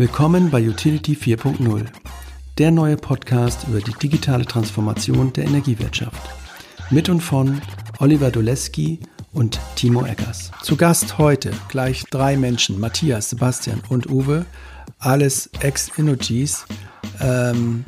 Willkommen 0.00 0.48
bei 0.50 0.66
Utility 0.66 1.12
4.0, 1.12 1.84
der 2.56 2.70
neue 2.70 2.96
Podcast 2.96 3.68
über 3.68 3.82
die 3.82 3.92
digitale 3.92 4.46
Transformation 4.46 5.30
der 5.34 5.44
Energiewirtschaft. 5.44 6.30
Mit 6.88 7.10
und 7.10 7.20
von 7.20 7.60
Oliver 7.98 8.30
Doleski 8.30 9.00
und 9.34 9.60
Timo 9.76 10.06
Eggers. 10.06 10.52
Zu 10.62 10.76
Gast 10.76 11.18
heute 11.18 11.50
gleich 11.68 12.04
drei 12.10 12.38
Menschen, 12.38 12.80
Matthias, 12.80 13.28
Sebastian 13.28 13.82
und 13.90 14.08
Uwe, 14.08 14.46
alles 14.98 15.50
Ex-Energies, 15.60 16.64
ähm, 17.20 17.84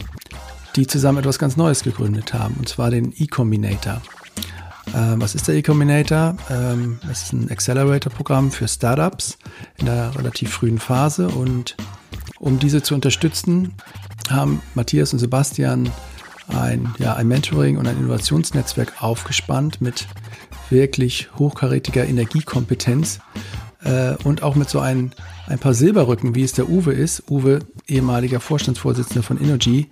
die 0.76 0.86
zusammen 0.86 1.20
etwas 1.20 1.38
ganz 1.38 1.56
Neues 1.56 1.82
gegründet 1.82 2.34
haben, 2.34 2.56
und 2.58 2.68
zwar 2.68 2.90
den 2.90 3.14
E-Combinator. 3.16 4.02
Ähm, 4.94 5.18
was 5.18 5.34
ist 5.34 5.48
der 5.48 5.54
E-Combinator? 5.54 6.36
Ähm, 6.50 7.00
es 7.10 7.22
ist 7.22 7.32
ein 7.32 7.50
Accelerator-Programm 7.50 8.50
für 8.50 8.68
Startups 8.68 9.38
in 9.78 9.86
der 9.86 10.14
relativ 10.14 10.50
frühen 10.50 10.78
Phase 10.78 11.28
und 11.28 11.74
um 12.42 12.58
diese 12.58 12.82
zu 12.82 12.94
unterstützen, 12.94 13.72
haben 14.28 14.60
Matthias 14.74 15.12
und 15.12 15.20
Sebastian 15.20 15.88
ein, 16.48 16.92
ja, 16.98 17.14
ein 17.14 17.28
Mentoring 17.28 17.78
und 17.78 17.86
ein 17.86 17.96
Innovationsnetzwerk 17.96 19.00
aufgespannt 19.00 19.80
mit 19.80 20.08
wirklich 20.68 21.28
hochkarätiger 21.38 22.04
Energiekompetenz 22.04 23.20
äh, 23.84 24.14
und 24.24 24.42
auch 24.42 24.56
mit 24.56 24.68
so 24.68 24.80
ein, 24.80 25.12
ein 25.46 25.60
paar 25.60 25.72
Silberrücken, 25.72 26.34
wie 26.34 26.42
es 26.42 26.52
der 26.52 26.68
Uwe 26.68 26.92
ist. 26.92 27.30
Uwe, 27.30 27.60
ehemaliger 27.86 28.40
Vorstandsvorsitzender 28.40 29.22
von 29.22 29.40
Energy, 29.40 29.88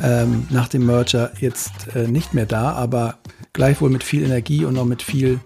ähm, 0.00 0.46
nach 0.50 0.68
dem 0.68 0.86
Merger 0.86 1.32
jetzt 1.40 1.94
äh, 1.96 2.06
nicht 2.06 2.32
mehr 2.32 2.46
da, 2.46 2.72
aber 2.74 3.18
gleichwohl 3.52 3.90
mit 3.90 4.04
viel 4.04 4.22
Energie 4.22 4.64
und 4.64 4.78
auch 4.78 4.84
mit 4.84 5.02
viel 5.02 5.40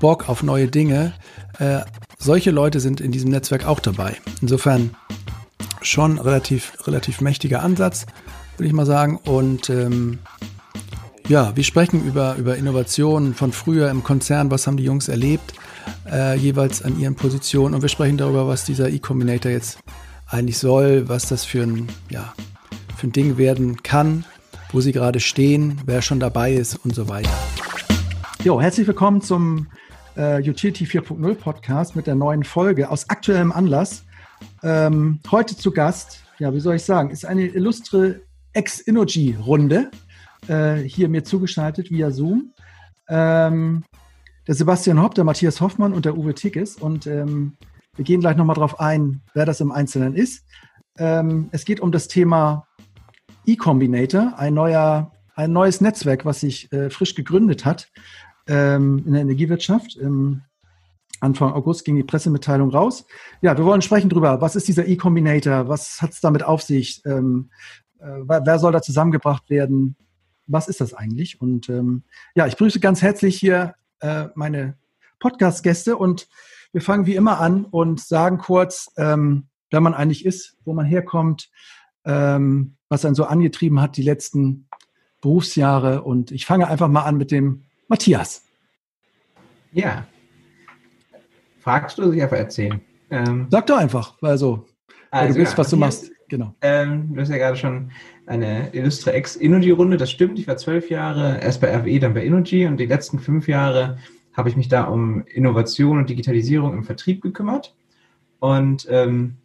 Bock 0.00 0.28
auf 0.28 0.42
neue 0.42 0.66
Dinge. 0.66 1.12
Äh, 1.60 1.82
solche 2.18 2.50
Leute 2.50 2.80
sind 2.80 3.00
in 3.00 3.12
diesem 3.12 3.30
Netzwerk 3.30 3.64
auch 3.64 3.78
dabei. 3.78 4.16
Insofern 4.40 4.96
schon 5.86 6.18
relativ, 6.18 6.72
relativ 6.86 7.20
mächtiger 7.20 7.62
Ansatz, 7.62 8.06
würde 8.56 8.68
ich 8.68 8.72
mal 8.72 8.86
sagen. 8.86 9.18
Und 9.24 9.70
ähm, 9.70 10.18
ja, 11.28 11.56
wir 11.56 11.64
sprechen 11.64 12.04
über, 12.04 12.36
über 12.36 12.56
Innovationen 12.56 13.34
von 13.34 13.52
früher 13.52 13.90
im 13.90 14.02
Konzern, 14.02 14.50
was 14.50 14.66
haben 14.66 14.76
die 14.76 14.84
Jungs 14.84 15.08
erlebt, 15.08 15.54
äh, 16.10 16.36
jeweils 16.36 16.82
an 16.82 16.98
ihren 16.98 17.14
Positionen. 17.14 17.74
Und 17.74 17.82
wir 17.82 17.88
sprechen 17.88 18.18
darüber, 18.18 18.46
was 18.46 18.64
dieser 18.64 18.90
E-Combinator 18.90 19.50
jetzt 19.50 19.78
eigentlich 20.28 20.58
soll, 20.58 21.08
was 21.08 21.28
das 21.28 21.44
für 21.44 21.62
ein, 21.62 21.88
ja, 22.10 22.34
für 22.96 23.06
ein 23.06 23.12
Ding 23.12 23.38
werden 23.38 23.82
kann, 23.82 24.24
wo 24.72 24.80
sie 24.80 24.92
gerade 24.92 25.20
stehen, 25.20 25.80
wer 25.86 26.02
schon 26.02 26.20
dabei 26.20 26.52
ist 26.52 26.76
und 26.84 26.94
so 26.94 27.08
weiter. 27.08 27.30
Jo, 28.42 28.60
herzlich 28.60 28.86
willkommen 28.86 29.22
zum 29.22 29.68
äh, 30.16 30.38
Utility 30.38 30.84
4.0 30.84 31.34
Podcast 31.34 31.96
mit 31.96 32.06
der 32.06 32.14
neuen 32.14 32.44
Folge 32.44 32.90
aus 32.90 33.08
aktuellem 33.08 33.52
Anlass. 33.52 34.03
Ähm, 34.66 35.20
heute 35.30 35.58
zu 35.58 35.72
Gast, 35.72 36.22
ja, 36.38 36.54
wie 36.54 36.60
soll 36.60 36.76
ich 36.76 36.84
sagen, 36.84 37.10
ist 37.10 37.26
eine 37.26 37.48
illustre 37.48 38.22
Ex-Energy-Runde 38.54 39.90
äh, 40.48 40.76
hier 40.76 41.10
mir 41.10 41.22
zugeschaltet 41.22 41.90
via 41.90 42.10
Zoom. 42.10 42.54
Ähm, 43.06 43.84
der 44.46 44.54
Sebastian 44.54 45.02
Hopp, 45.02 45.14
der 45.14 45.24
Matthias 45.24 45.60
Hoffmann 45.60 45.92
und 45.92 46.06
der 46.06 46.16
Uwe 46.16 46.34
Tickes. 46.34 46.76
Und 46.76 47.06
ähm, 47.06 47.58
wir 47.94 48.06
gehen 48.06 48.20
gleich 48.20 48.38
nochmal 48.38 48.56
drauf 48.56 48.80
ein, 48.80 49.20
wer 49.34 49.44
das 49.44 49.60
im 49.60 49.70
Einzelnen 49.70 50.14
ist. 50.14 50.46
Ähm, 50.96 51.50
es 51.52 51.66
geht 51.66 51.80
um 51.80 51.92
das 51.92 52.08
Thema 52.08 52.66
E-Combinator, 53.44 54.32
ein, 54.38 54.54
neuer, 54.54 55.12
ein 55.34 55.52
neues 55.52 55.82
Netzwerk, 55.82 56.24
was 56.24 56.40
sich 56.40 56.72
äh, 56.72 56.88
frisch 56.88 57.14
gegründet 57.14 57.66
hat 57.66 57.90
ähm, 58.46 59.02
in 59.04 59.12
der 59.12 59.22
Energiewirtschaft. 59.22 59.96
Im 59.96 60.40
Anfang 61.20 61.52
August 61.52 61.84
ging 61.84 61.96
die 61.96 62.02
Pressemitteilung 62.02 62.70
raus. 62.70 63.06
Ja, 63.40 63.56
wir 63.56 63.64
wollen 63.64 63.82
sprechen 63.82 64.08
drüber. 64.08 64.40
Was 64.40 64.56
ist 64.56 64.68
dieser 64.68 64.86
E-Combinator? 64.86 65.68
Was 65.68 66.02
hat 66.02 66.12
es 66.12 66.20
damit 66.20 66.42
auf 66.42 66.62
sich? 66.62 67.02
Ähm, 67.04 67.50
äh, 67.98 68.20
wer 68.26 68.58
soll 68.58 68.72
da 68.72 68.82
zusammengebracht 68.82 69.48
werden? 69.50 69.96
Was 70.46 70.68
ist 70.68 70.80
das 70.80 70.92
eigentlich? 70.92 71.40
Und 71.40 71.68
ähm, 71.68 72.02
ja, 72.34 72.46
ich 72.46 72.56
grüße 72.56 72.80
ganz 72.80 73.00
herzlich 73.02 73.38
hier 73.38 73.74
äh, 74.00 74.26
meine 74.34 74.76
Podcast-Gäste 75.20 75.96
und 75.96 76.28
wir 76.72 76.82
fangen 76.82 77.06
wie 77.06 77.14
immer 77.14 77.40
an 77.40 77.64
und 77.64 78.00
sagen 78.00 78.38
kurz, 78.38 78.90
ähm, 78.96 79.46
wer 79.70 79.80
man 79.80 79.94
eigentlich 79.94 80.24
ist, 80.24 80.56
wo 80.64 80.74
man 80.74 80.84
herkommt, 80.84 81.50
ähm, 82.04 82.76
was 82.88 83.04
einen 83.04 83.14
so 83.14 83.24
angetrieben 83.24 83.80
hat 83.80 83.96
die 83.96 84.02
letzten 84.02 84.68
Berufsjahre. 85.20 86.02
Und 86.02 86.30
ich 86.32 86.44
fange 86.46 86.68
einfach 86.68 86.88
mal 86.88 87.04
an 87.04 87.16
mit 87.16 87.30
dem 87.30 87.62
Matthias. 87.88 88.42
Ja, 89.72 90.06
Fragst 91.64 91.96
du, 91.96 92.10
sich 92.10 92.22
einfach 92.22 92.36
erzählen? 92.36 92.78
Ähm, 93.10 93.46
Sag 93.50 93.66
doch 93.66 93.78
einfach, 93.78 94.14
also, 94.20 94.66
also 95.10 95.32
du 95.32 95.40
willst, 95.40 95.56
was 95.56 95.70
du 95.70 95.78
machst. 95.78 96.10
Genau. 96.28 96.54
Ähm, 96.60 97.14
du 97.14 97.20
hast 97.22 97.30
ja 97.30 97.38
gerade 97.38 97.56
schon 97.56 97.90
eine 98.26 98.68
illustre 98.74 99.14
Ex-Energy-Runde, 99.14 99.96
das 99.96 100.10
stimmt. 100.10 100.38
Ich 100.38 100.46
war 100.46 100.58
zwölf 100.58 100.90
Jahre 100.90 101.40
erst 101.40 101.62
bei 101.62 101.74
RWE, 101.74 102.00
dann 102.00 102.12
bei 102.12 102.24
Energy 102.24 102.66
und 102.66 102.78
die 102.78 102.84
letzten 102.84 103.18
fünf 103.18 103.48
Jahre 103.48 103.96
habe 104.34 104.50
ich 104.50 104.56
mich 104.56 104.68
da 104.68 104.84
um 104.84 105.24
Innovation 105.26 105.98
und 105.98 106.10
Digitalisierung 106.10 106.74
im 106.74 106.84
Vertrieb 106.84 107.22
gekümmert 107.22 107.74
und 108.40 108.86
ähm, 108.90 109.36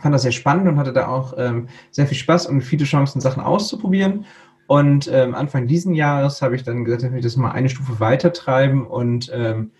fand 0.00 0.14
das 0.14 0.22
sehr 0.22 0.32
spannend 0.32 0.68
und 0.68 0.78
hatte 0.78 0.92
da 0.92 1.08
auch 1.08 1.34
ähm, 1.36 1.66
sehr 1.90 2.06
viel 2.06 2.16
Spaß 2.16 2.46
und 2.46 2.60
viele 2.60 2.84
Chancen, 2.84 3.20
Sachen 3.20 3.42
auszuprobieren. 3.42 4.24
Und 4.68 5.10
ähm, 5.12 5.34
Anfang 5.34 5.66
diesen 5.66 5.94
Jahres 5.94 6.42
habe 6.42 6.54
ich 6.54 6.62
dann 6.62 6.84
gesagt, 6.84 7.02
ich 7.02 7.12
will 7.12 7.20
das 7.20 7.36
mal 7.36 7.50
eine 7.50 7.68
Stufe 7.68 7.98
weiter 7.98 8.32
treiben 8.32 8.86
und 8.86 9.32
ähm, 9.34 9.72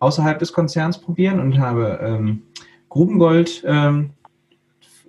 außerhalb 0.00 0.38
des 0.38 0.52
Konzerns 0.52 0.98
probieren 0.98 1.40
und 1.40 1.58
habe 1.58 2.00
ähm, 2.02 2.42
Grubengold 2.88 3.62
ähm, 3.66 4.10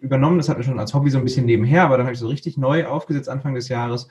übernommen. 0.02 0.38
Das 0.38 0.50
hatte 0.50 0.62
ich 0.62 0.68
schon 0.68 0.80
als 0.80 0.94
Hobby 0.94 1.10
so 1.10 1.18
ein 1.18 1.24
bisschen 1.24 1.46
nebenher, 1.46 1.84
aber 1.84 1.98
dann 1.98 2.06
habe 2.06 2.14
ich 2.14 2.20
so 2.20 2.28
richtig 2.28 2.58
neu 2.58 2.86
aufgesetzt 2.86 3.30
Anfang 3.30 3.56
des 3.56 3.70
Jahres. 3.70 4.08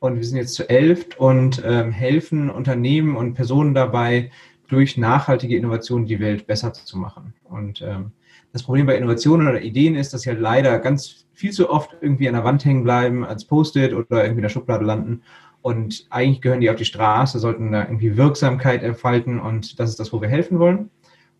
Und 0.00 0.16
wir 0.16 0.24
sind 0.24 0.36
jetzt 0.36 0.54
zu 0.54 0.68
elf 0.68 1.06
und 1.18 1.62
ähm, 1.64 1.92
helfen 1.92 2.50
Unternehmen 2.50 3.14
und 3.14 3.34
Personen 3.34 3.72
dabei, 3.72 4.30
durch 4.66 4.96
nachhaltige 4.96 5.56
Innovationen 5.56 6.06
die 6.06 6.18
Welt 6.18 6.46
besser 6.46 6.72
zu 6.72 6.98
machen. 6.98 7.34
Und 7.44 7.82
ähm, 7.82 8.12
das 8.52 8.62
Problem 8.62 8.86
bei 8.86 8.96
Innovationen 8.96 9.46
oder 9.46 9.62
Ideen 9.62 9.94
ist, 9.94 10.14
dass 10.14 10.22
sie 10.22 10.30
halt 10.30 10.40
leider 10.40 10.78
ganz 10.78 11.26
viel 11.34 11.52
zu 11.52 11.70
oft 11.70 11.94
irgendwie 12.00 12.26
an 12.26 12.34
der 12.34 12.44
Wand 12.44 12.64
hängen 12.64 12.82
bleiben, 12.82 13.24
als 13.24 13.44
Post-it 13.44 13.92
oder 13.92 14.22
irgendwie 14.22 14.38
in 14.38 14.42
der 14.42 14.48
Schublade 14.48 14.84
landen. 14.84 15.22
Und 15.62 16.06
eigentlich 16.10 16.40
gehören 16.40 16.60
die 16.60 16.70
auf 16.70 16.76
die 16.76 16.84
Straße, 16.84 17.38
sollten 17.38 17.72
da 17.72 17.84
irgendwie 17.84 18.16
Wirksamkeit 18.16 18.82
entfalten 18.82 19.40
und 19.40 19.78
das 19.78 19.90
ist 19.90 20.00
das, 20.00 20.12
wo 20.12 20.20
wir 20.20 20.28
helfen 20.28 20.58
wollen. 20.58 20.90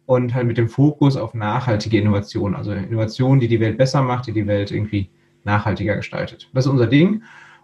Und 0.06 0.34
halt 0.34 0.46
mit 0.46 0.58
dem 0.58 0.68
Fokus 0.68 1.16
auf 1.16 1.34
nachhaltige 1.34 1.98
Innovation, 1.98 2.54
also 2.54 2.72
Innovation, 2.72 3.40
die 3.40 3.48
die 3.48 3.60
Welt 3.60 3.78
besser 3.78 4.02
macht, 4.02 4.26
die 4.26 4.32
die 4.32 4.46
Welt 4.46 4.70
irgendwie 4.70 5.10
nachhaltiger 5.44 5.96
gestaltet. 5.96 6.48
Das 6.54 6.66
ist 6.66 6.70
unser 6.70 6.86
Ding 6.86 7.22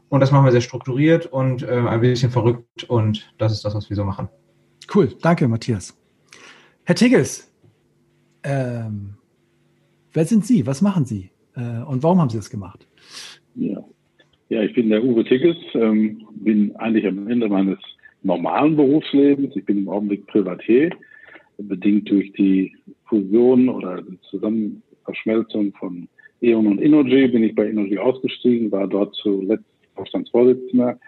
und 0.09 0.21
das 0.21 0.33
machen 0.33 0.45
wir 0.45 0.53
sehr 0.53 0.61
strukturiert 0.61 1.27
und 1.27 1.63
äh, 1.63 1.87
ein 1.87 2.01
bisschen 2.01 2.31
verrückt 2.31 2.85
und 2.85 3.33
das 3.39 3.53
ist 3.53 3.65
das, 3.65 3.75
was 3.75 3.89
wir 3.89 3.97
so 3.97 4.05
machen. 4.05 4.29
Cool, 4.93 5.15
danke 5.21 5.47
Matthias. 5.47 5.97
Herr 6.85 6.95
Tiggels, 6.95 7.53
ähm, 8.43 9.17
wer 10.13 10.25
sind 10.25 10.47
Sie? 10.47 10.67
Was 10.67 10.81
machen 10.81 11.05
Sie? 11.05 11.31
Äh, 11.55 11.83
und 11.83 12.03
warum 12.03 12.21
haben 12.21 12.31
Sie 12.31 12.39
das 12.39 12.51
gemacht? 12.51 12.88
Ja, 14.51 14.63
ich 14.63 14.73
bin 14.73 14.89
der 14.89 15.05
Uwe 15.05 15.25
Tickes, 15.25 15.57
ähm, 15.75 16.27
bin 16.37 16.75
eigentlich 16.77 17.07
am 17.07 17.29
Ende 17.29 17.49
meines 17.49 17.79
normalen 18.23 18.77
Berufslebens. 18.77 19.55
Ich 19.55 19.65
bin 19.65 19.79
im 19.79 19.89
Augenblick 19.89 20.27
Privatier, 20.27 20.91
bedingt 21.59 22.11
durch 22.11 22.33
die 22.33 22.75
Fusion 23.05 23.69
oder 23.69 24.01
die 24.01 24.19
Zusammenverschmelzung 24.31 25.73
von 25.75 26.09
E.ON 26.41 26.67
und 26.67 26.81
Innogy 26.81 27.29
bin 27.29 27.43
ich 27.43 27.55
bei 27.55 27.67
Innogy 27.67 27.99
ausgestiegen, 27.99 28.71
war 28.71 28.87
dort 28.87 29.15
zuletzt 29.17 29.65
Vorstandsvorsitzender. 29.97 30.99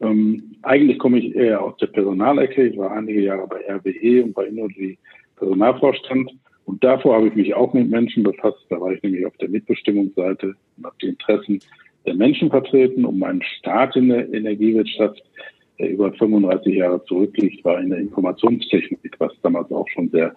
Ähm, 0.00 0.56
eigentlich 0.62 0.98
komme 0.98 1.18
ich 1.18 1.34
eher 1.34 1.62
aus 1.62 1.76
der 1.78 1.88
Personalecke. 1.88 2.68
Ich 2.68 2.78
war 2.78 2.92
einige 2.92 3.20
Jahre 3.20 3.46
bei 3.46 3.60
RWE 3.68 4.24
und 4.24 4.32
bei 4.32 4.46
Innogy 4.46 4.96
Personalvorstand. 5.36 6.30
Und 6.64 6.82
davor 6.84 7.16
habe 7.16 7.28
ich 7.28 7.34
mich 7.34 7.54
auch 7.54 7.74
mit 7.74 7.90
Menschen 7.90 8.22
befasst. 8.22 8.64
Da 8.70 8.80
war 8.80 8.92
ich 8.92 9.02
nämlich 9.02 9.26
auf 9.26 9.36
der 9.38 9.50
Mitbestimmungsseite 9.50 10.54
und 10.76 10.84
habe 10.84 10.96
die 11.02 11.08
Interessen 11.08 11.60
der 12.06 12.14
Menschen 12.14 12.50
vertreten 12.50 13.04
und 13.04 13.18
mein 13.18 13.42
Start 13.42 13.96
in 13.96 14.08
der 14.08 14.32
Energiewirtschaft, 14.32 15.22
der 15.78 15.90
über 15.90 16.12
35 16.12 16.74
Jahre 16.74 17.04
zurückliegt, 17.04 17.64
war 17.64 17.80
in 17.80 17.90
der 17.90 17.98
Informationstechnik, 17.98 19.14
was 19.18 19.32
damals 19.42 19.70
auch 19.72 19.88
schon 19.88 20.08
sehr 20.10 20.34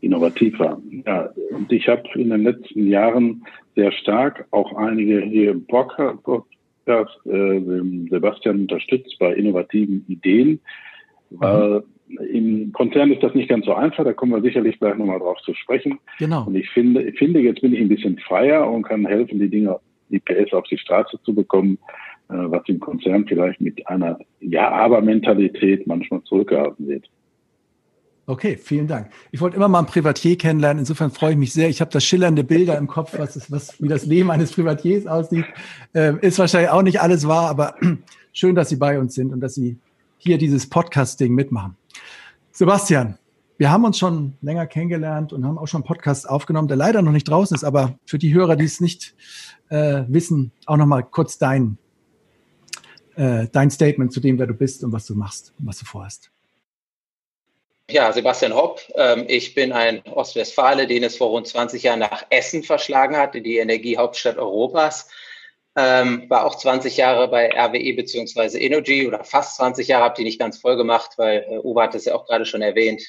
innovativ 0.00 0.58
war. 0.58 0.80
Ja, 1.06 1.30
und 1.50 1.72
ich 1.72 1.88
habe 1.88 2.02
in 2.14 2.30
den 2.30 2.42
letzten 2.42 2.86
Jahren 2.86 3.44
sehr 3.74 3.92
stark 3.92 4.46
auch 4.50 4.74
einige 4.76 5.20
hier 5.22 5.52
im 5.52 5.66
Podcast 5.66 6.18
äh, 6.86 7.60
Sebastian 8.10 8.60
unterstützt 8.60 9.16
bei 9.18 9.32
innovativen 9.34 10.04
Ideen. 10.08 10.60
Weil 11.30 11.82
im 12.08 12.72
Konzern 12.72 13.10
ist 13.10 13.22
das 13.22 13.34
nicht 13.34 13.48
ganz 13.48 13.64
so 13.64 13.74
einfach, 13.74 14.04
da 14.04 14.12
kommen 14.12 14.32
wir 14.32 14.42
sicherlich 14.42 14.78
gleich 14.78 14.96
nochmal 14.96 15.18
drauf 15.18 15.38
zu 15.42 15.54
sprechen. 15.54 15.98
Genau. 16.18 16.46
Und 16.46 16.54
ich 16.54 16.68
finde, 16.70 17.02
ich 17.02 17.18
finde, 17.18 17.40
jetzt 17.40 17.62
bin 17.62 17.72
ich 17.72 17.80
ein 17.80 17.88
bisschen 17.88 18.18
freier 18.18 18.70
und 18.70 18.82
kann 18.82 19.06
helfen, 19.06 19.38
die 19.38 19.48
Dinge 19.48 19.80
die 20.10 20.20
PS 20.20 20.52
auf 20.52 20.64
die 20.64 20.78
Straße 20.78 21.18
zu 21.24 21.34
bekommen, 21.34 21.78
äh, 22.28 22.34
was 22.34 22.62
im 22.66 22.80
Konzern 22.80 23.26
vielleicht 23.26 23.60
mit 23.60 23.86
einer 23.86 24.18
Ja-Aber-Mentalität 24.40 25.86
manchmal 25.86 26.22
zurückgehalten 26.22 26.88
wird. 26.88 27.08
Okay, 28.26 28.56
vielen 28.56 28.86
Dank. 28.86 29.10
Ich 29.32 29.40
wollte 29.42 29.56
immer 29.56 29.68
mal 29.68 29.80
einen 29.80 29.86
Privatier 29.86 30.38
kennenlernen. 30.38 30.78
Insofern 30.78 31.10
freue 31.10 31.32
ich 31.32 31.36
mich 31.36 31.52
sehr. 31.52 31.68
Ich 31.68 31.82
habe 31.82 31.90
da 31.90 32.00
schillernde 32.00 32.42
Bilder 32.42 32.78
im 32.78 32.86
Kopf, 32.86 33.18
was, 33.18 33.36
ist, 33.36 33.52
was 33.52 33.80
wie 33.82 33.88
das 33.88 34.06
Leben 34.06 34.30
eines 34.30 34.52
Privatiers 34.52 35.06
aussieht. 35.06 35.44
Ähm, 35.92 36.18
ist 36.20 36.38
wahrscheinlich 36.38 36.70
auch 36.70 36.82
nicht 36.82 37.02
alles 37.02 37.28
wahr, 37.28 37.50
aber 37.50 37.74
schön, 38.32 38.54
dass 38.54 38.70
Sie 38.70 38.76
bei 38.76 38.98
uns 38.98 39.14
sind 39.14 39.30
und 39.30 39.40
dass 39.40 39.54
Sie 39.54 39.76
hier 40.16 40.38
dieses 40.38 40.66
Podcast-Ding 40.70 41.34
mitmachen. 41.34 41.76
Sebastian, 42.50 43.18
wir 43.56 43.70
haben 43.70 43.84
uns 43.84 43.98
schon 43.98 44.36
länger 44.42 44.66
kennengelernt 44.66 45.32
und 45.32 45.44
haben 45.44 45.58
auch 45.58 45.66
schon 45.66 45.82
einen 45.82 45.86
Podcast 45.86 46.28
aufgenommen, 46.28 46.68
der 46.68 46.76
leider 46.76 47.02
noch 47.02 47.12
nicht 47.12 47.28
draußen 47.28 47.54
ist, 47.54 47.64
aber 47.64 47.98
für 48.04 48.18
die 48.18 48.34
Hörer, 48.34 48.56
die 48.56 48.64
es 48.64 48.80
nicht 48.80 49.14
äh, 49.70 50.02
wissen, 50.08 50.52
auch 50.66 50.76
noch 50.76 50.86
mal 50.86 51.02
kurz 51.02 51.38
dein, 51.38 51.78
äh, 53.16 53.46
dein 53.52 53.70
Statement 53.70 54.12
zu 54.12 54.20
dem, 54.20 54.38
wer 54.38 54.46
du 54.46 54.54
bist 54.54 54.82
und 54.82 54.92
was 54.92 55.06
du 55.06 55.14
machst 55.14 55.54
und 55.58 55.66
was 55.66 55.78
du 55.78 55.84
vorhast. 55.84 56.30
Ja, 57.90 58.10
Sebastian 58.12 58.54
Hopp. 58.54 58.80
Ähm, 58.96 59.26
ich 59.28 59.54
bin 59.54 59.72
ein 59.72 60.02
Ostwestfale, 60.06 60.86
den 60.86 61.04
es 61.04 61.18
vor 61.18 61.28
rund 61.28 61.46
20 61.46 61.82
Jahren 61.82 62.00
nach 62.00 62.24
Essen 62.30 62.62
verschlagen 62.62 63.16
hat, 63.16 63.34
in 63.34 63.44
die 63.44 63.58
Energiehauptstadt 63.58 64.38
Europas. 64.38 65.08
Ähm, 65.76 66.30
war 66.30 66.46
auch 66.46 66.54
20 66.54 66.96
Jahre 66.96 67.28
bei 67.28 67.50
RWE 67.50 67.94
beziehungsweise 67.94 68.58
Energy 68.58 69.06
oder 69.06 69.22
fast 69.24 69.56
20 69.56 69.88
Jahre, 69.88 70.04
habe 70.04 70.14
die 70.16 70.24
nicht 70.24 70.38
ganz 70.38 70.58
voll 70.58 70.76
gemacht, 70.76 71.12
weil 71.16 71.44
äh, 71.48 71.58
Uwe 71.58 71.82
hat 71.82 71.94
es 71.94 72.06
ja 72.06 72.14
auch 72.14 72.26
gerade 72.26 72.46
schon 72.46 72.62
erwähnt. 72.62 73.02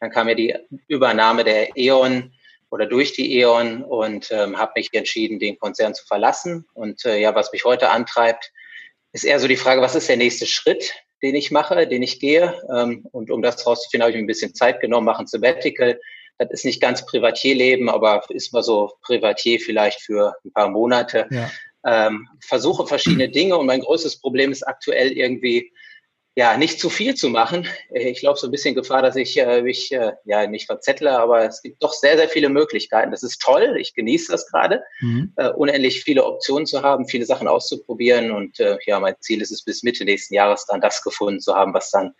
Dann 0.00 0.10
kam 0.10 0.28
ja 0.28 0.34
die 0.34 0.54
Übernahme 0.88 1.44
der 1.44 1.76
E.ON 1.76 2.32
oder 2.70 2.86
durch 2.86 3.12
die 3.12 3.38
E.ON 3.38 3.82
und 3.82 4.30
ähm, 4.30 4.58
habe 4.58 4.72
mich 4.76 4.92
entschieden, 4.92 5.38
den 5.38 5.58
Konzern 5.58 5.94
zu 5.94 6.04
verlassen. 6.06 6.66
Und 6.74 7.04
äh, 7.04 7.18
ja, 7.18 7.34
was 7.34 7.52
mich 7.52 7.64
heute 7.64 7.90
antreibt, 7.90 8.52
ist 9.12 9.24
eher 9.24 9.40
so 9.40 9.48
die 9.48 9.56
Frage, 9.56 9.80
was 9.80 9.94
ist 9.94 10.08
der 10.08 10.16
nächste 10.16 10.46
Schritt? 10.46 10.92
den 11.22 11.34
ich 11.34 11.50
mache, 11.50 11.86
den 11.86 12.02
ich 12.02 12.20
gehe. 12.20 12.54
Ähm, 12.74 13.06
und 13.12 13.30
um 13.30 13.42
das 13.42 13.66
rauszufinden, 13.66 14.02
habe 14.02 14.10
ich 14.10 14.16
mir 14.16 14.24
ein 14.24 14.28
bisschen 14.28 14.54
Zeit 14.54 14.80
genommen, 14.80 15.06
mache 15.06 15.22
ein 15.22 15.26
Sabbatical. 15.26 16.00
Das 16.38 16.50
ist 16.50 16.64
nicht 16.64 16.82
ganz 16.82 17.06
Privatierleben, 17.06 17.88
aber 17.88 18.22
ist 18.28 18.52
mal 18.52 18.62
so 18.62 18.92
Privatier 19.02 19.58
vielleicht 19.58 20.00
für 20.02 20.34
ein 20.44 20.52
paar 20.52 20.68
Monate. 20.68 21.26
Ja. 21.30 21.50
Ähm, 21.84 22.28
versuche 22.40 22.86
verschiedene 22.86 23.28
Dinge 23.28 23.56
und 23.56 23.66
mein 23.66 23.80
größtes 23.80 24.20
Problem 24.20 24.52
ist 24.52 24.66
aktuell 24.66 25.12
irgendwie 25.12 25.72
ja, 26.38 26.58
nicht 26.58 26.78
zu 26.78 26.90
viel 26.90 27.14
zu 27.14 27.30
machen. 27.30 27.66
Ich 27.90 28.20
glaube, 28.20 28.38
so 28.38 28.46
ein 28.46 28.50
bisschen 28.50 28.74
Gefahr, 28.74 29.00
dass 29.00 29.16
ich 29.16 29.38
äh, 29.38 29.62
mich 29.62 29.90
äh, 29.90 30.12
ja 30.26 30.46
nicht 30.46 30.66
verzettle, 30.66 31.18
aber 31.18 31.46
es 31.46 31.62
gibt 31.62 31.82
doch 31.82 31.94
sehr, 31.94 32.18
sehr 32.18 32.28
viele 32.28 32.50
Möglichkeiten. 32.50 33.10
Das 33.10 33.22
ist 33.22 33.40
toll. 33.40 33.76
Ich 33.80 33.94
genieße 33.94 34.32
das 34.32 34.46
gerade, 34.46 34.82
mhm. 35.00 35.32
äh, 35.36 35.48
unendlich 35.48 36.04
viele 36.04 36.24
Optionen 36.26 36.66
zu 36.66 36.82
haben, 36.82 37.08
viele 37.08 37.24
Sachen 37.24 37.48
auszuprobieren. 37.48 38.32
Und 38.32 38.60
äh, 38.60 38.76
ja, 38.84 39.00
mein 39.00 39.14
Ziel 39.20 39.40
ist 39.40 39.50
es, 39.50 39.64
bis 39.64 39.82
Mitte 39.82 40.04
nächsten 40.04 40.34
Jahres 40.34 40.66
dann 40.66 40.82
das 40.82 41.02
gefunden 41.02 41.40
zu 41.40 41.54
haben, 41.54 41.72
was 41.72 41.90
dann 41.90 42.12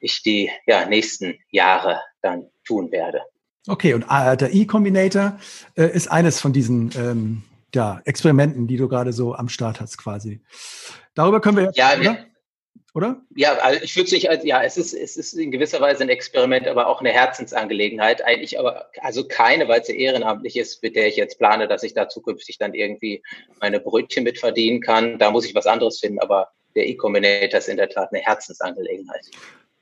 ich 0.00 0.22
die 0.22 0.50
ja, 0.66 0.84
nächsten 0.86 1.38
Jahre 1.50 2.00
dann 2.20 2.50
tun 2.66 2.90
werde. 2.90 3.22
Okay, 3.68 3.94
und 3.94 4.04
äh, 4.10 4.36
der 4.36 4.52
E-Combinator 4.52 5.38
äh, 5.76 5.86
ist 5.86 6.10
eines 6.10 6.40
von 6.40 6.52
diesen 6.52 6.90
ähm, 6.96 7.42
ja, 7.72 8.00
Experimenten, 8.06 8.66
die 8.66 8.76
du 8.76 8.88
gerade 8.88 9.12
so 9.12 9.36
am 9.36 9.48
Start 9.48 9.80
hast, 9.80 9.98
quasi. 9.98 10.42
Darüber 11.14 11.40
können 11.40 11.58
wir 11.58 11.64
jetzt. 11.66 11.76
Ja, 11.76 11.92
wir, 12.00 12.26
oder? 12.94 13.22
Ja, 13.34 13.54
also 13.54 13.82
ich 13.82 13.96
würde 13.96 14.06
es 14.06 14.12
nicht 14.12 14.28
als, 14.28 14.44
ja, 14.44 14.62
es 14.62 14.76
ist, 14.76 14.92
es 14.92 15.16
ist 15.16 15.32
in 15.32 15.50
gewisser 15.50 15.80
Weise 15.80 16.02
ein 16.02 16.10
Experiment, 16.10 16.68
aber 16.68 16.86
auch 16.86 17.00
eine 17.00 17.10
Herzensangelegenheit. 17.10 18.22
Eigentlich 18.24 18.58
aber, 18.58 18.86
also 19.00 19.26
keine, 19.26 19.66
weil 19.68 19.80
es 19.80 19.88
ja 19.88 19.94
ehrenamtlich 19.94 20.56
ist, 20.56 20.82
mit 20.82 20.94
der 20.94 21.08
ich 21.08 21.16
jetzt 21.16 21.38
plane, 21.38 21.68
dass 21.68 21.82
ich 21.82 21.94
da 21.94 22.08
zukünftig 22.08 22.58
dann 22.58 22.74
irgendwie 22.74 23.22
meine 23.60 23.80
Brötchen 23.80 24.24
mit 24.24 24.38
verdienen 24.38 24.80
kann. 24.80 25.18
Da 25.18 25.30
muss 25.30 25.46
ich 25.46 25.54
was 25.54 25.66
anderes 25.66 26.00
finden, 26.00 26.18
aber 26.20 26.48
der 26.74 26.86
E-Combinator 26.86 27.58
ist 27.58 27.68
in 27.68 27.78
der 27.78 27.88
Tat 27.88 28.10
eine 28.12 28.22
Herzensangelegenheit. 28.22 29.22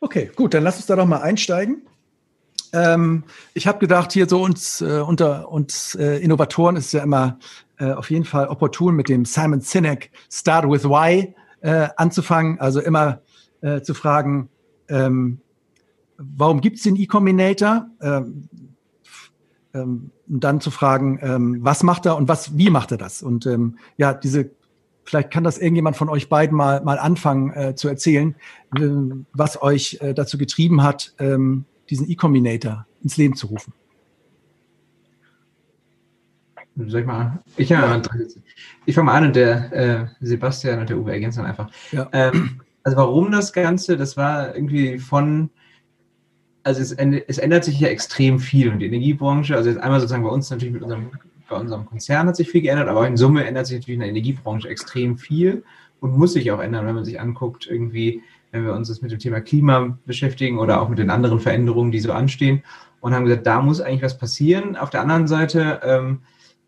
Okay, 0.01 0.31
gut, 0.35 0.55
dann 0.55 0.63
lass 0.63 0.77
uns 0.77 0.87
da 0.87 0.97
doch 0.97 1.07
mal 1.07 1.21
einsteigen. 1.21 1.83
Ähm, 2.73 3.25
ich 3.55 3.67
habe 3.67 3.81
gedacht, 3.81 4.13
hier 4.13 4.29
so 4.29 4.43
uns 4.43 4.81
äh, 4.81 5.01
unter 5.01 5.51
uns 5.51 5.97
äh, 5.97 6.19
Innovatoren 6.19 6.77
ist 6.77 6.93
ja 6.93 7.03
immer 7.03 7.39
äh, 7.79 7.91
auf 7.91 8.11
jeden 8.11 8.25
Fall 8.25 8.47
opportun 8.47 8.95
mit 8.95 9.09
dem 9.09 9.25
Simon 9.25 9.61
Sinek 9.61 10.11
Start 10.31 10.71
with 10.71 10.85
Why 10.85 11.35
äh, 11.61 11.89
anzufangen, 11.97 12.61
also 12.61 12.81
immer 12.81 13.21
äh, 13.61 13.81
zu 13.83 13.95
fragen, 13.95 14.49
ähm, 14.89 15.41
warum 16.17 16.61
gibt 16.61 16.77
es 16.77 16.83
den 16.83 16.97
E-Combinator? 16.97 17.87
Ähm, 18.01 18.49
ähm, 19.75 20.11
und 20.29 20.45
dann 20.45 20.61
zu 20.61 20.71
fragen, 20.71 21.19
ähm, 21.23 21.59
was 21.61 21.83
macht 21.83 22.07
er 22.07 22.17
und 22.17 22.29
was, 22.29 22.57
wie 22.57 22.71
macht 22.71 22.93
er 22.93 22.99
das? 22.99 23.23
Und 23.23 23.47
ähm, 23.47 23.79
ja, 23.97 24.15
diese, 24.15 24.51
vielleicht 25.05 25.31
kann 25.31 25.45
das 25.45 25.59
irgendjemand 25.59 25.97
von 25.97 26.09
euch 26.09 26.29
beiden 26.29 26.57
mal, 26.57 26.83
mal 26.83 26.99
anfangen 26.99 27.53
äh, 27.53 27.75
zu 27.75 27.89
erzählen, 27.89 28.35
äh, 28.77 28.89
was 29.33 29.63
euch 29.63 29.99
äh, 30.01 30.15
dazu 30.15 30.39
getrieben 30.39 30.83
hat, 30.83 31.15
ähm, 31.19 31.65
diesen 31.89 32.09
E-Combinator 32.09 32.87
ins 33.03 33.17
Leben 33.17 33.35
zu 33.35 33.49
rufen. 33.49 33.73
Soll 36.77 37.01
ich 37.01 37.07
mal? 37.07 37.41
Ich, 37.57 37.69
ja, 37.69 38.01
ich 38.87 38.95
fange 38.95 39.07
mal 39.07 39.15
an 39.19 39.27
und 39.27 39.37
der 39.37 39.73
äh, 39.73 40.07
Sebastian 40.21 40.81
und 40.81 40.89
der 40.89 40.99
Uwe 40.99 41.13
ergänzen 41.13 41.45
einfach. 41.45 41.71
Ja. 41.93 42.09
Ähm, 42.13 42.61
also 42.83 42.97
warum 42.97 43.31
das 43.31 43.53
Ganze? 43.53 43.97
Das 43.97 44.17
war 44.17 44.55
irgendwie 44.55 44.99
von, 44.99 45.51
also 46.63 46.81
es, 46.81 46.93
es, 46.93 47.39
ändert 47.39 47.65
sich 47.65 47.79
ja 47.81 47.89
extrem 47.89 48.39
viel 48.39 48.71
und 48.71 48.79
die 48.79 48.87
Energiebranche, 48.87 49.55
also 49.55 49.69
jetzt 49.69 49.81
einmal 49.81 50.01
sozusagen 50.01 50.23
bei 50.23 50.31
uns 50.31 50.49
natürlich 50.51 50.73
mit 50.73 50.83
unserem, 50.83 51.11
bei 51.49 51.57
unserem 51.57 51.85
Konzern 51.85 52.29
hat 52.29 52.37
sich 52.37 52.49
viel 52.49 52.63
geändert, 52.63 52.89
aber 52.89 53.07
in 53.07 53.17
Summe 53.17 53.45
ändert 53.45 53.67
sich 53.67 53.79
natürlich 53.79 53.95
in 53.95 54.01
der 54.01 54.09
Energiebranche 54.09 54.69
extrem 54.69 55.19
viel 55.19 55.65
und 56.01 56.17
muss 56.17 56.33
sich 56.33 56.51
auch 56.51 56.61
ändern, 56.61 56.87
wenn 56.87 56.95
man 56.95 57.05
sich 57.05 57.21
anguckt, 57.21 57.67
irgendwie, 57.67 58.23
wenn 58.53 58.65
wir 58.65 58.73
uns 58.73 58.89
das 58.89 59.03
mit 59.03 59.11
dem 59.11 59.19
Thema 59.19 59.41
Klima 59.41 59.99
beschäftigen 60.07 60.59
oder 60.59 60.81
auch 60.81 60.89
mit 60.89 60.99
den 60.99 61.11
anderen 61.11 61.41
Veränderungen, 61.41 61.93
die 61.93 62.01
so 62.01 62.13
anstehen 62.13 62.63
und 63.01 63.15
haben 63.15 63.25
gesagt, 63.25 63.47
da 63.47 63.61
muss 63.61 63.81
eigentlich 63.81 64.03
was 64.03 64.17
passieren. 64.17 64.77
Auf 64.77 64.91
der 64.91 65.03
anderen 65.03 65.27
Seite 65.27 65.81
ähm, 65.83 66.21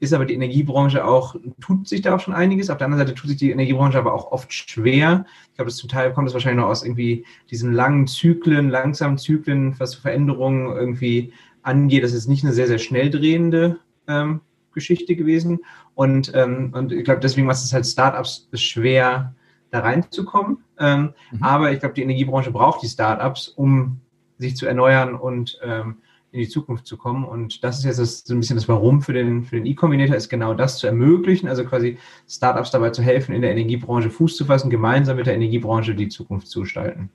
ist 0.02 0.12
aber 0.12 0.24
die 0.24 0.34
Energiebranche 0.34 1.04
auch, 1.04 1.36
tut 1.60 1.86
sich 1.86 2.02
da 2.02 2.16
auch 2.16 2.18
schon 2.18 2.34
einiges. 2.34 2.70
Auf 2.70 2.78
der 2.78 2.86
anderen 2.86 3.06
Seite 3.06 3.14
tut 3.14 3.28
sich 3.28 3.38
die 3.38 3.52
Energiebranche 3.52 3.98
aber 3.98 4.12
auch 4.12 4.32
oft 4.32 4.52
schwer. 4.52 5.26
Ich 5.50 5.54
glaube, 5.54 5.70
das 5.70 5.76
zum 5.76 5.88
Teil 5.88 6.12
kommt 6.12 6.26
das 6.26 6.34
wahrscheinlich 6.34 6.60
noch 6.60 6.70
aus 6.70 6.82
irgendwie 6.82 7.24
diesen 7.52 7.72
langen 7.72 8.08
Zyklen, 8.08 8.68
langsamen 8.68 9.16
Zyklen, 9.16 9.78
was 9.78 9.94
Veränderungen 9.94 10.74
irgendwie 10.74 11.32
angeht. 11.62 12.02
Das 12.02 12.14
ist 12.14 12.26
nicht 12.26 12.42
eine 12.42 12.52
sehr, 12.52 12.66
sehr 12.66 12.80
schnell 12.80 13.10
drehende 13.10 13.78
ähm, 14.08 14.40
Geschichte 14.72 15.14
gewesen. 15.14 15.60
Und, 15.94 16.32
ähm, 16.34 16.72
und 16.74 16.90
ich 16.90 17.04
glaube, 17.04 17.20
deswegen 17.20 17.46
macht 17.46 17.58
es 17.58 17.72
halt 17.72 17.86
Startups 17.86 18.48
schwer, 18.54 19.36
da 19.70 19.80
reinzukommen. 19.80 20.64
Ähm, 20.80 21.14
mhm. 21.30 21.42
Aber 21.44 21.70
ich 21.70 21.78
glaube, 21.78 21.94
die 21.94 22.02
Energiebranche 22.02 22.50
braucht 22.50 22.82
die 22.82 22.88
Startups, 22.88 23.46
um 23.46 24.00
sich 24.38 24.56
zu 24.56 24.66
erneuern 24.66 25.14
und 25.14 25.60
ähm, 25.62 25.98
in 26.32 26.40
die 26.40 26.48
Zukunft 26.48 26.86
zu 26.86 26.96
kommen. 26.96 27.24
Und 27.24 27.62
das 27.62 27.78
ist 27.78 27.84
jetzt 27.84 27.98
das, 27.98 28.20
so 28.20 28.34
ein 28.34 28.40
bisschen 28.40 28.56
das 28.56 28.66
Warum 28.66 29.02
für 29.02 29.12
den, 29.12 29.44
für 29.44 29.56
den 29.56 29.66
E-Combinator, 29.66 30.16
ist 30.16 30.30
genau 30.30 30.54
das 30.54 30.78
zu 30.78 30.86
ermöglichen, 30.86 31.46
also 31.46 31.64
quasi 31.64 31.98
Startups 32.28 32.70
dabei 32.70 32.90
zu 32.90 33.02
helfen, 33.02 33.34
in 33.34 33.42
der 33.42 33.52
Energiebranche 33.52 34.10
Fuß 34.10 34.36
zu 34.36 34.46
fassen, 34.46 34.70
gemeinsam 34.70 35.16
mit 35.16 35.26
der 35.26 35.34
Energiebranche 35.34 35.94
die 35.94 36.08
Zukunft 36.08 36.48
zu 36.48 36.60
gestalten. 36.60 37.10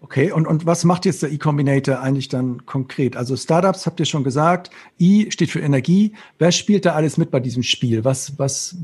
Okay, 0.00 0.30
und, 0.30 0.46
und 0.46 0.66
was 0.66 0.84
macht 0.84 1.06
jetzt 1.06 1.22
der 1.22 1.32
E-Combinator 1.32 2.00
eigentlich 2.00 2.28
dann 2.28 2.66
konkret? 2.66 3.16
Also 3.16 3.36
Startups 3.36 3.86
habt 3.86 3.98
ihr 4.00 4.06
schon 4.06 4.24
gesagt, 4.24 4.70
I 5.00 5.30
steht 5.30 5.50
für 5.50 5.60
Energie. 5.60 6.12
Wer 6.38 6.52
spielt 6.52 6.84
da 6.84 6.94
alles 6.94 7.16
mit 7.16 7.30
bei 7.30 7.40
diesem 7.40 7.62
Spiel? 7.62 8.04
Was, 8.04 8.38
was, 8.38 8.76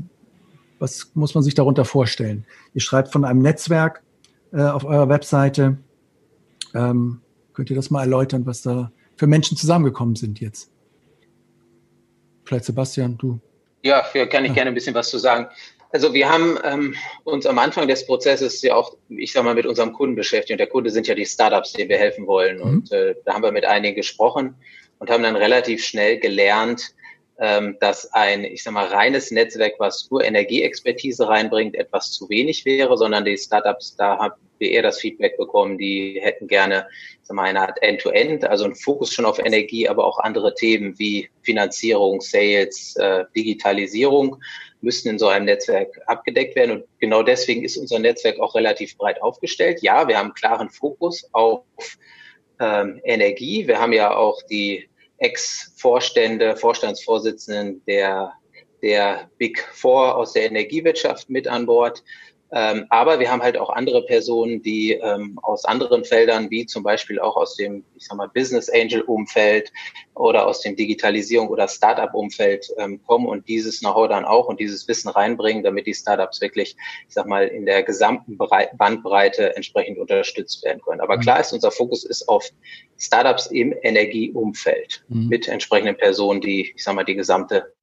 was 0.79 1.11
muss 1.13 1.35
man 1.35 1.43
sich 1.43 1.53
darunter 1.53 1.85
vorstellen? 1.85 2.45
Ihr 2.73 2.81
schreibt 2.81 3.11
von 3.11 3.25
einem 3.25 3.41
Netzwerk 3.41 4.01
äh, 4.51 4.61
auf 4.63 4.85
eurer 4.85 5.09
Webseite. 5.09 5.77
Ähm, 6.73 7.19
könnt 7.53 7.69
ihr 7.69 7.75
das 7.75 7.91
mal 7.91 8.01
erläutern, 8.01 8.45
was 8.45 8.61
da 8.61 8.91
für 9.15 9.27
Menschen 9.27 9.57
zusammengekommen 9.57 10.15
sind 10.15 10.39
jetzt? 10.39 10.69
Vielleicht 12.45 12.65
Sebastian, 12.65 13.17
du. 13.17 13.39
Ja, 13.83 14.03
für 14.03 14.27
kann 14.27 14.43
ich 14.43 14.49
ja. 14.49 14.55
gerne 14.55 14.71
ein 14.71 14.73
bisschen 14.73 14.95
was 14.95 15.09
zu 15.09 15.17
sagen. 15.17 15.47
Also 15.91 16.13
wir 16.13 16.27
haben 16.27 16.57
ähm, 16.63 16.95
uns 17.23 17.45
am 17.45 17.59
Anfang 17.59 17.87
des 17.87 18.05
Prozesses 18.07 18.61
ja 18.63 18.75
auch, 18.75 18.97
ich 19.09 19.31
sag 19.31 19.43
mal, 19.43 19.53
mit 19.53 19.67
unserem 19.67 19.93
Kunden 19.93 20.15
beschäftigt. 20.15 20.53
Und 20.53 20.57
der 20.57 20.67
Kunde 20.67 20.89
sind 20.89 21.07
ja 21.07 21.13
die 21.13 21.25
Startups, 21.25 21.73
denen 21.73 21.89
wir 21.89 21.99
helfen 21.99 22.25
wollen. 22.25 22.57
Mhm. 22.57 22.63
Und 22.63 22.91
äh, 22.91 23.15
da 23.25 23.35
haben 23.35 23.43
wir 23.43 23.51
mit 23.51 23.65
einigen 23.65 23.95
gesprochen 23.95 24.55
und 24.97 25.11
haben 25.11 25.21
dann 25.21 25.35
relativ 25.35 25.85
schnell 25.85 26.17
gelernt, 26.17 26.95
dass 27.35 28.13
ein, 28.13 28.43
ich 28.43 28.63
sag 28.63 28.73
mal, 28.73 28.85
reines 28.85 29.31
Netzwerk, 29.31 29.73
was 29.79 30.09
nur 30.11 30.23
Energieexpertise 30.23 31.27
reinbringt, 31.27 31.75
etwas 31.75 32.11
zu 32.11 32.29
wenig 32.29 32.63
wäre, 32.63 32.95
sondern 32.95 33.25
die 33.25 33.37
Startups, 33.37 33.95
da 33.95 34.19
haben 34.19 34.35
wir 34.59 34.69
eher 34.69 34.83
das 34.83 34.99
Feedback 34.99 35.35
bekommen, 35.37 35.77
die 35.77 36.19
hätten 36.21 36.47
gerne 36.47 36.85
sag 37.23 37.35
mal, 37.35 37.45
eine 37.45 37.61
Art 37.61 37.81
End-to-End, 37.81 38.43
-End, 38.43 38.45
also 38.45 38.65
ein 38.65 38.75
Fokus 38.75 39.13
schon 39.13 39.25
auf 39.25 39.39
Energie, 39.39 39.87
aber 39.87 40.05
auch 40.05 40.19
andere 40.19 40.53
Themen 40.53 40.97
wie 40.99 41.29
Finanzierung, 41.41 42.21
Sales, 42.21 42.95
äh, 42.97 43.25
Digitalisierung 43.35 44.41
müssten 44.81 45.09
in 45.09 45.19
so 45.19 45.27
einem 45.27 45.45
Netzwerk 45.45 46.01
abgedeckt 46.07 46.55
werden. 46.55 46.71
Und 46.71 46.83
genau 46.99 47.23
deswegen 47.23 47.63
ist 47.63 47.77
unser 47.77 47.99
Netzwerk 47.99 48.39
auch 48.39 48.55
relativ 48.55 48.97
breit 48.97 49.21
aufgestellt. 49.21 49.81
Ja, 49.81 50.07
wir 50.07 50.17
haben 50.17 50.27
einen 50.27 50.33
klaren 50.33 50.69
Fokus 50.69 51.29
auf 51.31 51.63
ähm, 52.59 52.99
Energie. 53.03 53.65
Wir 53.67 53.79
haben 53.79 53.93
ja 53.93 54.13
auch 54.15 54.41
die 54.43 54.89
Ex-Vorstände, 55.23 56.55
Vorstandsvorsitzenden 56.57 57.83
der, 57.85 58.33
der 58.81 59.29
Big 59.37 59.59
Four 59.73 60.15
aus 60.15 60.33
der 60.33 60.45
Energiewirtschaft 60.45 61.29
mit 61.29 61.47
an 61.47 61.65
Bord. 61.65 62.03
Ähm, 62.55 62.85
aber 62.89 63.19
wir 63.19 63.31
haben 63.31 63.41
halt 63.41 63.57
auch 63.57 63.71
andere 63.71 64.05
Personen, 64.05 64.61
die 64.61 64.91
ähm, 64.91 65.39
aus 65.41 65.65
anderen 65.65 66.05
Feldern, 66.05 66.51
wie 66.51 66.67
zum 66.67 66.83
Beispiel 66.83 67.19
auch 67.19 67.35
aus 67.35 67.55
dem, 67.55 67.83
ich 67.95 68.05
sag 68.05 68.15
mal, 68.15 68.29
Business 68.29 68.69
Angel 68.69 69.01
Umfeld 69.01 69.71
oder 70.13 70.45
aus 70.45 70.61
dem 70.61 70.75
Digitalisierung 70.75 71.47
oder 71.47 71.67
Startup 71.67 72.13
Umfeld 72.13 72.71
ähm, 72.77 73.01
kommen 73.07 73.25
und 73.25 73.47
dieses 73.47 73.79
Know-how 73.79 74.07
dann 74.07 74.23
auch 74.23 74.47
und 74.47 74.59
dieses 74.59 74.87
Wissen 74.87 75.09
reinbringen, 75.09 75.63
damit 75.63 75.87
die 75.87 75.95
Startups 75.95 76.41
wirklich, 76.41 76.75
ich 77.07 77.13
sag 77.15 77.25
mal, 77.25 77.47
in 77.47 77.65
der 77.65 77.81
gesamten 77.81 78.37
Bandbreite 78.37 79.55
entsprechend 79.55 79.97
unterstützt 79.97 80.63
werden 80.63 80.79
können. 80.85 81.01
Aber 81.01 81.17
mhm. 81.17 81.21
klar 81.21 81.39
ist, 81.39 81.53
unser 81.53 81.71
Fokus 81.71 82.03
ist 82.03 82.29
auf 82.29 82.47
Startups 82.99 83.47
im 83.47 83.73
Energieumfeld 83.81 85.03
mhm. 85.07 85.27
mit 85.27 85.47
entsprechenden 85.47 85.97
Personen, 85.97 86.39
die, 86.39 86.71
ich 86.75 86.83
sag 86.83 86.93
mal, 86.93 87.03
die 87.03 87.15
gesamte 87.15 87.73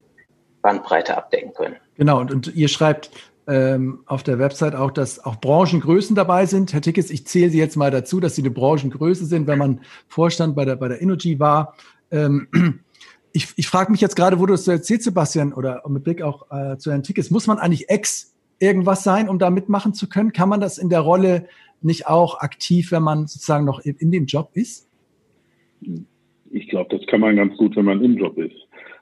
Bandbreite 0.61 1.17
abdecken 1.17 1.53
können. 1.53 1.75
Genau, 1.97 2.19
und, 2.19 2.31
und 2.31 2.55
ihr 2.55 2.69
schreibt 2.69 3.09
ähm, 3.47 3.99
auf 4.05 4.23
der 4.23 4.39
Website 4.39 4.75
auch, 4.75 4.91
dass 4.91 5.23
auch 5.23 5.35
Branchengrößen 5.37 6.15
dabei 6.15 6.45
sind. 6.45 6.73
Herr 6.73 6.81
Tickes, 6.81 7.09
ich 7.09 7.25
zähle 7.25 7.49
Sie 7.49 7.57
jetzt 7.57 7.75
mal 7.75 7.91
dazu, 7.91 8.19
dass 8.19 8.35
Sie 8.35 8.41
eine 8.41 8.51
Branchengröße 8.51 9.25
sind, 9.25 9.47
wenn 9.47 9.57
man 9.59 9.81
Vorstand 10.07 10.55
bei 10.55 10.65
der, 10.65 10.75
bei 10.75 10.87
der 10.87 11.01
Energy 11.01 11.39
war. 11.39 11.75
Ähm, 12.11 12.47
ich 13.33 13.47
ich 13.55 13.67
frage 13.67 13.91
mich 13.91 14.01
jetzt 14.01 14.15
gerade, 14.15 14.39
wo 14.39 14.45
du 14.45 14.53
es 14.53 14.67
erzählst, 14.67 15.05
Sebastian, 15.05 15.53
oder 15.53 15.81
mit 15.87 16.03
Blick 16.03 16.21
auch 16.21 16.51
äh, 16.51 16.77
zu 16.77 16.91
Herrn 16.91 17.03
Tickes, 17.03 17.31
muss 17.31 17.47
man 17.47 17.57
eigentlich 17.57 17.89
ex 17.89 18.35
irgendwas 18.59 19.03
sein, 19.03 19.27
um 19.27 19.39
da 19.39 19.49
mitmachen 19.49 19.93
zu 19.93 20.07
können? 20.07 20.33
Kann 20.33 20.49
man 20.49 20.61
das 20.61 20.77
in 20.77 20.89
der 20.89 20.99
Rolle 20.99 21.47
nicht 21.81 22.07
auch 22.07 22.39
aktiv, 22.39 22.91
wenn 22.91 23.03
man 23.03 23.27
sozusagen 23.27 23.65
noch 23.65 23.79
in, 23.79 23.95
in 23.95 24.11
dem 24.11 24.25
Job 24.25 24.51
ist? 24.53 24.87
Ich 26.51 26.67
glaube, 26.69 26.95
das 26.95 27.07
kann 27.07 27.21
man 27.21 27.35
ganz 27.35 27.57
gut, 27.57 27.75
wenn 27.75 27.85
man 27.85 28.03
im 28.03 28.17
Job 28.17 28.37
ist. 28.37 28.55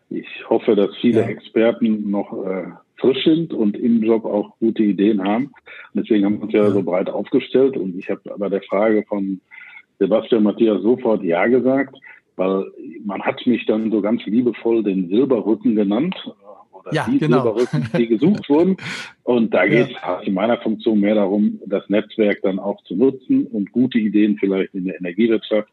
Ich 0.10 0.28
hoffe, 0.50 0.76
dass 0.76 0.96
viele 1.02 1.22
ja. 1.22 1.28
Experten 1.28 2.10
noch 2.10 2.46
äh, 2.46 2.68
frisch 3.00 3.24
sind 3.24 3.54
und 3.54 3.78
im 3.78 4.04
Job 4.04 4.26
auch 4.26 4.58
gute 4.60 4.84
Ideen 4.84 5.24
haben. 5.24 5.46
Und 5.94 6.04
deswegen 6.04 6.26
haben 6.26 6.38
wir 6.38 6.44
uns 6.44 6.54
ja 6.54 6.70
so 6.70 6.84
breit 6.84 7.10
aufgestellt. 7.10 7.78
Und 7.78 7.98
ich 7.98 8.10
habe 8.10 8.22
bei 8.38 8.50
der 8.50 8.62
Frage 8.64 9.04
von 9.08 9.42
Sebastian 10.00 10.44
Matthias 10.44 10.82
sofort 10.82 11.24
Ja 11.24 11.48
gesagt, 11.48 11.96
weil 12.36 12.66
man 13.04 13.22
hat 13.22 13.46
mich 13.46 13.66
dann 13.66 13.92
so 13.92 14.02
ganz 14.02 14.26
liebevoll 14.26 14.84
den 14.84 15.10
Silberrücken 15.10 15.76
genannt 15.76 16.16
oder 16.72 16.94
ja, 16.94 17.06
die 17.10 17.20
genau. 17.20 17.44
Silberrücken, 17.44 17.90
die 17.98 18.08
gesucht 18.08 18.50
wurden. 18.50 18.78
Und 19.24 19.54
da 19.54 19.68
geht 19.68 19.88
es 19.88 19.92
ja. 20.02 20.20
in 20.22 20.34
meiner 20.34 20.58
Funktion 20.58 21.02
mehr 21.02 21.16
darum, 21.16 21.60
das 21.66 21.88
Netzwerk 21.90 22.42
dann 22.42 22.60
auch 22.60 22.82
zu 22.84 22.96
nutzen 22.96 23.46
und 23.48 23.72
gute 23.72 24.00
Ideen 24.00 24.38
vielleicht 24.38 24.74
in 24.74 24.86
der 24.86 25.00
Energiewirtschaft, 25.00 25.70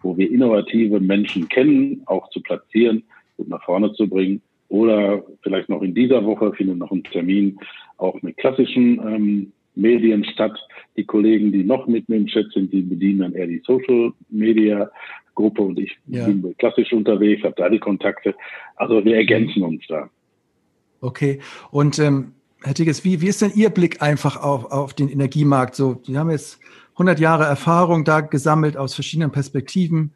wo 0.00 0.16
wir 0.16 0.30
innovative 0.30 1.00
Menschen 1.00 1.48
kennen, 1.48 2.02
auch 2.06 2.30
zu 2.30 2.40
platzieren 2.40 3.04
und 3.36 3.50
nach 3.50 3.62
vorne 3.64 3.92
zu 3.92 4.08
bringen. 4.08 4.40
Oder 4.68 5.24
vielleicht 5.42 5.68
noch 5.68 5.82
in 5.82 5.94
dieser 5.94 6.24
Woche 6.24 6.52
findet 6.52 6.78
noch 6.78 6.90
ein 6.90 7.04
Termin 7.04 7.58
auch 7.98 8.20
mit 8.22 8.36
klassischen 8.36 8.98
ähm, 8.98 9.52
Medien 9.74 10.24
statt. 10.24 10.58
Die 10.96 11.04
Kollegen, 11.04 11.52
die 11.52 11.64
noch 11.64 11.86
mit 11.86 12.08
mir 12.08 12.16
im 12.16 12.26
Chat 12.26 12.50
sind, 12.52 12.72
die 12.72 12.82
bedienen 12.82 13.20
dann 13.20 13.34
eher 13.34 13.46
die 13.46 13.62
Social 13.64 14.12
Media 14.28 14.90
Gruppe 15.36 15.62
und 15.62 15.78
ich 15.78 15.96
ja. 16.06 16.26
bin 16.26 16.56
klassisch 16.58 16.92
unterwegs, 16.92 17.44
habe 17.44 17.54
da 17.56 17.68
die 17.68 17.78
Kontakte. 17.78 18.34
Also 18.74 19.04
wir 19.04 19.16
ergänzen 19.16 19.62
uns 19.62 19.84
da. 19.86 20.10
Okay. 21.00 21.40
Und 21.70 21.98
ähm, 22.00 22.32
Herr 22.64 22.74
Tigges, 22.74 23.04
wie, 23.04 23.20
wie 23.20 23.28
ist 23.28 23.42
denn 23.42 23.52
Ihr 23.54 23.70
Blick 23.70 24.02
einfach 24.02 24.42
auf, 24.42 24.72
auf 24.72 24.94
den 24.94 25.08
Energiemarkt? 25.08 25.76
So, 25.76 26.00
Sie 26.02 26.18
haben 26.18 26.30
jetzt 26.30 26.58
100 26.94 27.20
Jahre 27.20 27.44
Erfahrung 27.44 28.04
da 28.04 28.22
gesammelt 28.22 28.76
aus 28.76 28.94
verschiedenen 28.94 29.30
Perspektiven. 29.30 30.12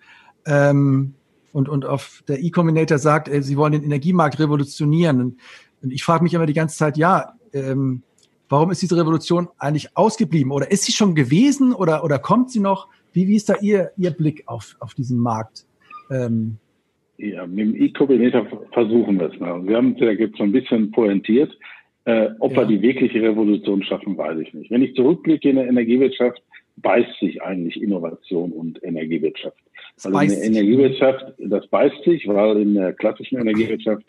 Ähm, 0.47 1.15
und, 1.53 1.69
und 1.69 1.85
auf 1.85 2.23
der 2.29 2.43
E-Combinator 2.43 2.99
sagt, 2.99 3.29
äh, 3.29 3.43
sie 3.43 3.57
wollen 3.57 3.73
den 3.73 3.85
Energiemarkt 3.85 4.39
revolutionieren. 4.39 5.21
Und, 5.21 5.37
und 5.83 5.93
ich 5.93 6.05
frage 6.05 6.23
mich 6.23 6.35
immer 6.35 6.47
die 6.47 6.55
ganze 6.55 6.77
Zeit, 6.77 6.97
ja, 6.97 7.35
ähm, 7.53 8.03
warum 8.49 8.71
ist 8.71 8.83
diese 8.83 8.97
Revolution 8.97 9.49
eigentlich 9.59 9.97
ausgeblieben? 9.97 10.53
Oder 10.53 10.71
ist 10.71 10.85
sie 10.85 10.93
schon 10.93 11.15
gewesen 11.15 11.73
oder, 11.73 12.05
oder 12.05 12.19
kommt 12.19 12.51
sie 12.51 12.61
noch? 12.61 12.89
Wie, 13.13 13.27
wie 13.27 13.37
ist 13.37 13.49
da 13.49 13.57
Ihr, 13.61 13.91
Ihr 13.97 14.11
Blick 14.11 14.45
auf, 14.47 14.77
auf 14.81 14.95
diesen 14.95 15.19
Markt? 15.19 15.67
Ähm, 16.11 16.59
ja, 17.19 17.47
mit 17.47 17.59
dem 17.59 17.77
E-Combinator 17.77 18.47
versuchen 18.73 19.19
wir 19.19 19.33
es 19.33 19.39
mal. 19.41 19.67
Wir 19.67 19.77
haben 19.77 19.93
es 19.93 20.01
ja 20.01 20.11
jetzt 20.11 20.37
so 20.39 20.45
ein 20.45 20.53
bisschen 20.53 20.91
pointiert. 20.91 21.57
Äh, 22.07 22.31
ob 22.39 22.53
ja. 22.53 22.59
wir 22.59 22.67
die 22.67 22.83
wirkliche 22.83 23.21
Revolution 23.21 23.83
schaffen, 23.83 24.17
weiß 24.17 24.39
ich 24.39 24.55
nicht. 24.55 24.71
Wenn 24.71 24.83
ich 24.83 24.95
zurückblicke 24.95 25.51
in 25.51 25.57
der 25.57 25.69
Energiewirtschaft, 25.69 26.43
beißt 26.77 27.19
sich 27.21 27.43
eigentlich 27.43 27.81
Innovation 27.81 28.53
und 28.53 28.83
Energiewirtschaft. 28.83 29.59
Also 30.05 30.19
in 30.19 30.29
der 30.29 30.45
Energiewirtschaft, 30.45 31.35
das 31.39 31.67
beißt 31.69 32.05
sich, 32.05 32.27
weil 32.27 32.59
in 32.59 32.75
der 32.75 32.93
klassischen 32.93 33.39
Energiewirtschaft 33.39 34.05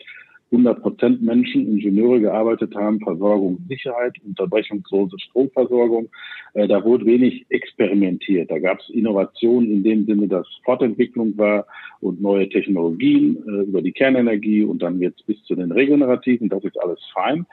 100 0.52 0.82
Prozent 0.82 1.22
Menschen, 1.22 1.66
Ingenieure 1.66 2.20
gearbeitet 2.20 2.74
haben, 2.74 3.00
Versorgung, 3.00 3.58
Sicherheit, 3.68 4.14
unterbrechungslose 4.24 5.18
Stromversorgung. 5.18 6.10
Äh, 6.52 6.68
da 6.68 6.84
wurde 6.84 7.06
wenig 7.06 7.46
experimentiert. 7.48 8.50
Da 8.50 8.58
gab 8.58 8.78
es 8.80 8.90
Innovationen 8.90 9.70
in 9.70 9.82
dem 9.82 10.04
Sinne, 10.04 10.28
dass 10.28 10.46
Fortentwicklung 10.62 11.36
war 11.38 11.66
und 12.00 12.20
neue 12.20 12.48
Technologien 12.50 13.38
äh, 13.48 13.62
über 13.62 13.80
die 13.80 13.92
Kernenergie 13.92 14.62
und 14.62 14.82
dann 14.82 15.00
jetzt 15.00 15.26
bis 15.26 15.42
zu 15.44 15.54
den 15.54 15.72
regenerativen. 15.72 16.50
Das 16.50 16.62
ist 16.64 16.78
alles 16.78 17.00
fein. 17.14 17.46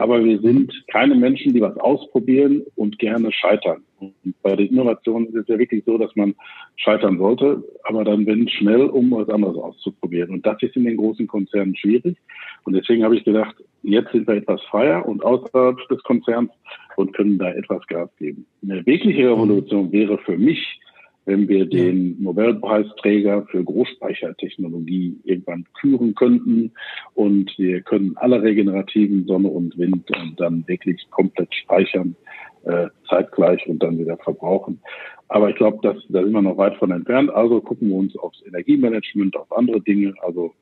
Aber 0.00 0.24
wir 0.24 0.40
sind 0.40 0.72
keine 0.90 1.14
Menschen, 1.14 1.52
die 1.52 1.60
was 1.60 1.76
ausprobieren 1.76 2.62
und 2.74 2.98
gerne 2.98 3.30
scheitern. 3.32 3.82
Und 3.98 4.14
bei 4.40 4.56
der 4.56 4.64
Innovation 4.64 5.26
ist 5.26 5.34
es 5.34 5.46
ja 5.46 5.58
wirklich 5.58 5.84
so, 5.84 5.98
dass 5.98 6.16
man 6.16 6.34
scheitern 6.76 7.18
sollte, 7.18 7.62
aber 7.84 8.02
dann 8.02 8.24
wenn 8.24 8.48
schnell, 8.48 8.84
um 8.86 9.10
was 9.10 9.28
anderes 9.28 9.58
auszuprobieren. 9.58 10.30
Und 10.30 10.46
das 10.46 10.56
ist 10.62 10.74
in 10.74 10.84
den 10.84 10.96
großen 10.96 11.26
Konzernen 11.26 11.76
schwierig. 11.76 12.16
Und 12.64 12.72
deswegen 12.72 13.04
habe 13.04 13.14
ich 13.14 13.24
gedacht, 13.24 13.54
jetzt 13.82 14.10
sind 14.12 14.26
wir 14.26 14.36
etwas 14.36 14.62
freier 14.70 15.06
und 15.06 15.22
außerhalb 15.22 15.76
des 15.88 16.02
Konzerns 16.02 16.50
und 16.96 17.12
können 17.12 17.36
da 17.36 17.50
etwas 17.50 17.86
Gas 17.86 18.08
geben. 18.18 18.46
Eine 18.62 18.86
wirkliche 18.86 19.30
Revolution 19.30 19.92
wäre 19.92 20.16
für 20.16 20.38
mich, 20.38 20.80
wenn 21.26 21.48
wir 21.48 21.66
den 21.66 22.22
Nobelpreisträger 22.22 23.46
für 23.50 23.62
Großspeichertechnologie 23.62 25.16
irgendwann 25.24 25.64
küren 25.80 26.14
könnten 26.14 26.72
und 27.14 27.52
wir 27.58 27.82
können 27.82 28.16
alle 28.16 28.42
regenerativen 28.42 29.26
Sonne 29.26 29.48
und 29.48 29.76
Wind 29.78 30.10
und 30.16 30.40
dann 30.40 30.66
wirklich 30.66 31.08
komplett 31.10 31.54
speichern, 31.54 32.16
äh, 32.64 32.88
zeitgleich 33.08 33.66
und 33.66 33.82
dann 33.82 33.98
wieder 33.98 34.16
verbrauchen. 34.18 34.80
Aber 35.28 35.50
ich 35.50 35.56
glaube, 35.56 35.78
da 35.82 35.94
sind 35.94 36.32
wir 36.32 36.42
noch 36.42 36.56
weit 36.56 36.76
von 36.76 36.90
entfernt. 36.90 37.30
Also 37.30 37.60
gucken 37.60 37.88
wir 37.88 37.96
uns 37.96 38.16
aufs 38.16 38.42
Energiemanagement, 38.44 39.36
auf 39.36 39.56
andere 39.56 39.80
Dinge. 39.80 40.14
Also 40.22 40.52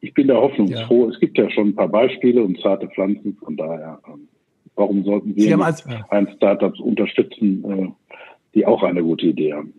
ich 0.00 0.12
bin 0.14 0.28
da 0.28 0.34
hoffnungsfroh. 0.34 1.04
Ja. 1.04 1.10
Es 1.10 1.20
gibt 1.20 1.38
ja 1.38 1.48
schon 1.50 1.68
ein 1.68 1.74
paar 1.74 1.88
Beispiele 1.88 2.42
und 2.42 2.60
zarte 2.60 2.88
Pflanzen. 2.88 3.36
Von 3.42 3.56
daher, 3.56 4.00
ähm, 4.08 4.28
warum 4.74 5.04
sollten 5.04 5.36
wir 5.36 5.60
als, 5.60 5.86
ein 6.10 6.28
Startups 6.36 6.80
unterstützen, 6.80 7.64
äh, 7.64 8.14
die 8.54 8.66
auch 8.66 8.82
eine 8.82 9.02
gute 9.02 9.26
Idee 9.26 9.52
haben? 9.52 9.74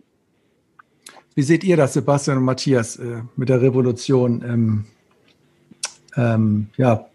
Wie 1.38 1.44
seht 1.44 1.62
ihr 1.62 1.76
das, 1.76 1.92
Sebastian 1.92 2.38
und 2.38 2.42
Matthias, 2.42 2.96
äh, 2.96 3.22
mit 3.36 3.48
der 3.48 3.62
Revolution? 3.62 4.42
Ähm, 4.44 4.84
ähm, 6.16 6.70
ja, 6.76 7.06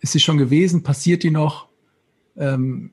ist 0.00 0.10
sie 0.10 0.18
schon 0.18 0.38
gewesen? 0.38 0.82
Passiert 0.82 1.22
die 1.22 1.30
noch? 1.30 1.68
Ähm, 2.36 2.90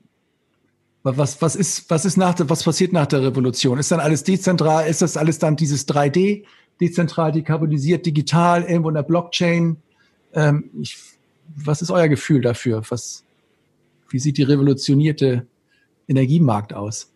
was, 1.02 1.42
was, 1.42 1.56
ist, 1.56 1.90
was, 1.90 2.06
ist 2.06 2.16
nach 2.16 2.36
was 2.42 2.64
passiert 2.64 2.94
nach 2.94 3.08
der 3.08 3.24
Revolution? 3.24 3.80
Ist 3.80 3.90
dann 3.90 4.00
alles 4.00 4.24
dezentral? 4.24 4.88
Ist 4.88 5.02
das 5.02 5.18
alles 5.18 5.40
dann 5.40 5.56
dieses 5.56 5.88
3D, 5.88 6.44
dezentral, 6.80 7.32
dekarbonisiert, 7.32 8.06
digital, 8.06 8.66
irgendwo 8.66 8.90
in 8.90 8.96
der 8.96 9.02
Blockchain? 9.02 9.78
Ähm, 10.36 10.70
ich, 10.80 10.96
was 11.56 11.82
ist 11.82 11.90
euer 11.90 12.08
Gefühl 12.08 12.42
dafür? 12.42 12.84
Was, 12.90 13.24
wie 14.12 14.20
sieht 14.20 14.38
die 14.38 14.44
revolutionierte 14.44 15.48
Energiemarkt 16.08 16.72
aus? 16.72 17.12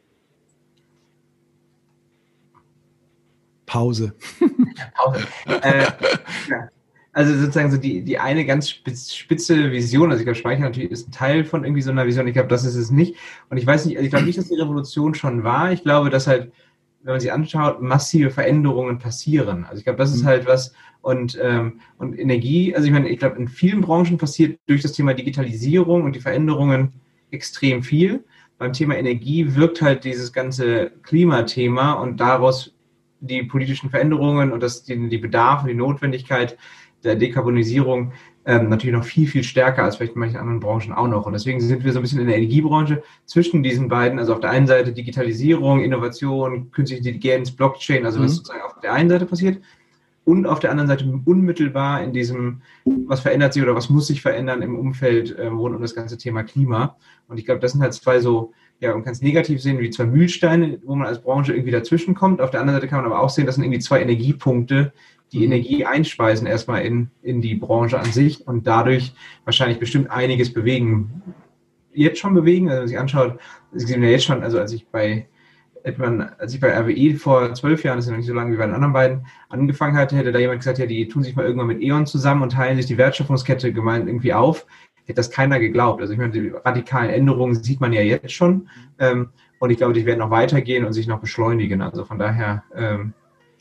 Pause. 3.73 4.13
Pause. 4.93 5.25
Äh, 5.47 5.85
ja. 6.47 6.69
Also 7.11 7.35
sozusagen 7.35 7.71
so 7.71 7.77
die, 7.77 8.03
die 8.03 8.19
eine 8.19 8.45
ganz 8.45 8.69
spitze 8.69 9.71
Vision, 9.71 10.11
also 10.11 10.19
ich 10.19 10.25
glaube, 10.25 10.37
Speicher 10.37 10.61
natürlich 10.61 10.91
ist 10.91 11.07
ein 11.07 11.11
Teil 11.11 11.43
von 11.43 11.63
irgendwie 11.63 11.81
so 11.81 11.89
einer 11.89 12.05
Vision, 12.05 12.27
ich 12.27 12.33
glaube, 12.33 12.49
das 12.49 12.65
ist 12.65 12.75
es 12.75 12.91
nicht. 12.91 13.15
Und 13.49 13.57
ich 13.57 13.65
weiß 13.65 13.87
nicht, 13.87 13.97
also 13.97 14.05
ich 14.05 14.11
glaube 14.11 14.27
nicht, 14.27 14.37
dass 14.37 14.49
die 14.49 14.59
Revolution 14.61 15.15
schon 15.15 15.43
war. 15.43 15.71
Ich 15.71 15.81
glaube, 15.81 16.11
dass 16.11 16.27
halt, 16.27 16.51
wenn 17.01 17.13
man 17.13 17.19
sich 17.19 17.31
anschaut, 17.31 17.81
massive 17.81 18.29
Veränderungen 18.29 18.99
passieren. 18.99 19.65
Also 19.65 19.79
ich 19.79 19.85
glaube, 19.85 19.97
das 19.97 20.13
ist 20.13 20.21
mhm. 20.21 20.27
halt 20.27 20.45
was, 20.45 20.75
und, 21.01 21.39
ähm, 21.41 21.79
und 21.97 22.19
Energie, 22.19 22.75
also 22.75 22.85
ich 22.85 22.93
meine, 22.93 23.09
ich 23.09 23.17
glaube, 23.17 23.39
in 23.39 23.47
vielen 23.47 23.81
Branchen 23.81 24.19
passiert 24.19 24.59
durch 24.67 24.83
das 24.83 24.91
Thema 24.91 25.15
Digitalisierung 25.15 26.03
und 26.03 26.15
die 26.15 26.21
Veränderungen 26.21 26.93
extrem 27.31 27.81
viel. 27.81 28.23
Beim 28.59 28.71
Thema 28.71 28.97
Energie 28.97 29.55
wirkt 29.55 29.81
halt 29.81 30.03
dieses 30.03 30.31
ganze 30.31 30.91
Klimathema 31.01 31.93
und 31.93 32.19
daraus 32.19 32.72
die 33.27 33.43
politischen 33.43 33.89
Veränderungen 33.89 34.51
und 34.51 34.61
das, 34.61 34.83
die, 34.83 35.09
die 35.09 35.17
Bedarfe, 35.17 35.67
die 35.67 35.73
Notwendigkeit 35.73 36.57
der 37.03 37.15
Dekarbonisierung 37.15 38.13
ähm, 38.45 38.69
natürlich 38.69 38.95
noch 38.95 39.05
viel, 39.05 39.27
viel 39.27 39.43
stärker 39.43 39.83
als 39.83 39.95
vielleicht 39.95 40.15
in 40.15 40.19
manchen 40.19 40.37
anderen 40.37 40.59
Branchen 40.59 40.93
auch 40.93 41.07
noch. 41.07 41.25
Und 41.25 41.33
deswegen 41.33 41.61
sind 41.61 41.83
wir 41.83 41.93
so 41.93 41.99
ein 41.99 42.01
bisschen 42.01 42.19
in 42.19 42.27
der 42.27 42.37
Energiebranche 42.37 43.01
zwischen 43.25 43.63
diesen 43.63 43.87
beiden, 43.87 44.19
also 44.19 44.33
auf 44.33 44.39
der 44.41 44.49
einen 44.49 44.67
Seite 44.67 44.91
Digitalisierung, 44.91 45.81
Innovation, 45.81 46.71
künstliche 46.71 46.99
Intelligenz, 46.99 47.51
Blockchain, 47.51 48.05
also 48.05 48.19
was 48.19 48.31
mhm. 48.31 48.35
sozusagen 48.35 48.61
auf 48.61 48.79
der 48.81 48.93
einen 48.93 49.09
Seite 49.09 49.25
passiert. 49.25 49.61
und 50.25 50.45
auf 50.45 50.59
der 50.59 50.71
anderen 50.71 50.87
Seite 50.87 51.21
unmittelbar 51.25 52.03
in 52.03 52.13
diesem, 52.13 52.61
was 52.85 53.21
verändert 53.21 53.53
sich 53.53 53.63
oder 53.63 53.75
was 53.75 53.89
muss 53.89 54.07
sich 54.07 54.21
verändern 54.21 54.61
im 54.61 54.77
Umfeld 54.77 55.31
äh, 55.37 55.47
rund 55.47 55.75
um 55.75 55.81
das 55.81 55.95
ganze 55.95 56.17
Thema 56.17 56.43
Klima. 56.43 56.97
Und 57.27 57.37
ich 57.37 57.45
glaube, 57.45 57.59
das 57.59 57.73
sind 57.73 57.81
halt 57.81 57.93
zwei 57.93 58.19
so, 58.19 58.53
ja, 58.83 58.93
man 58.93 59.03
kann 59.03 59.13
es 59.13 59.21
negativ 59.21 59.61
sehen, 59.61 59.79
wie 59.79 59.89
zwei 59.89 60.05
Mühlsteine, 60.05 60.79
wo 60.83 60.95
man 60.95 61.07
als 61.07 61.21
Branche 61.21 61.53
irgendwie 61.53 61.71
dazwischen 61.71 62.15
kommt. 62.15 62.41
Auf 62.41 62.51
der 62.51 62.59
anderen 62.59 62.77
Seite 62.77 62.89
kann 62.89 63.01
man 63.01 63.11
aber 63.11 63.21
auch 63.21 63.29
sehen, 63.29 63.45
das 63.45 63.55
sind 63.55 63.63
irgendwie 63.63 63.79
zwei 63.79 64.01
Energiepunkte, 64.01 64.91
die 65.31 65.39
mhm. 65.39 65.45
Energie 65.45 65.85
einspeisen 65.85 66.45
erstmal 66.45 66.83
in, 66.83 67.09
in 67.21 67.41
die 67.41 67.55
Branche 67.55 67.97
an 67.97 68.11
sich 68.11 68.45
und 68.47 68.67
dadurch 68.67 69.13
wahrscheinlich 69.45 69.79
bestimmt 69.79 70.11
einiges 70.11 70.53
bewegen. 70.53 71.23
Jetzt 71.93 72.19
schon 72.19 72.33
bewegen, 72.33 72.67
also 72.67 72.75
wenn 72.75 72.81
man 72.81 72.87
sich 72.87 72.99
anschaut, 72.99 73.39
Sie 73.71 73.87
sehen 73.87 74.03
ja 74.03 74.09
jetzt 74.09 74.25
schon, 74.25 74.43
also 74.43 74.59
als 74.59 74.71
ich 74.73 74.87
bei 74.87 75.27
als 76.37 76.53
ich 76.53 76.61
bei 76.61 76.71
RWE 76.79 77.15
vor 77.17 77.53
zwölf 77.55 77.83
Jahren, 77.83 77.97
das 77.97 78.05
ist 78.05 78.11
noch 78.11 78.17
nicht 78.17 78.27
so 78.27 78.33
lange 78.33 78.53
wie 78.53 78.57
bei 78.57 78.65
den 78.65 78.75
anderen 78.75 78.93
beiden, 78.93 79.25
angefangen 79.49 79.97
hatte, 79.97 80.15
hätte 80.15 80.31
da 80.31 80.39
jemand 80.39 80.61
gesagt, 80.61 80.77
ja, 80.77 80.85
die 80.85 81.09
tun 81.09 81.23
sich 81.23 81.35
mal 81.35 81.45
irgendwann 81.45 81.67
mit 81.67 81.81
E.ON 81.81 82.05
zusammen 82.05 82.41
und 82.41 82.53
teilen 82.53 82.77
sich 82.77 82.85
die 82.85 82.97
Wertschöpfungskette 82.97 83.73
gemeint 83.73 84.07
irgendwie 84.07 84.33
auf. 84.33 84.65
Hätte 85.05 85.17
das 85.17 85.31
keiner 85.31 85.59
geglaubt. 85.59 86.01
Also 86.01 86.13
ich 86.13 86.19
meine, 86.19 86.31
die 86.31 86.49
radikalen 86.49 87.09
Änderungen 87.09 87.55
sieht 87.55 87.81
man 87.81 87.93
ja 87.93 88.01
jetzt 88.01 88.31
schon. 88.31 88.69
Ähm, 88.99 89.29
und 89.59 89.69
ich 89.69 89.77
glaube, 89.77 89.93
die 89.93 90.05
werden 90.05 90.19
noch 90.19 90.29
weitergehen 90.29 90.85
und 90.85 90.93
sich 90.93 91.07
noch 91.07 91.19
beschleunigen. 91.19 91.81
Also 91.81 92.05
von 92.05 92.19
daher 92.19 92.63
ähm, 92.75 93.13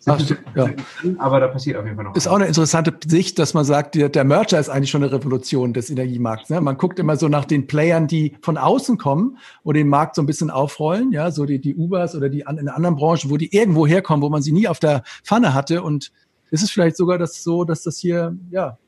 Ach, 0.07 0.21
ja. 0.57 0.71
Aber 1.19 1.39
da 1.39 1.49
passiert 1.49 1.77
auf 1.77 1.85
jeden 1.85 1.97
Fall 1.97 2.05
noch. 2.05 2.17
Ist 2.17 2.27
auch 2.27 2.35
eine 2.35 2.47
interessante 2.47 2.93
Sicht, 3.07 3.39
dass 3.39 3.55
man 3.55 3.65
sagt, 3.65 3.95
der, 3.95 4.09
der 4.09 4.25
Merger 4.25 4.59
ist 4.59 4.69
eigentlich 4.69 4.91
schon 4.91 5.03
eine 5.03 5.13
Revolution 5.13 5.73
des 5.73 5.91
Energiemarkts. 5.91 6.51
Ne? 6.51 6.61
Man 6.61 6.77
guckt 6.77 6.99
immer 6.99 7.17
so 7.17 7.29
nach 7.29 7.45
den 7.45 7.67
Playern, 7.69 8.09
die 8.09 8.37
von 8.43 8.57
außen 8.57 8.99
kommen 8.99 9.39
und 9.63 9.77
den 9.77 9.89
Markt 9.89 10.17
so 10.17 10.23
ein 10.23 10.27
bisschen 10.27 10.51
aufrollen, 10.51 11.13
ja, 11.13 11.31
so 11.31 11.47
die, 11.47 11.61
die 11.61 11.77
Ubers 11.77 12.17
oder 12.17 12.29
die 12.29 12.41
in 12.41 12.69
anderen 12.69 12.97
Branchen, 12.97 13.31
wo 13.31 13.37
die 13.37 13.55
irgendwo 13.55 13.87
herkommen, 13.87 14.23
wo 14.23 14.29
man 14.29 14.43
sie 14.43 14.53
nie 14.53 14.67
auf 14.67 14.81
der 14.81 15.05
Pfanne 15.23 15.55
hatte. 15.55 15.83
Und 15.83 16.11
ist 16.51 16.65
es 16.65 16.71
vielleicht 16.71 16.97
sogar 16.97 17.19
das 17.19 17.43
so, 17.45 17.65
dass 17.65 17.83
das 17.83 17.99
hier, 17.99 18.37
ja, 18.51 18.79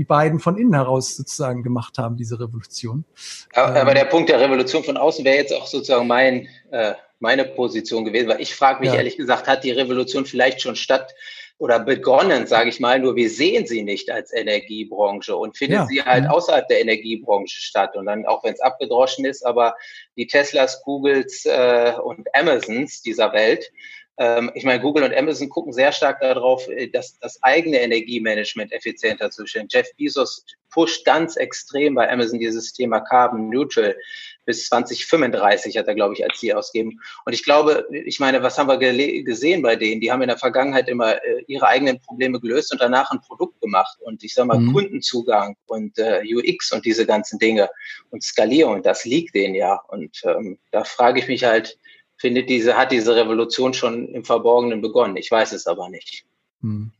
die 0.00 0.06
beiden 0.06 0.40
von 0.40 0.56
innen 0.56 0.72
heraus 0.72 1.14
sozusagen 1.14 1.62
gemacht 1.62 1.98
haben, 1.98 2.16
diese 2.16 2.40
Revolution. 2.40 3.04
Aber, 3.52 3.82
aber 3.82 3.92
der 3.92 4.06
Punkt 4.06 4.30
der 4.30 4.40
Revolution 4.40 4.82
von 4.82 4.96
außen 4.96 5.26
wäre 5.26 5.36
jetzt 5.36 5.52
auch 5.52 5.66
sozusagen 5.66 6.06
mein 6.06 6.48
äh, 6.70 6.94
meine 7.18 7.44
Position 7.44 8.06
gewesen, 8.06 8.30
weil 8.30 8.40
ich 8.40 8.54
frage 8.54 8.80
mich 8.80 8.88
ja. 8.88 8.94
ehrlich 8.94 9.18
gesagt, 9.18 9.46
hat 9.46 9.62
die 9.62 9.72
Revolution 9.72 10.24
vielleicht 10.24 10.62
schon 10.62 10.74
statt 10.74 11.14
oder 11.58 11.78
begonnen, 11.78 12.46
sage 12.46 12.70
ich 12.70 12.80
mal, 12.80 12.98
nur 12.98 13.14
wir 13.14 13.28
sehen 13.28 13.66
sie 13.66 13.82
nicht 13.82 14.10
als 14.10 14.32
Energiebranche 14.32 15.36
und 15.36 15.58
findet 15.58 15.80
ja. 15.80 15.86
sie 15.86 16.02
halt 16.02 16.30
außerhalb 16.30 16.66
der 16.68 16.80
Energiebranche 16.80 17.60
statt. 17.60 17.94
Und 17.94 18.06
dann, 18.06 18.24
auch 18.24 18.42
wenn 18.42 18.54
es 18.54 18.60
abgedroschen 18.60 19.26
ist, 19.26 19.44
aber 19.44 19.74
die 20.16 20.26
Teslas, 20.26 20.82
Googles 20.82 21.44
äh, 21.44 21.92
und 22.02 22.26
Amazons 22.34 23.02
dieser 23.02 23.34
Welt, 23.34 23.70
ähm, 23.70 23.99
ich 24.54 24.64
meine, 24.64 24.80
Google 24.80 25.04
und 25.04 25.14
Amazon 25.14 25.48
gucken 25.48 25.72
sehr 25.72 25.92
stark 25.92 26.20
darauf, 26.20 26.68
äh, 26.68 26.88
dass 26.88 27.18
das 27.20 27.42
eigene 27.42 27.80
Energiemanagement 27.80 28.72
effizienter 28.72 29.30
zu 29.30 29.46
stellen. 29.46 29.68
Jeff 29.70 29.88
Bezos 29.96 30.44
pusht 30.70 31.04
ganz 31.04 31.36
extrem 31.36 31.94
bei 31.94 32.10
Amazon 32.10 32.38
dieses 32.38 32.72
Thema 32.72 33.00
Carbon 33.00 33.48
Neutral 33.48 33.96
bis 34.50 34.66
2035 34.66 35.76
hat 35.76 35.86
er, 35.86 35.94
glaube 35.94 36.14
ich, 36.14 36.24
als 36.24 36.38
Ziel 36.38 36.54
ausgeben. 36.54 37.00
Und 37.24 37.32
ich 37.32 37.44
glaube, 37.44 37.86
ich 37.92 38.18
meine, 38.18 38.42
was 38.42 38.58
haben 38.58 38.68
wir 38.68 38.78
gesehen 38.78 39.62
bei 39.62 39.76
denen? 39.76 40.00
Die 40.00 40.10
haben 40.10 40.22
in 40.22 40.28
der 40.28 40.38
Vergangenheit 40.38 40.88
immer 40.88 41.22
äh, 41.24 41.44
ihre 41.46 41.68
eigenen 41.68 42.00
Probleme 42.00 42.40
gelöst 42.40 42.72
und 42.72 42.80
danach 42.80 43.10
ein 43.10 43.20
Produkt 43.20 43.60
gemacht. 43.60 43.96
Und 44.00 44.24
ich 44.24 44.34
sage 44.34 44.48
mal, 44.48 44.58
mhm. 44.58 44.72
Kundenzugang 44.72 45.56
und 45.66 45.98
äh, 45.98 46.22
UX 46.24 46.72
und 46.72 46.84
diese 46.84 47.06
ganzen 47.06 47.38
Dinge 47.38 47.70
und 48.10 48.24
Skalierung, 48.24 48.82
das 48.82 49.04
liegt 49.04 49.34
denen 49.34 49.54
ja. 49.54 49.80
Und 49.88 50.20
ähm, 50.24 50.58
da 50.72 50.84
frage 50.84 51.20
ich 51.20 51.28
mich 51.28 51.44
halt, 51.44 51.78
findet 52.20 52.50
diese, 52.50 52.76
hat 52.76 52.92
diese 52.92 53.16
Revolution 53.16 53.72
schon 53.72 54.08
im 54.08 54.24
Verborgenen 54.24 54.82
begonnen? 54.82 55.16
Ich 55.16 55.30
weiß 55.30 55.52
es 55.52 55.66
aber 55.66 55.88
nicht. 55.88 56.24
Mhm. 56.60 56.92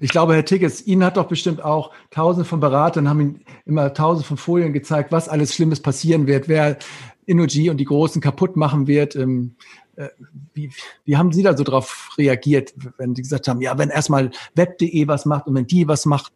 Ich 0.00 0.10
glaube, 0.10 0.34
Herr 0.34 0.44
Tickets, 0.44 0.86
Ihnen 0.86 1.04
hat 1.04 1.16
doch 1.16 1.28
bestimmt 1.28 1.62
auch 1.62 1.90
tausende 2.10 2.46
von 2.46 2.60
Beratern, 2.60 3.08
haben 3.08 3.20
Ihnen 3.20 3.44
immer 3.66 3.92
tausende 3.92 4.26
von 4.26 4.36
Folien 4.38 4.72
gezeigt, 4.72 5.12
was 5.12 5.28
alles 5.28 5.54
Schlimmes 5.54 5.80
passieren 5.80 6.26
wird, 6.26 6.48
wer 6.48 6.78
Energy 7.26 7.70
und 7.70 7.76
die 7.78 7.84
Großen 7.84 8.20
kaputt 8.22 8.56
machen 8.56 8.86
wird. 8.86 9.14
Ähm, 9.14 9.56
äh, 9.96 10.08
wie, 10.54 10.70
wie 11.04 11.16
haben 11.16 11.32
Sie 11.32 11.42
da 11.42 11.56
so 11.56 11.64
drauf 11.64 12.10
reagiert, 12.16 12.74
wenn 12.96 13.14
Sie 13.14 13.22
gesagt 13.22 13.48
haben, 13.48 13.60
ja, 13.60 13.76
wenn 13.76 13.90
erstmal 13.90 14.30
web.de 14.54 15.06
was 15.06 15.26
macht 15.26 15.46
und 15.46 15.54
wenn 15.54 15.66
die 15.66 15.86
was 15.86 16.06
macht, 16.06 16.32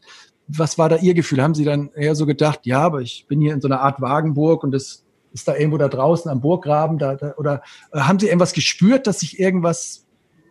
was 0.47 0.77
war 0.77 0.91
da 0.91 0.97
Ihr 0.97 1.15
Gefühl? 1.15 1.43
Haben 1.43 1.55
Sie 1.55 1.65
dann 1.65 1.91
eher 1.95 2.15
so 2.15 2.27
gedacht, 2.27 2.61
ja, 2.65 2.81
aber 2.81 3.01
ich 3.01 3.27
bin 3.29 3.41
hier 3.41 3.55
in 3.55 3.61
so 3.61 3.69
einer 3.69 3.81
Art 3.81 4.01
Wagenburg 4.01 4.63
und 4.63 4.73
das 4.73 5.05
ist 5.33 5.49
da 5.49 5.57
irgendwo 5.57 5.79
da 5.79 5.89
draußen 5.89 6.31
am 6.31 6.41
Burggraben 6.41 6.99
da, 6.99 7.15
da 7.17 7.35
oder 7.37 7.63
äh, 7.93 8.01
haben 8.01 8.19
Sie 8.19 8.27
irgendwas 8.27 8.53
gespürt, 8.53 9.07
dass 9.07 9.21
sich 9.21 9.39
irgendwas 9.39 10.07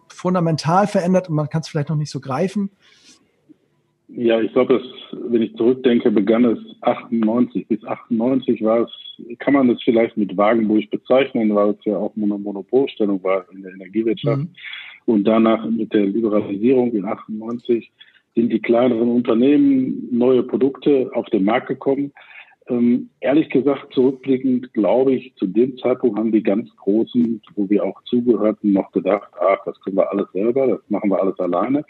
fundamental 0.08 0.88
verändert 0.88 1.30
und 1.30 1.36
man 1.36 1.50
kann 1.50 1.62
es 1.62 1.68
vielleicht 1.68 1.89
noch 1.89 1.96
nicht 1.96 2.12
so 2.12 2.20
greifen? 2.20 2.70
Ja, 4.10 4.42
ich 4.42 4.52
glaube, 4.54 4.82
wenn 5.12 5.42
ich 5.44 5.56
zurückdenke, 5.56 6.10
begann 6.10 6.44
es 6.44 6.58
98. 6.82 7.68
Bis 7.68 7.84
98 7.86 8.63
war 8.63 8.82
es, 8.82 9.38
kann 9.38 9.54
man 9.54 9.70
es 9.70 9.82
vielleicht 9.84 10.18
mit 10.18 10.36
Wagenburg 10.36 10.89
bezeichnen, 10.89 11.54
weil 11.54 11.72
es 11.72 11.86
ja 11.86 11.96
auch 11.98 12.13
eine 12.15 12.26
Monopolstellung 12.26 13.24
war 13.24 13.46
in 13.54 13.62
der 13.62 13.72
Energiewirtschaft. 13.74 14.42
Mhm. 14.42 14.50
Und 15.06 15.26
danach 15.26 15.63
mit 15.70 15.94
der 15.94 16.08
Liberalisierung 16.08 16.92
in 16.94 17.06
98 17.06 17.92
sind 18.36 18.52
die 18.52 18.62
kleineren 18.62 19.10
Unternehmen 19.10 20.08
neue 20.12 20.44
Produkte 20.44 21.12
auf 21.13 21.28
den 21.28 21.44
Markt 21.44 21.68
gekommen. 21.68 22.12
Ähm, 22.69 23.10
ehrlich 23.19 23.49
gesagt, 23.49 23.93
zurückblickend 23.93 24.73
glaube 24.73 25.13
ich, 25.13 25.34
zu 25.36 25.47
dem 25.47 25.77
Zeitpunkt 25.77 26.17
haben 26.17 26.32
die 26.32 26.43
ganz 26.43 26.69
Großen, 26.77 27.41
wo 27.55 27.69
wir 27.69 27.84
auch 27.84 28.01
zugehörten, 28.03 28.73
noch 28.73 28.91
gedacht, 28.91 29.29
ach, 29.39 29.58
das 29.65 29.79
können 29.82 29.97
wir 29.97 30.12
alles 30.12 30.27
selber, 30.34 30.67
das 30.67 30.82
machen 30.89 31.10
wir 31.10 31.21
alles 31.21 31.39
alleine. 31.39 31.84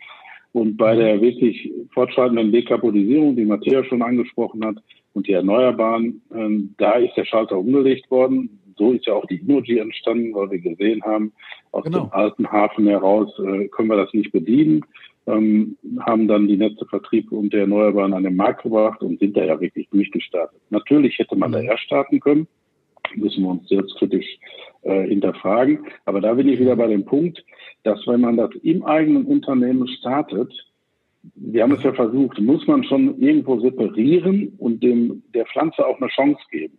Und 0.52 0.78
bei 0.78 0.96
der 0.96 1.22
wirklich 1.22 1.72
fortschreitenden 1.94 2.52
Dekarbonisierung, 2.52 3.36
die 3.36 3.46
Matthias 3.46 3.86
schon 3.86 4.02
angesprochen 4.02 4.66
hat, 4.66 4.78
und 5.14 5.28
die 5.28 5.34
Erneuerbaren, 5.34 6.22
ähm, 6.34 6.76
da 6.78 6.94
ist 6.94 7.16
der 7.16 7.26
Schalter 7.26 7.58
umgelegt 7.58 8.10
worden. 8.12 8.60
So 8.78 8.92
ist 8.94 9.06
ja 9.06 9.14
auch 9.14 9.26
die 9.26 9.42
Energy 9.42 9.78
entstanden, 9.78 10.34
weil 10.34 10.52
wir 10.52 10.60
gesehen 10.60 11.04
haben, 11.04 11.34
aus 11.72 11.84
genau. 11.84 12.06
dem 12.06 12.14
alten 12.14 12.52
Hafen 12.52 12.88
heraus 12.88 13.30
äh, 13.40 13.68
können 13.68 13.90
wir 13.90 13.98
das 13.98 14.14
nicht 14.14 14.32
bedienen, 14.32 14.86
ähm, 15.30 15.78
haben 16.00 16.28
dann 16.28 16.48
die 16.48 16.58
Netzevertrieb 16.58 17.32
und 17.32 17.54
der 17.54 17.62
Erneuerbaren 17.62 18.14
an 18.14 18.24
den 18.24 18.36
Markt 18.36 18.64
gebracht 18.64 19.02
und 19.02 19.20
sind 19.20 19.38
da 19.38 19.44
ja 19.44 19.60
wirklich 19.60 19.88
durchgestartet. 19.90 20.60
Natürlich 20.70 21.18
hätte 21.20 21.36
man 21.36 21.52
mhm. 21.52 21.54
da 21.54 21.62
erst 21.62 21.84
starten 21.84 22.20
können, 22.20 22.48
müssen 23.16 23.44
wir 23.44 23.50
uns 23.50 23.68
selbstkritisch 23.70 24.40
äh, 24.82 25.08
hinterfragen. 25.08 25.86
Aber 26.06 26.22
da 26.22 26.34
bin 26.34 26.50
ich 26.50 26.60
wieder 26.60 26.76
bei 26.76 26.88
dem 26.88 27.06
Punkt, 27.06 27.44
dass 27.84 28.06
wenn 28.08 28.22
man 28.22 28.38
das 28.38 28.52
im 28.64 28.84
eigenen 28.84 29.26
Unternehmen 29.26 29.88
startet, 29.88 30.52
wir 31.36 31.64
haben 31.64 31.74
es 31.74 31.84
ja 31.84 31.94
versucht, 31.94 32.40
muss 32.40 32.66
man 32.68 32.84
schon 32.84 33.20
irgendwo 33.20 33.60
separieren 33.60 34.54
und 34.58 34.82
dem, 34.82 35.24
der 35.34 35.46
Pflanze 35.46 35.86
auch 35.86 36.00
eine 36.00 36.10
Chance 36.10 36.42
geben. 36.50 36.78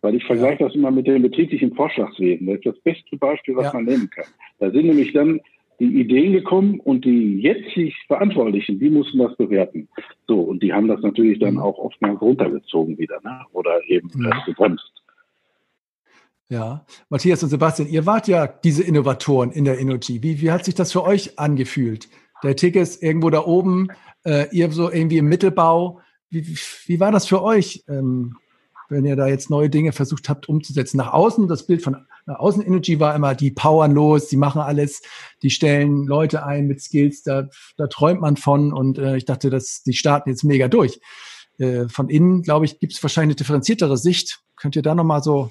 Weil 0.00 0.16
ich 0.16 0.24
vergleiche 0.24 0.64
das 0.64 0.74
immer 0.74 0.90
mit 0.90 1.06
dem 1.06 1.22
betrieblichen 1.22 1.74
Vorschlagswesen. 1.74 2.46
Das 2.46 2.56
ist 2.56 2.66
das 2.66 2.78
beste 2.80 3.16
Beispiel, 3.16 3.54
was 3.54 3.66
ja. 3.66 3.74
man 3.74 3.84
nehmen 3.84 4.10
kann. 4.10 4.24
Da 4.58 4.70
sind 4.70 4.86
nämlich 4.86 5.12
dann 5.12 5.40
die 5.80 6.00
Ideen 6.00 6.32
gekommen 6.32 6.80
und 6.80 7.04
die 7.04 7.40
jetzig 7.40 7.94
Verantwortlichen, 8.06 8.78
die 8.78 8.90
mussten 8.90 9.18
das 9.18 9.36
bewerten. 9.36 9.88
So, 10.26 10.40
und 10.40 10.62
die 10.62 10.72
haben 10.72 10.88
das 10.88 11.00
natürlich 11.00 11.38
dann 11.38 11.54
mhm. 11.54 11.60
auch 11.60 11.78
oftmals 11.78 12.20
runtergezogen 12.20 12.98
wieder, 12.98 13.20
ne? 13.22 13.40
oder 13.52 13.80
eben 13.88 14.08
ja. 14.22 14.34
Mhm. 14.34 14.40
gebremst. 14.46 14.92
Ja, 16.48 16.84
Matthias 17.08 17.42
und 17.42 17.48
Sebastian, 17.48 17.88
ihr 17.88 18.04
wart 18.04 18.28
ja 18.28 18.46
diese 18.46 18.82
Innovatoren 18.82 19.52
in 19.52 19.64
der 19.64 19.80
Energy. 19.80 20.22
Wie, 20.22 20.40
wie 20.42 20.50
hat 20.50 20.66
sich 20.66 20.74
das 20.74 20.92
für 20.92 21.02
euch 21.02 21.38
angefühlt? 21.38 22.10
Der 22.42 22.56
Tick 22.56 22.76
ist 22.76 23.02
irgendwo 23.02 23.30
da 23.30 23.46
oben, 23.46 23.88
äh, 24.24 24.48
ihr 24.52 24.70
so 24.70 24.90
irgendwie 24.90 25.18
im 25.18 25.28
Mittelbau. 25.28 26.00
Wie, 26.28 26.46
wie 26.86 27.00
war 27.00 27.10
das 27.10 27.26
für 27.26 27.42
euch, 27.42 27.84
ähm, 27.88 28.36
wenn 28.90 29.06
ihr 29.06 29.16
da 29.16 29.28
jetzt 29.28 29.48
neue 29.48 29.70
Dinge 29.70 29.92
versucht 29.92 30.28
habt 30.28 30.48
umzusetzen? 30.48 30.98
Nach 30.98 31.14
außen, 31.14 31.48
das 31.48 31.66
Bild 31.66 31.80
von 31.80 31.96
nach 32.26 32.38
außen 32.38 32.62
Energy 32.64 33.00
war 33.00 33.14
immer, 33.14 33.34
die 33.34 33.50
powern 33.50 33.92
los, 33.92 34.28
die 34.28 34.36
machen 34.36 34.60
alles, 34.60 35.02
die 35.42 35.50
stellen 35.50 36.06
Leute 36.06 36.44
ein 36.44 36.66
mit 36.66 36.80
Skills, 36.80 37.22
da, 37.22 37.48
da 37.76 37.86
träumt 37.86 38.20
man 38.20 38.36
von 38.36 38.72
und 38.72 38.98
äh, 38.98 39.16
ich 39.16 39.24
dachte, 39.24 39.50
dass 39.50 39.82
die 39.82 39.94
starten 39.94 40.30
jetzt 40.30 40.44
mega 40.44 40.68
durch. 40.68 41.00
Äh, 41.58 41.88
von 41.88 42.08
innen, 42.08 42.42
glaube 42.42 42.64
ich, 42.64 42.78
gibt 42.78 42.92
es 42.92 43.02
wahrscheinlich 43.02 43.34
eine 43.34 43.36
differenziertere 43.36 43.96
Sicht. 43.96 44.40
Könnt 44.56 44.76
ihr 44.76 44.82
da 44.82 44.94
nochmal 44.94 45.22
so 45.22 45.50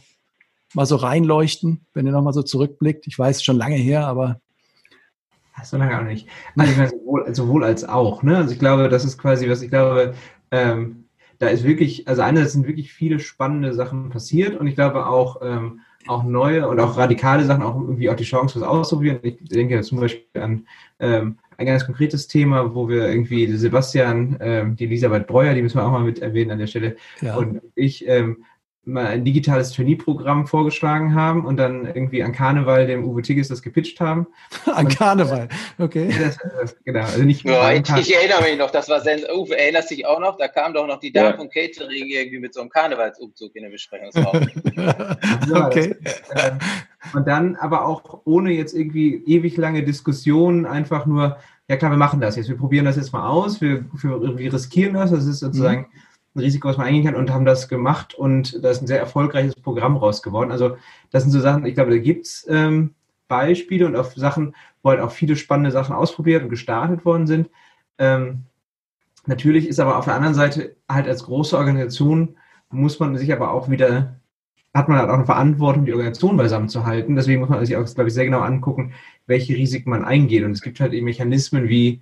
mal 0.73 0.85
so 0.85 0.95
reinleuchten, 0.95 1.85
wenn 1.93 2.05
ihr 2.05 2.11
nochmal 2.11 2.33
so 2.33 2.43
zurückblickt? 2.43 3.07
Ich 3.07 3.17
weiß, 3.17 3.43
schon 3.43 3.57
lange 3.57 3.75
her, 3.75 4.07
aber. 4.07 4.39
So 5.63 5.77
lange 5.77 5.99
auch 5.99 6.03
nicht. 6.03 6.27
Also 6.55 6.71
ich 6.71 6.77
meine, 6.77 6.89
sowohl, 6.89 7.35
sowohl, 7.35 7.63
als 7.63 7.83
auch. 7.83 8.23
Ne? 8.23 8.37
Also 8.37 8.53
ich 8.53 8.59
glaube, 8.59 8.89
das 8.89 9.05
ist 9.05 9.17
quasi, 9.17 9.49
was 9.49 9.61
ich 9.61 9.69
glaube, 9.69 10.15
ähm, 10.49 11.05
da 11.39 11.47
ist 11.47 11.63
wirklich, 11.63 12.07
also 12.07 12.21
einerseits 12.21 12.53
sind 12.53 12.67
wirklich 12.67 12.93
viele 12.93 13.19
spannende 13.19 13.73
Sachen 13.73 14.09
passiert 14.09 14.59
und 14.59 14.67
ich 14.67 14.75
glaube 14.75 15.05
auch, 15.05 15.41
ähm, 15.43 15.81
auch 16.07 16.23
neue 16.23 16.67
und 16.67 16.79
auch 16.79 16.97
radikale 16.97 17.43
Sachen, 17.45 17.63
auch 17.63 17.75
irgendwie 17.75 18.09
auch 18.09 18.15
die 18.15 18.23
Chance, 18.23 18.59
was 18.59 18.67
auszuprobieren. 18.67 19.19
Ich 19.23 19.37
denke 19.41 19.81
zum 19.81 19.99
Beispiel 19.99 20.41
an 20.41 20.65
ähm, 20.99 21.37
ein 21.57 21.65
ganz 21.65 21.85
konkretes 21.85 22.27
Thema, 22.27 22.73
wo 22.73 22.89
wir 22.89 23.07
irgendwie 23.07 23.47
Sebastian, 23.55 24.37
ähm, 24.39 24.75
die 24.75 24.85
Elisabeth 24.85 25.27
Breuer, 25.27 25.53
die 25.53 25.61
müssen 25.61 25.77
wir 25.77 25.85
auch 25.85 25.91
mal 25.91 26.03
mit 26.03 26.19
erwähnen 26.19 26.51
an 26.51 26.59
der 26.59 26.67
Stelle, 26.67 26.95
ja. 27.21 27.35
und 27.35 27.61
ich 27.75 28.07
ähm, 28.07 28.43
mal 28.83 29.05
ein 29.05 29.23
digitales 29.23 29.71
Trainee-Programm 29.73 30.47
vorgeschlagen 30.47 31.13
haben 31.13 31.45
und 31.45 31.57
dann 31.57 31.85
irgendwie 31.85 32.23
an 32.23 32.31
Karneval 32.31 32.87
dem 32.87 33.05
Uwe 33.05 33.21
Tigges 33.21 33.47
das 33.47 33.61
gepitcht 33.61 33.99
haben. 33.99 34.25
an 34.65 34.87
Karneval, 34.87 35.49
okay. 35.77 36.09
Das, 36.19 36.37
das, 36.59 36.75
genau, 36.83 37.01
also 37.01 37.21
nicht 37.21 37.45
ja, 37.45 37.73
ich, 37.73 37.87
ich, 37.89 38.15
erinnere 38.15 38.41
mich 38.41 38.57
noch, 38.57 38.71
das 38.71 38.89
war 38.89 38.99
sehr, 39.01 39.19
Uwe, 39.35 39.55
erinnerst 39.55 39.91
dich 39.91 40.05
auch 40.07 40.19
noch? 40.19 40.35
Da 40.37 40.47
kam 40.47 40.73
doch 40.73 40.87
noch 40.87 40.99
die 40.99 41.11
Dame 41.11 41.29
ja. 41.29 41.37
von 41.37 41.49
Catering 41.49 42.07
irgendwie 42.07 42.39
mit 42.39 42.55
so 42.55 42.61
einem 42.61 42.71
Karnevalsumzug 42.71 43.55
in 43.55 43.63
der 43.63 43.69
Besprechungsraum. 43.69 44.47
ja, 44.75 45.67
okay. 45.67 45.95
Das, 46.03 46.21
äh, 46.31 46.51
und 47.13 47.27
dann 47.27 47.55
aber 47.57 47.85
auch 47.85 48.21
ohne 48.25 48.51
jetzt 48.51 48.73
irgendwie 48.73 49.23
ewig 49.27 49.57
lange 49.57 49.83
Diskussionen, 49.83 50.65
einfach 50.65 51.05
nur, 51.05 51.37
ja 51.67 51.77
klar, 51.77 51.91
wir 51.91 51.97
machen 51.97 52.19
das 52.19 52.35
jetzt, 52.35 52.49
wir 52.49 52.57
probieren 52.57 52.85
das 52.85 52.95
jetzt 52.95 53.13
mal 53.13 53.27
aus, 53.27 53.61
wir, 53.61 53.85
wir, 54.01 54.37
wir 54.37 54.53
riskieren 54.53 54.95
das, 54.95 55.11
das 55.11 55.27
ist 55.27 55.39
sozusagen... 55.39 55.81
Mhm 55.81 56.01
ein 56.35 56.39
Risiko, 56.39 56.69
was 56.69 56.77
man 56.77 56.87
eingehen 56.87 57.05
kann 57.05 57.15
und 57.15 57.31
haben 57.31 57.45
das 57.45 57.67
gemacht 57.67 58.13
und 58.13 58.63
da 58.63 58.69
ist 58.69 58.81
ein 58.81 58.87
sehr 58.87 58.99
erfolgreiches 58.99 59.55
Programm 59.55 59.97
raus 59.97 60.21
geworden. 60.21 60.51
Also 60.51 60.77
das 61.11 61.23
sind 61.23 61.31
so 61.31 61.39
Sachen, 61.39 61.65
ich 61.65 61.75
glaube, 61.75 61.91
da 61.91 61.97
gibt 61.97 62.25
es 62.25 62.45
ähm, 62.49 62.95
Beispiele 63.27 63.85
und 63.85 63.95
auch 63.95 64.11
Sachen, 64.11 64.55
wo 64.83 64.89
halt 64.91 65.01
auch 65.01 65.11
viele 65.11 65.35
spannende 65.35 65.71
Sachen 65.71 65.95
ausprobiert 65.95 66.43
und 66.43 66.49
gestartet 66.49 67.05
worden 67.05 67.27
sind. 67.27 67.49
Ähm, 67.97 68.43
natürlich 69.25 69.67
ist 69.67 69.79
aber 69.79 69.97
auf 69.97 70.05
der 70.05 70.15
anderen 70.15 70.33
Seite 70.33 70.75
halt 70.89 71.07
als 71.07 71.23
große 71.25 71.57
Organisation 71.57 72.37
muss 72.71 72.99
man 72.99 73.17
sich 73.17 73.31
aber 73.31 73.51
auch 73.51 73.69
wieder, 73.69 74.19
hat 74.73 74.87
man 74.87 74.97
halt 74.97 75.09
auch 75.09 75.15
eine 75.15 75.25
Verantwortung, 75.25 75.85
die 75.85 75.91
Organisation 75.91 76.37
beisammen 76.37 76.69
zu 76.69 76.85
halten. 76.85 77.15
Deswegen 77.15 77.41
muss 77.41 77.49
man 77.49 77.63
sich 77.65 77.75
auch, 77.75 77.85
glaube 77.93 78.07
ich, 78.07 78.13
sehr 78.13 78.25
genau 78.25 78.39
angucken, 78.39 78.93
welche 79.27 79.53
Risiken 79.53 79.89
man 79.89 80.05
eingeht. 80.05 80.43
Und 80.43 80.51
es 80.51 80.61
gibt 80.61 80.79
halt 80.79 80.93
eben 80.93 81.05
Mechanismen 81.05 81.67
wie 81.67 82.01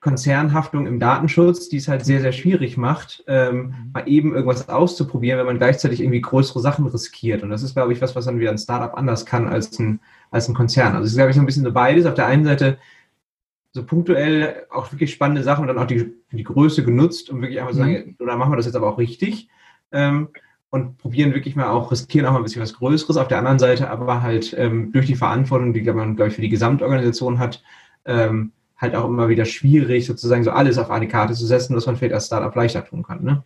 Konzernhaftung 0.00 0.86
im 0.86 0.98
Datenschutz, 0.98 1.68
die 1.68 1.76
es 1.76 1.88
halt 1.88 2.04
sehr, 2.04 2.20
sehr 2.20 2.32
schwierig 2.32 2.78
macht, 2.78 3.22
ähm, 3.26 3.56
mhm. 3.56 3.90
mal 3.92 4.08
eben 4.08 4.34
irgendwas 4.34 4.68
auszuprobieren, 4.68 5.38
wenn 5.38 5.46
man 5.46 5.58
gleichzeitig 5.58 6.00
irgendwie 6.00 6.22
größere 6.22 6.60
Sachen 6.60 6.86
riskiert. 6.86 7.42
Und 7.42 7.50
das 7.50 7.62
ist, 7.62 7.74
glaube 7.74 7.92
ich, 7.92 8.00
was, 8.00 8.16
was 8.16 8.24
dann 8.24 8.40
wieder 8.40 8.50
ein 8.50 8.58
Startup 8.58 8.96
anders 8.96 9.26
kann 9.26 9.46
als 9.46 9.78
ein, 9.78 10.00
als 10.30 10.48
ein 10.48 10.54
Konzern. 10.54 10.94
Also 10.94 11.04
es 11.04 11.10
ist, 11.10 11.16
glaube 11.16 11.30
ich, 11.30 11.36
so 11.36 11.42
ein 11.42 11.46
bisschen 11.46 11.64
so 11.64 11.72
beides. 11.72 12.06
Auf 12.06 12.14
der 12.14 12.26
einen 12.26 12.44
Seite 12.44 12.78
so 13.72 13.84
punktuell 13.84 14.66
auch 14.70 14.90
wirklich 14.90 15.12
spannende 15.12 15.42
Sachen 15.42 15.62
und 15.62 15.68
dann 15.68 15.78
auch 15.78 15.86
die, 15.86 16.14
die 16.32 16.44
Größe 16.44 16.82
genutzt, 16.82 17.30
um 17.30 17.42
wirklich 17.42 17.60
einfach 17.60 17.72
zu 17.72 17.78
sagen, 17.78 17.92
mhm. 17.92 18.16
oder 18.18 18.36
machen 18.36 18.52
wir 18.52 18.56
das 18.56 18.66
jetzt 18.66 18.76
aber 18.76 18.88
auch 18.88 18.98
richtig. 18.98 19.48
Ähm, 19.92 20.28
und 20.70 20.98
probieren 20.98 21.34
wirklich 21.34 21.56
mal 21.56 21.68
auch, 21.68 21.90
riskieren 21.90 22.26
auch 22.26 22.32
mal 22.32 22.38
ein 22.38 22.44
bisschen 22.44 22.62
was 22.62 22.74
Größeres. 22.74 23.16
Auf 23.16 23.28
der 23.28 23.38
anderen 23.38 23.58
Seite 23.58 23.90
aber 23.90 24.22
halt 24.22 24.54
ähm, 24.56 24.92
durch 24.92 25.06
die 25.06 25.16
Verantwortung, 25.16 25.74
die 25.74 25.82
man, 25.82 26.16
glaube 26.16 26.28
ich, 26.28 26.36
für 26.36 26.42
die 26.42 26.48
Gesamtorganisation 26.48 27.38
hat, 27.38 27.62
ähm, 28.04 28.52
halt 28.80 28.94
auch 28.94 29.06
immer 29.06 29.28
wieder 29.28 29.44
schwierig, 29.44 30.06
sozusagen 30.06 30.42
so 30.42 30.50
alles 30.50 30.78
auf 30.78 30.90
eine 30.90 31.06
Karte 31.06 31.34
zu 31.34 31.46
setzen, 31.46 31.76
was 31.76 31.86
man 31.86 31.96
vielleicht 31.96 32.14
als 32.14 32.26
Startup 32.26 32.54
leichter 32.54 32.84
tun 32.84 33.02
kann. 33.02 33.22
Ne? 33.22 33.44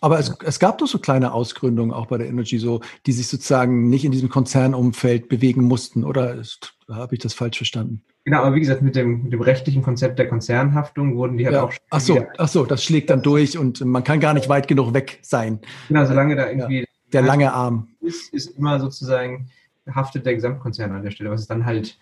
Aber 0.00 0.18
es, 0.18 0.34
es, 0.44 0.58
gab 0.58 0.78
doch 0.78 0.86
so 0.86 0.98
kleine 0.98 1.32
Ausgründungen 1.32 1.92
auch 1.92 2.06
bei 2.06 2.16
der 2.16 2.28
Energy, 2.28 2.58
so, 2.58 2.80
die 3.04 3.12
sich 3.12 3.28
sozusagen 3.28 3.90
nicht 3.90 4.04
in 4.06 4.12
diesem 4.12 4.30
Konzernumfeld 4.30 5.28
bewegen 5.28 5.64
mussten, 5.64 6.04
oder 6.04 6.42
habe 6.88 7.14
ich 7.14 7.20
das 7.20 7.34
falsch 7.34 7.58
verstanden? 7.58 8.02
Genau, 8.24 8.38
aber 8.42 8.54
wie 8.54 8.60
gesagt, 8.60 8.80
mit 8.80 8.96
dem, 8.96 9.24
mit 9.24 9.32
dem 9.32 9.42
rechtlichen 9.42 9.82
Konzept 9.82 10.18
der 10.18 10.28
Konzernhaftung 10.28 11.16
wurden 11.16 11.36
die 11.36 11.44
halt 11.44 11.54
ja. 11.54 11.64
auch. 11.64 11.72
Ach 11.90 12.00
so, 12.00 12.26
ach 12.38 12.48
so, 12.48 12.64
das 12.64 12.82
schlägt 12.82 13.10
dann 13.10 13.22
durch 13.22 13.58
und 13.58 13.84
man 13.84 14.04
kann 14.04 14.20
gar 14.20 14.32
nicht 14.32 14.48
weit 14.48 14.68
genug 14.68 14.94
weg 14.94 15.18
sein. 15.22 15.60
Genau, 15.88 16.06
solange 16.06 16.36
da 16.36 16.48
irgendwie. 16.48 16.80
Ja, 16.80 16.86
der 17.12 17.22
lange 17.22 17.52
Arm. 17.52 17.88
Ist, 18.00 18.32
ist 18.32 18.56
immer 18.56 18.78
sozusagen 18.80 19.50
haftet 19.94 20.26
der 20.26 20.34
Gesamtkonzern 20.34 20.92
an 20.92 21.02
der 21.02 21.10
Stelle, 21.10 21.30
was 21.30 21.42
ist 21.42 21.50
dann 21.50 21.64
halt 21.64 21.98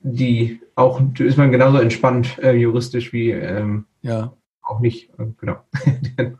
die 0.00 0.60
auch 0.74 1.00
ist 1.18 1.36
man 1.36 1.52
genauso 1.52 1.78
entspannt 1.78 2.38
äh, 2.42 2.52
juristisch 2.52 3.12
wie 3.12 3.30
ähm, 3.30 3.86
ja. 4.02 4.34
auch 4.62 4.80
nicht. 4.80 5.10
Äh, 5.18 5.26
genau. 5.38 5.56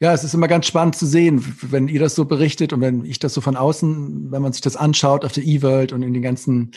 Ja, 0.00 0.12
es 0.12 0.24
ist 0.24 0.34
immer 0.34 0.48
ganz 0.48 0.66
spannend 0.66 0.96
zu 0.96 1.06
sehen, 1.06 1.42
wenn 1.62 1.88
ihr 1.88 2.00
das 2.00 2.14
so 2.14 2.26
berichtet 2.26 2.74
und 2.74 2.82
wenn 2.82 3.06
ich 3.06 3.20
das 3.20 3.32
so 3.32 3.40
von 3.40 3.56
außen, 3.56 4.30
wenn 4.32 4.42
man 4.42 4.52
sich 4.52 4.60
das 4.60 4.76
anschaut 4.76 5.24
auf 5.24 5.32
der 5.32 5.44
E-World 5.44 5.94
und 5.94 6.02
in 6.02 6.12
den 6.12 6.20
ganzen, 6.20 6.72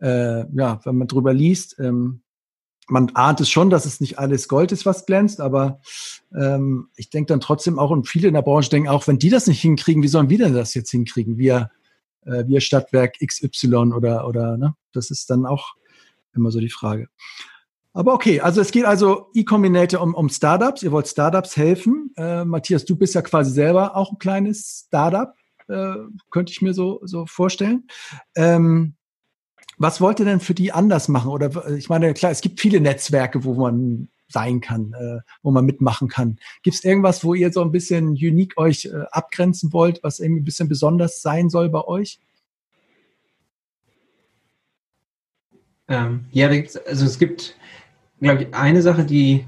äh, 0.00 0.40
ja, 0.52 0.80
wenn 0.82 0.96
man 0.96 1.06
drüber 1.06 1.32
liest, 1.32 1.76
ähm, 1.78 2.22
man 2.88 3.10
ahnt 3.14 3.40
es 3.40 3.50
schon, 3.50 3.70
dass 3.70 3.84
es 3.84 4.00
nicht 4.00 4.18
alles 4.18 4.48
Gold 4.48 4.72
ist, 4.72 4.84
was 4.84 5.06
glänzt, 5.06 5.40
aber 5.40 5.80
ähm, 6.36 6.88
ich 6.96 7.10
denke 7.10 7.28
dann 7.28 7.40
trotzdem 7.40 7.78
auch, 7.78 7.90
und 7.90 8.08
viele 8.08 8.26
in 8.26 8.34
der 8.34 8.42
Branche 8.42 8.70
denken 8.70 8.88
auch, 8.88 9.06
wenn 9.06 9.18
die 9.18 9.30
das 9.30 9.46
nicht 9.46 9.60
hinkriegen, 9.60 10.02
wie 10.02 10.08
sollen 10.08 10.30
wir 10.30 10.38
denn 10.38 10.54
das 10.54 10.74
jetzt 10.74 10.90
hinkriegen? 10.90 11.38
Wir 11.38 11.70
äh, 12.24 12.44
wir 12.46 12.60
Stadtwerk 12.60 13.16
XY 13.24 13.92
oder, 13.94 14.26
oder 14.26 14.56
ne? 14.56 14.74
das 14.92 15.10
ist 15.10 15.30
dann 15.30 15.46
auch 15.46 15.74
immer 16.34 16.50
so 16.50 16.60
die 16.60 16.70
Frage. 16.70 17.08
Aber 17.94 18.14
okay, 18.14 18.40
also 18.40 18.60
es 18.60 18.70
geht 18.70 18.86
also 18.86 19.30
E-Combinator 19.34 20.00
um, 20.00 20.14
um 20.14 20.28
Startups. 20.30 20.82
Ihr 20.82 20.92
wollt 20.92 21.08
Startups 21.08 21.56
helfen. 21.56 22.12
Äh, 22.16 22.44
Matthias, 22.44 22.84
du 22.84 22.96
bist 22.96 23.14
ja 23.14 23.22
quasi 23.22 23.50
selber 23.50 23.96
auch 23.96 24.12
ein 24.12 24.18
kleines 24.18 24.84
Startup, 24.86 25.34
äh, 25.68 25.94
könnte 26.30 26.52
ich 26.52 26.62
mir 26.62 26.72
so, 26.72 27.00
so 27.04 27.26
vorstellen. 27.26 27.86
Ähm, 28.34 28.94
was 29.76 30.00
wollt 30.00 30.20
ihr 30.20 30.24
denn 30.24 30.40
für 30.40 30.54
die 30.54 30.72
anders 30.72 31.08
machen? 31.08 31.30
Oder 31.30 31.76
ich 31.76 31.88
meine, 31.88 32.14
klar, 32.14 32.32
es 32.32 32.40
gibt 32.40 32.60
viele 32.60 32.80
Netzwerke, 32.80 33.44
wo 33.44 33.54
man 33.54 34.08
sein 34.28 34.60
kann, 34.60 34.94
äh, 34.94 35.20
wo 35.42 35.50
man 35.50 35.64
mitmachen 35.64 36.08
kann. 36.08 36.38
Gibt 36.62 36.76
es 36.76 36.84
irgendwas, 36.84 37.24
wo 37.24 37.34
ihr 37.34 37.52
so 37.52 37.62
ein 37.62 37.72
bisschen 37.72 38.10
unique 38.10 38.56
euch 38.56 38.86
äh, 38.86 39.04
abgrenzen 39.10 39.72
wollt, 39.72 40.02
was 40.02 40.20
irgendwie 40.20 40.40
ein 40.40 40.44
bisschen 40.44 40.68
besonders 40.68 41.22
sein 41.22 41.50
soll 41.50 41.68
bei 41.68 41.82
euch? 41.84 42.18
Ähm, 45.88 46.24
ja, 46.32 46.48
also 46.48 47.04
es 47.04 47.18
gibt, 47.18 47.56
glaube 48.20 48.44
ich, 48.44 48.54
eine 48.54 48.82
Sache, 48.82 49.04
die 49.04 49.44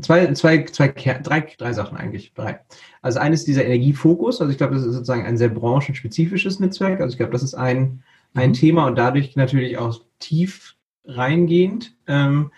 zwei, 0.00 0.32
zwei, 0.32 0.64
zwei, 0.64 0.88
drei, 0.88 1.40
drei 1.56 1.72
Sachen 1.72 1.96
eigentlich, 1.96 2.32
drei. 2.34 2.60
Also 3.02 3.20
eines 3.20 3.40
ist 3.40 3.48
dieser 3.48 3.64
Energiefokus, 3.64 4.40
also 4.40 4.50
ich 4.50 4.58
glaube, 4.58 4.74
das 4.74 4.84
ist 4.84 4.94
sozusagen 4.94 5.24
ein 5.24 5.36
sehr 5.36 5.50
branchenspezifisches 5.50 6.58
Netzwerk. 6.58 7.00
Also 7.00 7.12
ich 7.12 7.18
glaube, 7.18 7.32
das 7.32 7.42
ist 7.42 7.54
ein, 7.54 8.02
ein 8.34 8.50
mhm. 8.50 8.54
Thema 8.54 8.86
und 8.86 8.96
dadurch 8.96 9.36
natürlich 9.36 9.78
auch 9.78 10.00
tief 10.18 10.74
reingehend. 11.04 11.94
Ähm, 12.06 12.50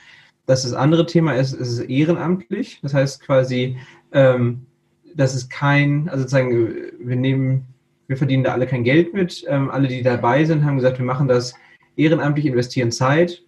dass 0.46 0.62
das 0.62 0.72
andere 0.72 1.06
Thema 1.06 1.35
ist, 1.35 1.52
ist 1.52 1.68
es 1.68 1.80
ehrenamtlich. 1.80 2.78
Das 2.82 2.94
heißt 2.94 3.20
quasi, 3.20 3.76
ähm, 4.12 4.66
das 5.14 5.35
ist 5.35 5.50
kein, 5.50 6.09
also 6.09 6.22
sozusagen, 6.22 6.74
wir 7.00 7.16
nehmen, 7.16 7.66
wir 8.06 8.16
verdienen 8.16 8.44
da 8.44 8.52
alle 8.52 8.66
kein 8.66 8.85
Geld 8.85 9.12
mit. 9.12 9.44
Ähm, 9.48 9.70
alle, 9.70 9.88
die 9.88 10.02
dabei 10.02 10.44
sind, 10.44 10.64
haben 10.64 10.76
gesagt, 10.76 10.98
wir 10.98 11.04
machen 11.04 11.26
das 11.26 11.54
ehrenamtlich, 11.96 12.46
investieren 12.46 12.92
Zeit. 12.92 13.42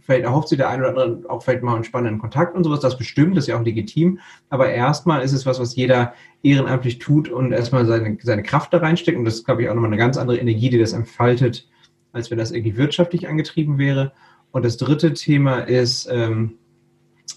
Vielleicht 0.00 0.24
erhofft 0.24 0.48
sich 0.48 0.58
der 0.58 0.70
eine 0.70 0.88
oder 0.88 1.02
andere 1.02 1.28
auch 1.28 1.42
vielleicht 1.42 1.62
mal 1.62 1.74
einen 1.74 1.84
spannenden 1.84 2.20
Kontakt 2.20 2.54
und 2.54 2.64
sowas. 2.64 2.80
Das 2.80 2.96
bestimmt, 2.96 3.36
das 3.36 3.44
ist 3.44 3.48
ja 3.48 3.58
auch 3.58 3.64
legitim. 3.64 4.20
Aber 4.48 4.70
erstmal 4.70 5.22
ist 5.22 5.32
es 5.32 5.44
was, 5.44 5.60
was 5.60 5.74
jeder 5.76 6.14
ehrenamtlich 6.42 6.98
tut 6.98 7.28
und 7.28 7.52
erstmal 7.52 7.84
seine, 7.84 8.16
seine 8.22 8.44
Kraft 8.44 8.72
da 8.72 8.78
reinsteckt. 8.78 9.18
Und 9.18 9.24
das 9.24 9.34
ist, 9.34 9.44
glaube 9.44 9.62
ich, 9.62 9.68
auch 9.68 9.74
nochmal 9.74 9.90
eine 9.90 9.98
ganz 9.98 10.16
andere 10.16 10.38
Energie, 10.38 10.70
die 10.70 10.78
das 10.78 10.92
entfaltet, 10.92 11.68
als 12.12 12.30
wenn 12.30 12.38
das 12.38 12.52
irgendwie 12.52 12.76
wirtschaftlich 12.76 13.28
angetrieben 13.28 13.76
wäre. 13.76 14.12
Und 14.50 14.64
das 14.64 14.76
dritte 14.76 15.12
Thema 15.12 15.60
ist, 15.60 16.08
ähm, 16.10 16.54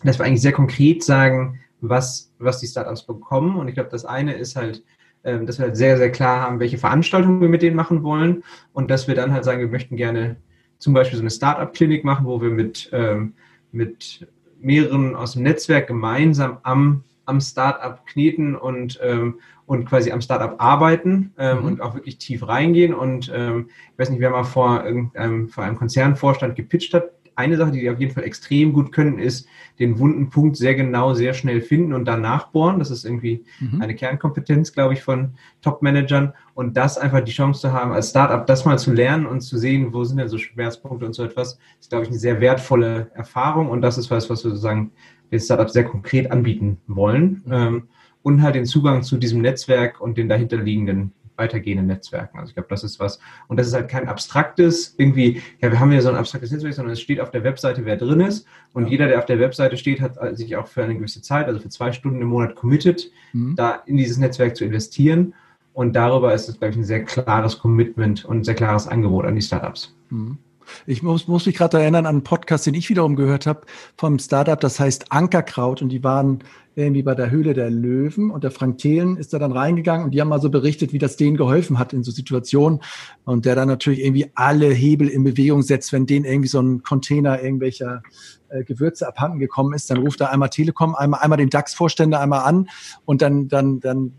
dass 0.04 0.18
wir 0.18 0.26
eigentlich 0.26 0.42
sehr 0.42 0.52
konkret 0.52 1.04
sagen, 1.04 1.60
was, 1.82 2.32
was 2.40 2.60
die 2.60 2.68
Startups 2.68 3.06
bekommen. 3.06 3.58
Und 3.58 3.68
ich 3.68 3.74
glaube, 3.74 3.90
das 3.90 4.06
eine 4.06 4.34
ist 4.34 4.56
halt, 4.56 4.84
ähm, 5.24 5.46
dass 5.46 5.60
wir 5.60 5.66
halt 5.66 5.78
sehr, 5.78 5.98
sehr 5.98 6.12
klar 6.12 6.42
haben, 6.42 6.60
welche 6.60 6.78
Veranstaltungen 6.78 7.42
wir 7.42 7.50
mit 7.50 7.62
denen 7.62 7.76
machen 7.76 8.04
wollen. 8.04 8.44
Und 8.74 8.90
dass 8.90 9.08
wir 9.08 9.16
dann 9.16 9.34
halt 9.34 9.44
sagen, 9.44 9.60
wir 9.60 9.68
möchten 9.68 9.98
gerne 9.98 10.38
zum 10.78 10.94
Beispiel 10.94 11.18
so 11.18 11.24
eine 11.24 11.32
Startup-Klinik 11.32 12.04
machen, 12.04 12.26
wo 12.26 12.42
wir 12.42 12.50
mit, 12.50 12.90
ähm, 12.92 13.34
mit 13.72 14.28
mehreren 14.60 15.16
aus 15.16 15.34
dem 15.34 15.44
Netzwerk 15.44 15.88
gemeinsam 15.88 16.60
am, 16.64 17.04
am 17.26 17.40
Startup 17.40 18.06
kneten 18.06 18.56
und, 18.56 19.00
ähm, 19.04 19.40
und 19.66 19.86
quasi 19.86 20.12
am 20.12 20.22
Startup 20.22 20.56
arbeiten 20.60 21.34
ähm, 21.38 21.60
mhm. 21.60 21.66
und 21.66 21.82
auch 21.82 21.96
wirklich 21.96 22.18
tief 22.18 22.48
reingehen. 22.48 22.94
Und 22.94 23.32
ähm, 23.34 23.70
ich 23.94 24.00
weiß 24.00 24.10
nicht, 24.10 24.20
wer 24.20 24.32
mal 24.32 24.44
vor, 24.44 24.84
irgendeinem, 24.84 25.50
vor 25.50 25.64
einem 25.64 25.78
Konzernvorstand 25.78 26.56
gepitcht 26.56 26.94
hat. 26.94 27.12
Eine 27.36 27.56
Sache, 27.56 27.72
die 27.72 27.80
die 27.80 27.90
auf 27.90 28.00
jeden 28.00 28.14
Fall 28.14 28.26
extrem 28.26 28.74
gut 28.74 28.92
können, 28.92 29.18
ist 29.18 29.48
den 29.80 29.98
wunden 30.00 30.30
Punkt 30.30 30.58
sehr 30.58 30.76
genau, 30.76 31.14
sehr 31.14 31.34
schnell 31.34 31.62
finden 31.62 31.94
und 31.94 32.06
dann 32.06 32.22
nachbohren. 32.22 32.78
Das 32.78 32.92
ist 32.92 33.06
irgendwie 33.06 33.46
mhm. 33.60 33.82
eine 33.82 33.96
Kernkompetenz, 33.96 34.74
glaube 34.74 34.94
ich, 34.94 35.02
von 35.02 35.36
Top-Managern. 35.62 36.34
Und 36.54 36.76
das 36.76 36.98
einfach 36.98 37.22
die 37.22 37.32
Chance 37.32 37.62
zu 37.62 37.72
haben, 37.72 37.94
als 37.94 38.10
Startup 38.10 38.46
das 38.46 38.66
mal 38.66 38.78
zu 38.78 38.92
lernen 38.92 39.26
und 39.26 39.40
zu 39.40 39.58
sehen, 39.58 39.94
wo 39.94 40.04
sind 40.04 40.18
denn 40.18 40.28
so 40.28 40.38
Schmerzpunkte 40.38 41.06
und 41.06 41.14
so 41.14 41.24
etwas, 41.24 41.58
ist, 41.80 41.90
glaube 41.90 42.04
ich, 42.04 42.10
eine 42.10 42.20
sehr 42.20 42.42
wertvolle 42.42 43.10
Erfahrung. 43.16 43.70
Und 43.70 43.82
das 43.82 43.98
ist 43.98 44.12
was, 44.12 44.30
was 44.30 44.44
wir 44.44 44.52
sozusagen 44.52 44.92
den 45.32 45.40
Startups 45.40 45.74
sehr 45.74 45.86
konkret 45.86 46.32
anbieten 46.32 46.78
wollen. 46.88 47.44
Ähm, 47.50 47.84
und 48.24 48.44
halt 48.44 48.54
den 48.54 48.66
Zugang 48.66 49.02
zu 49.02 49.18
diesem 49.18 49.42
Netzwerk 49.42 50.00
und 50.00 50.18
den 50.18 50.30
dahinterliegenden 50.30 51.12
weitergehenden 51.42 51.88
Netzwerken. 51.88 52.38
Also 52.38 52.50
ich 52.50 52.56
glaube, 52.56 52.70
das 52.70 52.84
ist 52.84 53.00
was. 53.00 53.20
Und 53.48 53.58
das 53.58 53.68
ist 53.68 53.74
halt 53.74 53.90
kein 53.90 54.08
abstraktes, 54.08 54.94
irgendwie, 54.98 55.42
ja, 55.60 55.72
wir 55.72 55.80
haben 55.80 55.92
ja 55.92 56.02
so 56.02 56.10
ein 56.10 56.16
abstraktes 56.16 56.52
Netzwerk, 56.52 56.74
sondern 56.74 56.94
es 56.94 57.02
steht 57.02 57.20
auf 57.20 57.32
der 57.32 57.44
Webseite, 57.44 57.86
wer 57.86 57.98
drin 57.98 58.20
ist. 58.20 58.46
Und 58.74 58.86
ja. 58.86 58.90
jeder, 58.92 59.08
der 59.08 59.18
auf 59.20 59.26
der 59.26 59.40
Webseite 59.40 59.78
steht, 59.78 60.02
hat 60.02 60.18
sich 60.38 60.56
auch 60.56 60.68
für 60.68 60.84
eine 60.84 60.96
gewisse 60.96 61.22
Zeit, 61.22 61.48
also 61.48 61.60
für 61.60 61.70
zwei 61.70 61.92
Stunden 61.92 62.22
im 62.22 62.28
Monat 62.28 62.56
committed, 62.56 63.12
mhm. 63.34 63.56
da 63.56 63.82
in 63.86 63.98
dieses 63.98 64.18
Netzwerk 64.18 64.56
zu 64.56 64.66
investieren. 64.66 65.34
Und 65.74 65.96
darüber 65.96 66.34
ist 66.34 66.50
es, 66.50 66.60
glaube 66.60 66.72
ich, 66.72 66.78
ein 66.78 66.84
sehr 66.84 67.04
klares 67.04 67.58
Commitment 67.58 68.26
und 68.26 68.40
ein 68.40 68.44
sehr 68.44 68.56
klares 68.56 68.88
Angebot 68.88 69.26
an 69.26 69.36
die 69.36 69.42
Startups. 69.42 69.96
Mhm. 70.10 70.38
Ich 70.86 71.04
muss, 71.04 71.28
muss 71.28 71.46
mich 71.46 71.56
gerade 71.56 71.80
erinnern 71.80 72.06
an 72.06 72.16
einen 72.16 72.24
Podcast, 72.24 72.66
den 72.66 72.74
ich 72.74 72.90
wiederum 72.90 73.16
gehört 73.16 73.46
habe 73.46 73.62
vom 73.98 74.20
Startup, 74.20 74.60
das 74.60 74.80
heißt 74.80 75.12
Ankerkraut. 75.12 75.82
Und 75.82 75.90
die 75.90 76.04
waren 76.04 76.44
irgendwie 76.76 77.04
bei 77.04 77.16
der 77.16 77.32
Höhle 77.32 77.54
der 77.54 77.70
Löwen 77.70 78.32
und 78.32 78.44
der 78.44 78.52
Frank 78.52 78.78
Thelen 78.78 79.18
ist 79.18 79.34
da 79.34 79.40
dann 79.40 79.52
reingegangen 79.52 80.06
und 80.06 80.12
die 80.12 80.22
haben 80.22 80.30
mal 80.30 80.40
so 80.40 80.50
berichtet, 80.50 80.94
wie 80.94 81.00
das 81.00 81.18
denen 81.18 81.36
geholfen 81.36 81.78
hat 81.78 81.92
in 81.92 82.04
so 82.04 82.12
Situationen. 82.12 82.80
Und 83.26 83.46
der 83.46 83.56
dann 83.56 83.68
natürlich 83.68 84.04
irgendwie 84.04 84.32
alle 84.36 84.68
Hebel 84.68 85.10
in 85.10 85.24
Bewegung 85.24 85.64
setzt, 85.64 85.92
wenn 85.92 86.06
denen 86.06 86.26
irgendwie 86.26 86.48
so 86.48 86.62
ein 86.62 86.82
Container 86.84 87.42
irgendwelcher 87.42 88.04
äh, 88.50 88.64
Gewürze 88.64 89.08
abhanden 89.08 89.40
gekommen 89.40 89.74
ist, 89.74 89.90
dann 89.90 89.98
ruft 89.98 90.22
er 90.22 90.32
einmal 90.32 90.50
Telekom, 90.50 90.96
einmal, 90.96 91.22
einmal 91.22 91.38
den 91.38 91.50
DAX-Vorstände 91.50 92.20
einmal 92.20 92.44
an 92.44 92.70
und 93.06 93.22
dann, 93.22 93.48
dann, 93.50 93.80
dann 93.80 94.14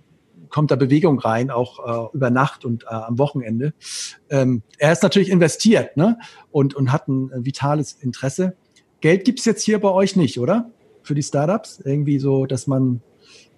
kommt 0.52 0.70
da 0.70 0.76
Bewegung 0.76 1.18
rein, 1.18 1.50
auch 1.50 2.12
äh, 2.12 2.16
über 2.16 2.30
Nacht 2.30 2.64
und 2.64 2.84
äh, 2.84 2.88
am 2.88 3.18
Wochenende. 3.18 3.72
Ähm, 4.30 4.62
er 4.78 4.92
ist 4.92 5.02
natürlich 5.02 5.30
investiert 5.30 5.96
ne? 5.96 6.18
und, 6.52 6.74
und 6.74 6.92
hat 6.92 7.08
ein 7.08 7.32
äh, 7.32 7.44
vitales 7.44 7.94
Interesse. 7.94 8.56
Geld 9.00 9.24
gibt's 9.24 9.44
jetzt 9.44 9.64
hier 9.64 9.80
bei 9.80 9.90
euch 9.90 10.14
nicht, 10.14 10.38
oder? 10.38 10.70
Für 11.02 11.14
die 11.14 11.22
Startups? 11.22 11.80
Irgendwie 11.84 12.18
so, 12.20 12.46
dass 12.46 12.68
man, 12.68 13.02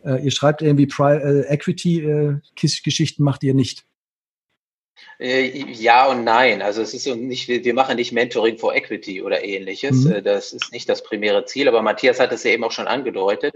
äh, 0.05 0.25
ihr 0.25 0.31
schreibt 0.31 0.63
irgendwie 0.63 0.87
Pri 0.87 1.17
äh, 1.17 1.41
Equity-Geschichten 1.49 3.23
äh, 3.23 3.25
macht 3.25 3.43
ihr 3.43 3.55
nicht. 3.55 3.85
Äh, 5.19 5.49
ja 5.73 6.07
und 6.07 6.25
nein. 6.25 6.63
Also 6.63 6.81
es 6.81 6.95
ist 6.95 7.07
nicht, 7.07 7.49
wir 7.49 7.75
machen 7.75 7.97
nicht 7.97 8.13
Mentoring 8.13 8.57
for 8.57 8.75
Equity 8.75 9.21
oder 9.23 9.45
ähnliches. 9.45 10.05
Mhm. 10.05 10.23
Das 10.25 10.53
ist 10.53 10.73
nicht 10.73 10.89
das 10.89 11.03
primäre 11.03 11.45
Ziel, 11.45 11.69
aber 11.69 11.83
Matthias 11.83 12.21
hat 12.21 12.33
es 12.33 12.45
ja 12.45 12.53
eben 12.53 12.65
auch 12.65 12.73
schon 12.73 12.87
angedeutet. 12.87 13.55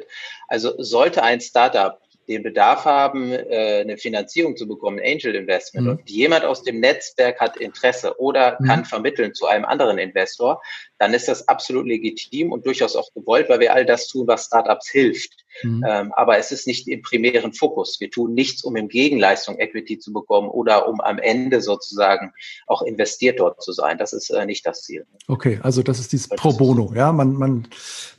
Also 0.49 0.75
sollte 0.79 1.23
ein 1.23 1.41
Startup 1.41 2.01
den 2.29 2.43
Bedarf 2.43 2.85
haben, 2.85 3.33
äh, 3.33 3.81
eine 3.81 3.97
Finanzierung 3.97 4.57
zu 4.57 4.69
bekommen, 4.69 5.01
Angel 5.03 5.35
Investment, 5.35 5.87
mhm. 5.87 5.93
und 5.93 6.11
jemand 6.11 6.45
aus 6.45 6.63
dem 6.63 6.81
Netzwerk 6.81 7.41
hat 7.41 7.57
Interesse 7.57 8.19
oder 8.21 8.59
mhm. 8.61 8.67
kann 8.67 8.85
vermitteln 8.85 9.35
zu 9.35 9.47
einem 9.47 9.65
anderen 9.65 9.99
Investor, 9.99 10.63
dann 10.99 11.15
ist 11.15 11.29
das 11.29 11.49
absolut 11.49 11.87
legitim 11.87 12.53
und 12.53 12.67
durchaus 12.67 12.97
auch 12.97 13.13
gewollt, 13.15 13.49
weil 13.49 13.61
wir 13.61 13.73
all 13.73 13.87
das 13.87 14.09
tun, 14.09 14.27
was 14.27 14.47
Startups 14.47 14.89
hilft. 14.91 15.33
Mhm. 15.63 15.85
Ähm, 15.89 16.13
aber 16.15 16.39
es 16.39 16.53
ist 16.53 16.67
nicht 16.67 16.87
im 16.89 17.03
primären 17.03 17.53
Fokus. 17.53 17.99
Wir 18.01 18.11
tun 18.11 18.35
nichts, 18.35 18.63
um 18.63 18.77
im 18.77 18.89
Gegenleistung 18.89 19.59
Equity 19.59 19.99
zu 19.99 20.13
bekommen 20.13 20.49
oder 20.49 20.89
um 20.89 21.01
am 21.01 21.19
Ende 21.19 21.61
sozusagen 21.61 22.33
auch 22.67 22.83
investiert 22.83 23.41
dort 23.41 23.63
zu 23.63 23.73
sein. 23.73 23.99
Das 23.99 24.13
ist 24.13 24.31
äh, 24.31 24.45
nicht 24.45 24.67
das 24.67 24.83
Ziel. 24.83 25.07
Okay, 25.27 25.59
also 25.63 25.83
das 25.83 25.99
ist 25.99 26.13
dieses 26.13 26.29
Pro 26.29 26.53
Bono, 26.53 26.93
ja. 26.95 27.13
Man, 27.13 27.35
man, 27.35 27.69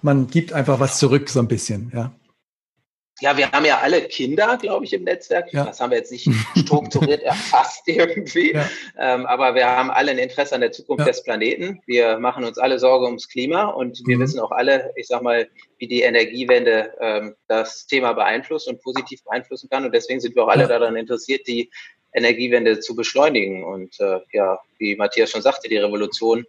man 0.01 0.27
gibt 0.27 0.53
einfach 0.53 0.79
was 0.79 0.99
zurück, 0.99 1.29
so 1.29 1.39
ein 1.39 1.47
bisschen, 1.47 1.91
ja. 1.93 2.11
Ja, 3.21 3.35
wir 3.37 3.51
haben 3.51 3.65
ja 3.65 3.79
alle 3.79 4.01
Kinder, 4.03 4.57
glaube 4.57 4.85
ich, 4.85 4.93
im 4.93 5.03
Netzwerk. 5.03 5.51
Ja. 5.51 5.65
Das 5.65 5.79
haben 5.79 5.91
wir 5.91 5.97
jetzt 5.97 6.11
nicht 6.11 6.29
strukturiert 6.57 7.23
erfasst 7.23 7.83
irgendwie. 7.87 8.53
Ja. 8.53 8.69
Ähm, 8.97 9.25
aber 9.25 9.55
wir 9.55 9.67
haben 9.67 9.91
alle 9.91 10.11
ein 10.11 10.17
Interesse 10.17 10.55
an 10.55 10.61
der 10.61 10.71
Zukunft 10.71 11.01
ja. 11.01 11.05
des 11.05 11.23
Planeten. 11.23 11.81
Wir 11.85 12.17
machen 12.19 12.43
uns 12.43 12.57
alle 12.57 12.79
Sorge 12.79 13.05
ums 13.05 13.27
Klima 13.27 13.65
und 13.65 14.01
wir 14.05 14.17
mhm. 14.17 14.21
wissen 14.21 14.39
auch 14.39 14.51
alle, 14.51 14.91
ich 14.95 15.07
sag 15.07 15.21
mal, 15.21 15.49
wie 15.77 15.87
die 15.87 16.01
Energiewende 16.01 16.93
ähm, 16.99 17.35
das 17.47 17.87
Thema 17.87 18.13
beeinflusst 18.13 18.67
und 18.67 18.81
positiv 18.81 19.23
beeinflussen 19.23 19.69
kann. 19.69 19.85
Und 19.85 19.93
deswegen 19.93 20.19
sind 20.21 20.35
wir 20.35 20.43
auch 20.45 20.49
alle 20.49 20.67
daran 20.67 20.95
interessiert, 20.95 21.47
die 21.47 21.69
Energiewende 22.13 22.79
zu 22.79 22.95
beschleunigen. 22.95 23.63
Und 23.63 23.99
äh, 23.99 24.19
ja, 24.31 24.59
wie 24.77 24.95
Matthias 24.95 25.31
schon 25.31 25.41
sagte, 25.41 25.67
die 25.67 25.77
Revolution 25.77 26.45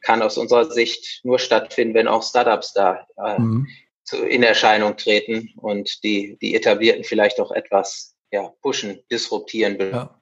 kann 0.00 0.22
aus 0.22 0.36
unserer 0.36 0.70
Sicht 0.70 1.20
nur 1.24 1.38
stattfinden, 1.38 1.94
wenn 1.94 2.08
auch 2.08 2.22
Startups 2.22 2.72
da 2.72 3.06
äh, 3.18 3.38
mhm 3.38 3.66
in 4.12 4.42
Erscheinung 4.42 4.96
treten 4.96 5.52
und 5.56 6.02
die, 6.04 6.36
die 6.40 6.54
etablierten 6.54 7.04
vielleicht 7.04 7.40
auch 7.40 7.50
etwas 7.50 8.14
ja, 8.30 8.52
pushen, 8.62 8.98
disruptieren, 9.10 9.78
ja. 9.78 10.20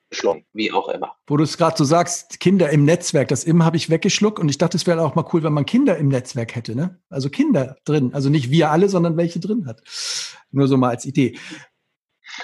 wie 0.52 0.70
auch 0.70 0.88
immer. 0.88 1.16
Wo 1.26 1.36
du 1.36 1.44
es 1.44 1.56
gerade 1.56 1.76
so 1.76 1.84
sagst, 1.84 2.40
Kinder 2.40 2.70
im 2.70 2.84
Netzwerk, 2.84 3.28
das 3.28 3.44
im 3.44 3.64
habe 3.64 3.76
ich 3.76 3.88
weggeschluckt 3.88 4.38
und 4.38 4.48
ich 4.48 4.58
dachte, 4.58 4.76
es 4.76 4.86
wäre 4.86 5.02
auch 5.02 5.14
mal 5.14 5.24
cool, 5.32 5.42
wenn 5.42 5.54
man 5.54 5.66
Kinder 5.66 5.96
im 5.96 6.08
Netzwerk 6.08 6.54
hätte, 6.54 6.76
ne? 6.76 7.00
Also 7.08 7.30
Kinder 7.30 7.76
drin, 7.84 8.12
also 8.12 8.28
nicht 8.28 8.50
wir 8.50 8.70
alle, 8.70 8.88
sondern 8.88 9.16
welche 9.16 9.40
drin 9.40 9.66
hat. 9.66 9.82
Nur 10.50 10.68
so 10.68 10.76
mal 10.76 10.90
als 10.90 11.06
Idee. 11.06 11.38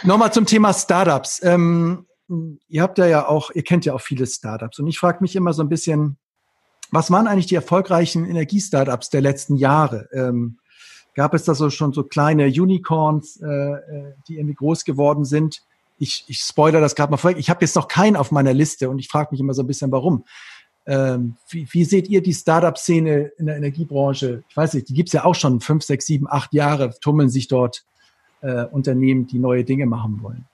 Nochmal 0.02 0.32
zum 0.32 0.46
Thema 0.46 0.72
Startups. 0.72 1.42
Ähm, 1.42 2.06
ihr 2.68 2.82
habt 2.82 2.98
ja, 2.98 3.06
ja 3.06 3.28
auch, 3.28 3.50
ihr 3.52 3.62
kennt 3.62 3.84
ja 3.84 3.94
auch 3.94 4.00
viele 4.00 4.26
Startups 4.26 4.78
und 4.78 4.86
ich 4.86 4.98
frage 4.98 5.18
mich 5.20 5.36
immer 5.36 5.52
so 5.52 5.62
ein 5.62 5.68
bisschen, 5.68 6.18
was 6.90 7.10
waren 7.10 7.26
eigentlich 7.26 7.46
die 7.46 7.54
erfolgreichen 7.54 8.24
Energiestartups 8.24 9.10
der 9.10 9.20
letzten 9.20 9.56
Jahre? 9.56 10.08
Ähm, 10.12 10.58
gab 11.18 11.34
es 11.34 11.42
da 11.42 11.52
so 11.52 11.68
schon 11.68 11.92
so 11.92 12.04
kleine 12.04 12.46
Unicorns, 12.46 13.42
äh, 13.42 13.44
äh, 13.44 14.14
die 14.28 14.36
irgendwie 14.36 14.54
groß 14.54 14.84
geworden 14.84 15.24
sind. 15.24 15.64
Ich, 15.98 16.24
ich 16.28 16.38
spoilere 16.38 16.80
das 16.80 16.94
gerade 16.94 17.10
mal 17.10 17.16
vor. 17.16 17.32
Ich 17.32 17.50
habe 17.50 17.60
jetzt 17.62 17.74
noch 17.74 17.88
keinen 17.88 18.14
auf 18.14 18.30
meiner 18.30 18.54
Liste 18.54 18.88
und 18.88 19.00
ich 19.00 19.08
frage 19.08 19.30
mich 19.32 19.40
immer 19.40 19.52
so 19.52 19.64
ein 19.64 19.66
bisschen, 19.66 19.90
warum. 19.90 20.24
Ähm, 20.86 21.34
wie, 21.50 21.66
wie 21.72 21.82
seht 21.82 22.08
ihr 22.08 22.22
die 22.22 22.32
Startup-Szene 22.32 23.32
in 23.36 23.46
der 23.46 23.56
Energiebranche? 23.56 24.44
Ich 24.48 24.56
weiß 24.56 24.74
nicht, 24.74 24.90
die 24.90 24.94
gibt 24.94 25.08
es 25.08 25.12
ja 25.12 25.24
auch 25.24 25.34
schon 25.34 25.58
fünf, 25.58 25.82
sechs, 25.82 26.06
sieben, 26.06 26.28
acht 26.30 26.54
Jahre, 26.54 26.94
tummeln 27.00 27.30
sich 27.30 27.48
dort 27.48 27.84
äh, 28.40 28.66
Unternehmen, 28.66 29.26
die 29.26 29.40
neue 29.40 29.64
Dinge 29.64 29.86
machen 29.86 30.22
wollen. 30.22 30.44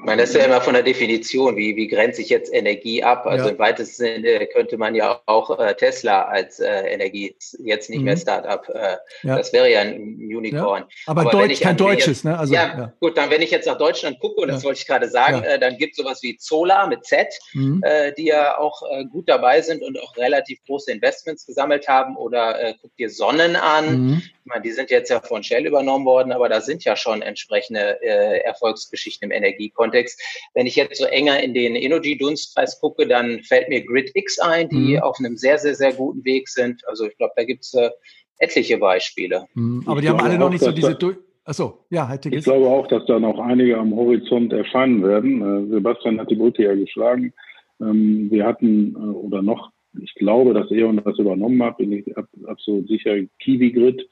Ich 0.00 0.04
meine, 0.04 0.22
das 0.22 0.30
ist 0.30 0.36
ja 0.36 0.44
immer 0.44 0.60
von 0.60 0.74
der 0.74 0.84
Definition, 0.84 1.56
wie, 1.56 1.74
wie 1.74 1.88
grenze 1.88 2.22
ich 2.22 2.28
jetzt 2.28 2.54
Energie 2.54 3.02
ab? 3.02 3.26
Also 3.26 3.46
ja. 3.46 3.50
im 3.50 3.58
weitesten 3.58 4.22
Sinne 4.22 4.46
könnte 4.46 4.78
man 4.78 4.94
ja 4.94 5.20
auch 5.26 5.58
äh, 5.58 5.74
Tesla 5.74 6.22
als 6.22 6.60
äh, 6.60 6.68
Energie, 6.68 7.34
jetzt 7.58 7.90
nicht 7.90 7.98
mhm. 7.98 8.04
mehr 8.04 8.16
Startup, 8.16 8.66
äh, 8.68 8.96
ja. 9.24 9.36
das 9.36 9.52
wäre 9.52 9.70
ja 9.70 9.80
ein 9.80 10.18
Unicorn. 10.20 10.82
Ja. 10.82 10.88
Aber, 11.06 11.22
Aber 11.22 11.30
Deutsch, 11.30 11.60
kein 11.60 11.76
deutsches, 11.76 12.18
jetzt, 12.18 12.24
ne? 12.24 12.38
Also, 12.38 12.54
ja, 12.54 12.92
gut, 13.00 13.16
dann 13.16 13.28
wenn 13.30 13.42
ich 13.42 13.50
jetzt 13.50 13.66
nach 13.66 13.76
Deutschland 13.76 14.20
gucke, 14.20 14.40
und 14.40 14.48
das 14.48 14.62
wollte 14.62 14.78
ich 14.78 14.86
gerade 14.86 15.08
sagen, 15.08 15.42
äh, 15.42 15.58
dann 15.58 15.76
gibt 15.76 15.92
es 15.92 15.96
sowas 15.96 16.22
wie 16.22 16.36
Zola 16.36 16.86
mit 16.86 17.04
Z, 17.04 17.26
mhm. 17.54 17.82
äh, 17.84 18.12
die 18.12 18.26
ja 18.26 18.56
auch 18.56 18.82
äh, 18.90 19.04
gut 19.04 19.28
dabei 19.28 19.60
sind 19.60 19.82
und 19.82 20.00
auch 20.00 20.16
relativ 20.16 20.60
große 20.66 20.92
Investments 20.92 21.44
gesammelt 21.44 21.88
haben. 21.88 22.16
Oder 22.16 22.60
äh, 22.62 22.74
guck 22.80 22.96
dir 22.96 23.10
Sonnen 23.10 23.56
an. 23.56 24.06
Mhm. 24.06 24.22
Ich 24.48 24.54
meine, 24.54 24.62
die 24.62 24.72
sind 24.72 24.90
jetzt 24.90 25.10
ja 25.10 25.20
von 25.20 25.42
Shell 25.42 25.66
übernommen 25.66 26.06
worden, 26.06 26.32
aber 26.32 26.48
da 26.48 26.62
sind 26.62 26.84
ja 26.84 26.96
schon 26.96 27.20
entsprechende 27.20 28.00
äh, 28.02 28.40
Erfolgsgeschichten 28.40 29.30
im 29.30 29.36
Energiekontext. 29.36 29.98
Kontext. 29.98 30.50
Wenn 30.54 30.66
ich 30.66 30.76
jetzt 30.76 30.98
so 30.98 31.04
enger 31.04 31.42
in 31.42 31.54
den 31.54 31.74
Energy-Dunstkreis 31.74 32.80
gucke, 32.80 33.06
dann 33.06 33.40
fällt 33.42 33.68
mir 33.68 33.84
GridX 33.84 34.38
ein, 34.38 34.68
die 34.68 34.96
mhm. 34.96 35.02
auf 35.02 35.18
einem 35.18 35.36
sehr, 35.36 35.58
sehr, 35.58 35.74
sehr 35.74 35.92
guten 35.92 36.24
Weg 36.24 36.48
sind. 36.48 36.86
Also 36.86 37.06
ich 37.06 37.16
glaube, 37.16 37.32
da 37.36 37.44
gibt 37.44 37.64
es 37.64 37.74
äh, 37.74 37.90
etliche 38.38 38.78
Beispiele. 38.78 39.46
Mhm. 39.54 39.82
Aber 39.86 40.00
die 40.00 40.08
haben 40.08 40.20
alle 40.20 40.38
noch 40.38 40.50
nicht 40.50 40.62
so 40.62 40.72
diese... 40.72 40.96
Achso, 41.44 41.86
ja, 41.88 42.06
halt 42.06 42.26
Ich 42.26 42.44
glaube 42.44 42.66
auch, 42.66 42.86
dass 42.88 43.06
da 43.06 43.18
noch 43.18 43.38
einige 43.38 43.78
am 43.78 43.94
Horizont 43.94 44.52
erscheinen 44.52 45.02
werden. 45.02 45.66
Äh, 45.70 45.70
Sebastian 45.70 46.20
hat 46.20 46.30
die 46.30 46.36
Brücke 46.36 46.64
ja 46.64 46.74
geschlagen. 46.74 47.32
Ähm, 47.80 48.28
wir 48.30 48.44
hatten 48.44 48.94
äh, 48.94 48.98
oder 48.98 49.40
noch, 49.40 49.70
ich 49.98 50.12
glaube, 50.14 50.52
dass 50.52 50.70
E.ON 50.70 51.00
das 51.02 51.18
übernommen 51.18 51.62
hat, 51.62 51.78
bin 51.78 51.92
ich 51.92 52.04
absolut 52.46 52.86
sicher, 52.88 53.16
Kiwi 53.38 53.72
Grid, 53.72 54.06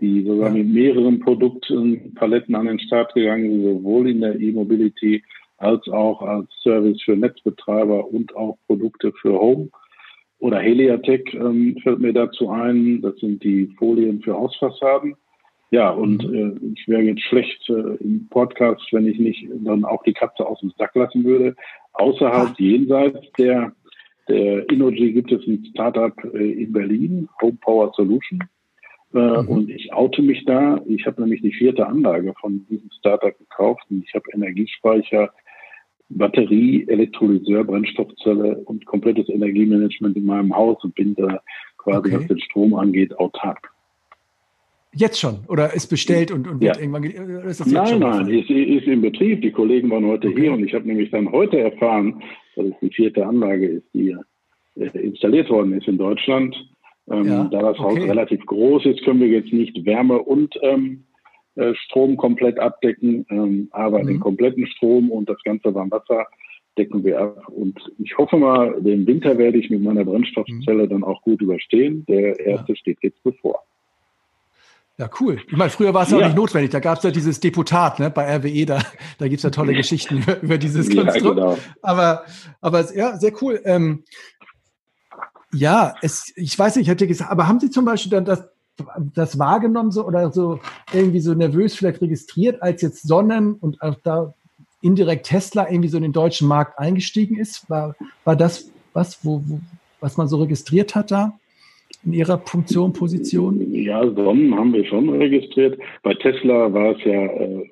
die 0.00 0.24
sogar 0.24 0.50
mit 0.50 0.68
mehreren 0.68 1.20
Produktpaletten 1.20 2.54
an 2.54 2.66
den 2.66 2.80
Start 2.80 3.14
gegangen 3.14 3.50
sind, 3.50 3.62
sowohl 3.64 4.10
in 4.10 4.20
der 4.20 4.40
E-Mobility 4.40 5.22
als 5.58 5.86
auch 5.88 6.22
als 6.22 6.48
Service 6.62 7.02
für 7.02 7.16
Netzbetreiber 7.16 8.08
und 8.08 8.34
auch 8.34 8.56
Produkte 8.66 9.12
für 9.20 9.38
Home. 9.38 9.68
Oder 10.38 10.58
Heliatech 10.58 11.34
ähm, 11.34 11.76
fällt 11.82 12.00
mir 12.00 12.14
dazu 12.14 12.48
ein. 12.48 13.02
Das 13.02 13.16
sind 13.18 13.44
die 13.44 13.66
Folien 13.78 14.22
für 14.22 14.34
Hausfassaden. 14.34 15.14
Ja, 15.70 15.90
und 15.90 16.26
mhm. 16.26 16.34
äh, 16.34 16.72
ich 16.74 16.88
wäre 16.88 17.02
jetzt 17.02 17.22
schlecht 17.22 17.68
äh, 17.68 17.96
im 18.00 18.26
Podcast, 18.30 18.82
wenn 18.92 19.06
ich 19.06 19.18
nicht 19.18 19.46
dann 19.64 19.84
auch 19.84 20.02
die 20.02 20.14
Katze 20.14 20.46
aus 20.46 20.60
dem 20.60 20.72
Sack 20.78 20.94
lassen 20.94 21.24
würde. 21.24 21.54
Außerhalb, 21.92 22.58
jenseits 22.58 23.18
der, 23.38 23.72
der 24.28 24.68
Innogy 24.70 25.12
gibt 25.12 25.30
es 25.30 25.46
ein 25.46 25.64
Startup 25.72 26.14
äh, 26.34 26.62
in 26.62 26.72
Berlin, 26.72 27.28
Home 27.42 27.58
Power 27.60 27.92
Solution. 27.94 28.40
Äh, 29.14 29.18
mhm. 29.42 29.48
Und 29.48 29.70
ich 29.70 29.92
oute 29.92 30.22
mich 30.22 30.44
da. 30.44 30.80
Ich 30.86 31.06
habe 31.06 31.20
nämlich 31.22 31.42
die 31.42 31.52
vierte 31.52 31.86
Anlage 31.86 32.32
von 32.40 32.64
diesem 32.68 32.90
Startup 32.98 33.36
gekauft 33.36 33.82
und 33.90 34.04
ich 34.04 34.14
habe 34.14 34.24
Energiespeicher, 34.32 35.30
Batterie, 36.10 36.86
Elektrolyseur, 36.88 37.64
Brennstoffzelle 37.64 38.56
und 38.64 38.84
komplettes 38.86 39.28
Energiemanagement 39.28 40.16
in 40.16 40.26
meinem 40.26 40.54
Haus 40.54 40.82
und 40.82 40.94
bin 40.94 41.14
da 41.14 41.40
quasi, 41.78 41.98
okay. 41.98 42.16
was 42.16 42.26
den 42.26 42.40
Strom 42.40 42.74
angeht, 42.74 43.16
autark. 43.18 43.70
Jetzt 44.92 45.20
schon? 45.20 45.38
Oder 45.46 45.72
ist 45.72 45.86
bestellt 45.86 46.32
und, 46.32 46.48
und 46.48 46.60
wird 46.60 46.76
ja. 46.76 46.82
irgendwann 46.82 47.04
ist 47.04 47.60
das 47.60 47.66
Nein, 47.68 48.00
nein, 48.00 48.28
ist, 48.28 48.50
ist 48.50 48.86
in 48.88 49.00
Betrieb. 49.00 49.40
Die 49.40 49.52
Kollegen 49.52 49.88
waren 49.90 50.04
heute 50.04 50.28
okay. 50.28 50.40
hier 50.40 50.52
und 50.52 50.64
ich 50.64 50.74
habe 50.74 50.86
nämlich 50.86 51.10
dann 51.12 51.30
heute 51.30 51.60
erfahren, 51.60 52.20
dass 52.56 52.66
es 52.66 52.74
die 52.82 52.90
vierte 52.90 53.24
Anlage 53.24 53.68
ist, 53.68 53.86
die 53.94 54.16
äh, 54.76 54.98
installiert 54.98 55.48
worden 55.48 55.74
ist 55.74 55.86
in 55.86 55.96
Deutschland. 55.96 56.56
Ähm, 57.10 57.26
ja, 57.26 57.44
da 57.44 57.60
das 57.60 57.78
okay. 57.78 58.00
Haus 58.00 58.08
relativ 58.08 58.46
groß 58.46 58.86
ist, 58.86 59.04
können 59.04 59.20
wir 59.20 59.28
jetzt 59.28 59.52
nicht 59.52 59.84
Wärme 59.84 60.18
und 60.18 60.54
ähm, 60.62 61.04
äh, 61.56 61.74
Strom 61.74 62.16
komplett 62.16 62.58
abdecken, 62.58 63.26
ähm, 63.30 63.68
aber 63.72 64.02
mhm. 64.02 64.06
den 64.06 64.20
kompletten 64.20 64.66
Strom 64.66 65.10
und 65.10 65.28
das 65.28 65.42
ganze 65.44 65.74
Warmwasser 65.74 66.26
decken 66.78 67.02
wir 67.04 67.20
ab. 67.20 67.48
Und 67.48 67.78
ich 67.98 68.16
hoffe 68.16 68.36
mal, 68.36 68.80
den 68.80 69.06
Winter 69.06 69.36
werde 69.36 69.58
ich 69.58 69.70
mit 69.70 69.82
meiner 69.82 70.04
Brennstoffzelle 70.04 70.84
mhm. 70.84 70.88
dann 70.88 71.04
auch 71.04 71.20
gut 71.22 71.42
überstehen. 71.42 72.04
Der 72.08 72.38
erste 72.38 72.72
ja. 72.72 72.76
steht 72.76 72.98
jetzt 73.02 73.22
bevor. 73.24 73.64
Ja, 75.00 75.08
cool. 75.18 75.38
Ich 75.46 75.56
meine, 75.56 75.70
früher 75.70 75.94
war 75.94 76.02
es 76.02 76.10
ja 76.10 76.18
auch 76.18 76.24
nicht 76.24 76.36
notwendig. 76.36 76.72
Da 76.72 76.78
gab 76.78 76.98
es 76.98 77.04
ja 77.04 77.10
dieses 77.10 77.40
Deputat 77.40 77.98
ne, 77.98 78.10
bei 78.10 78.36
RWE, 78.36 78.66
da, 78.66 78.82
da 79.18 79.28
gibt 79.28 79.38
es 79.38 79.42
ja 79.42 79.50
tolle 79.50 79.72
Geschichten 79.74 80.18
über, 80.18 80.42
über 80.42 80.58
dieses 80.58 80.94
Konstrukt. 80.94 81.38
Ja, 81.38 81.54
genau. 81.54 81.58
Aber, 81.80 82.24
aber 82.60 82.94
ja, 82.94 83.16
sehr 83.16 83.32
cool. 83.40 83.60
Ähm, 83.64 84.04
Ja, 85.52 85.94
es, 86.02 86.32
ich 86.36 86.58
weiß 86.58 86.76
nicht, 86.76 86.86
ich 86.86 86.90
hätte 86.90 87.06
gesagt, 87.06 87.30
aber 87.30 87.48
haben 87.48 87.60
Sie 87.60 87.70
zum 87.70 87.84
Beispiel 87.84 88.10
dann 88.10 88.24
das, 88.24 88.48
das 89.14 89.38
wahrgenommen 89.38 89.90
so 89.90 90.06
oder 90.06 90.32
so 90.32 90.60
irgendwie 90.92 91.20
so 91.20 91.34
nervös 91.34 91.74
vielleicht 91.74 92.00
registriert, 92.00 92.62
als 92.62 92.82
jetzt 92.82 93.06
Sonnen 93.06 93.54
und 93.54 93.82
auch 93.82 93.96
da 94.02 94.34
indirekt 94.82 95.26
Tesla 95.26 95.68
irgendwie 95.68 95.88
so 95.88 95.96
in 95.96 96.04
den 96.04 96.12
deutschen 96.12 96.48
Markt 96.48 96.78
eingestiegen 96.78 97.36
ist? 97.36 97.68
War, 97.68 97.94
war 98.24 98.36
das 98.36 98.70
was, 98.92 99.24
wo, 99.24 99.42
wo, 99.46 99.60
was 100.00 100.16
man 100.16 100.28
so 100.28 100.38
registriert 100.38 100.94
hat 100.94 101.10
da? 101.10 101.38
in 102.04 102.12
Ihrer 102.12 102.38
Funktion, 102.38 102.92
Position? 102.92 103.74
Ja, 103.74 104.02
Sonnen 104.02 104.54
haben 104.54 104.72
wir 104.72 104.84
schon 104.86 105.08
registriert. 105.10 105.78
Bei 106.02 106.14
Tesla 106.14 106.72
war 106.72 106.96
es 106.96 107.04
ja 107.04 107.24
äh, 107.26 107.68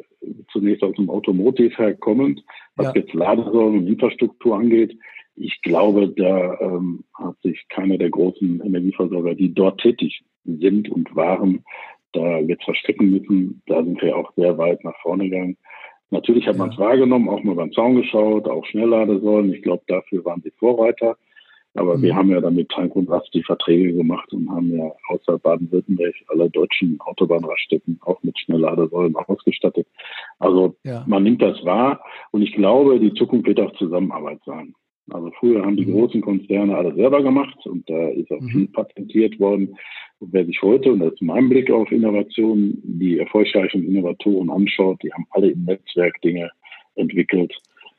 zunächst 0.52 0.82
aus 0.82 0.94
dem 0.96 1.08
Automotive 1.08 1.74
herkommend, 1.76 2.42
was 2.76 2.88
ja. 2.88 3.00
jetzt 3.00 3.14
Ladesäulen 3.14 3.78
und 3.78 3.86
Infrastruktur 3.86 4.56
angeht. 4.56 4.96
Ich 5.40 5.60
glaube, 5.62 6.08
da 6.08 6.58
ähm, 6.60 7.04
hat 7.14 7.40
sich 7.42 7.66
keiner 7.68 7.98
der 7.98 8.10
großen 8.10 8.60
Energieversorger, 8.64 9.34
die 9.34 9.54
dort 9.54 9.80
tätig 9.80 10.22
sind 10.44 10.88
und 10.88 11.14
waren, 11.14 11.64
da 12.12 12.38
jetzt 12.38 12.64
verstecken 12.64 13.10
müssen. 13.10 13.62
Da 13.66 13.82
sind 13.82 14.00
wir 14.00 14.16
auch 14.16 14.32
sehr 14.34 14.56
weit 14.58 14.82
nach 14.84 14.96
vorne 15.02 15.28
gegangen. 15.28 15.56
Natürlich 16.10 16.46
hat 16.46 16.56
ja. 16.56 16.60
man 16.60 16.70
es 16.70 16.78
wahrgenommen, 16.78 17.28
auch 17.28 17.42
mal 17.42 17.54
beim 17.54 17.72
Zaun 17.72 17.96
geschaut, 17.96 18.48
auch 18.48 18.64
Schnellladesäulen. 18.66 19.52
Ich 19.52 19.62
glaube, 19.62 19.82
dafür 19.86 20.24
waren 20.24 20.40
sie 20.42 20.52
Vorreiter. 20.52 21.16
Aber 21.74 21.98
mhm. 21.98 22.02
wir 22.02 22.16
haben 22.16 22.30
ja 22.30 22.40
dann 22.40 22.54
mit 22.54 22.70
Tank 22.70 22.96
und 22.96 23.10
Rast 23.10 23.32
die 23.34 23.42
Verträge 23.42 23.92
gemacht 23.92 24.32
und 24.32 24.50
haben 24.50 24.76
ja 24.76 24.90
außer 25.08 25.38
Baden-Württemberg 25.38 26.14
alle 26.28 26.50
deutschen 26.50 26.98
Autobahnraststätten 27.00 28.00
auch 28.02 28.22
mit 28.22 28.38
Schnellladesäulen 28.38 29.14
ausgestattet. 29.16 29.86
Also 30.38 30.76
ja. 30.82 31.04
man 31.06 31.22
nimmt 31.22 31.42
das 31.42 31.62
wahr 31.64 32.02
und 32.30 32.42
ich 32.42 32.52
glaube, 32.52 32.98
die 32.98 33.12
Zukunft 33.14 33.46
wird 33.46 33.60
auch 33.60 33.72
Zusammenarbeit 33.74 34.40
sein. 34.46 34.74
Also 35.10 35.30
früher 35.38 35.64
haben 35.64 35.76
die 35.76 35.86
mhm. 35.86 35.92
großen 35.92 36.20
Konzerne 36.20 36.76
alles 36.76 36.96
selber 36.96 37.22
gemacht 37.22 37.66
und 37.66 37.88
da 37.88 38.08
ist 38.08 38.30
auch 38.30 38.40
mhm. 38.40 38.48
viel 38.48 38.68
patentiert 38.68 39.38
worden. 39.40 39.76
Und 40.20 40.32
wer 40.32 40.44
sich 40.44 40.60
heute, 40.62 40.92
und 40.92 41.00
das 41.00 41.12
ist 41.14 41.22
mein 41.22 41.48
Blick 41.48 41.70
auf 41.70 41.90
Innovationen, 41.92 42.80
die 42.84 43.18
erfolgreichen 43.18 43.84
Innovatoren 43.84 44.50
anschaut, 44.50 45.02
die 45.02 45.12
haben 45.12 45.26
alle 45.30 45.50
im 45.50 45.64
Netzwerk 45.64 46.20
Dinge 46.22 46.50
entwickelt 46.96 47.54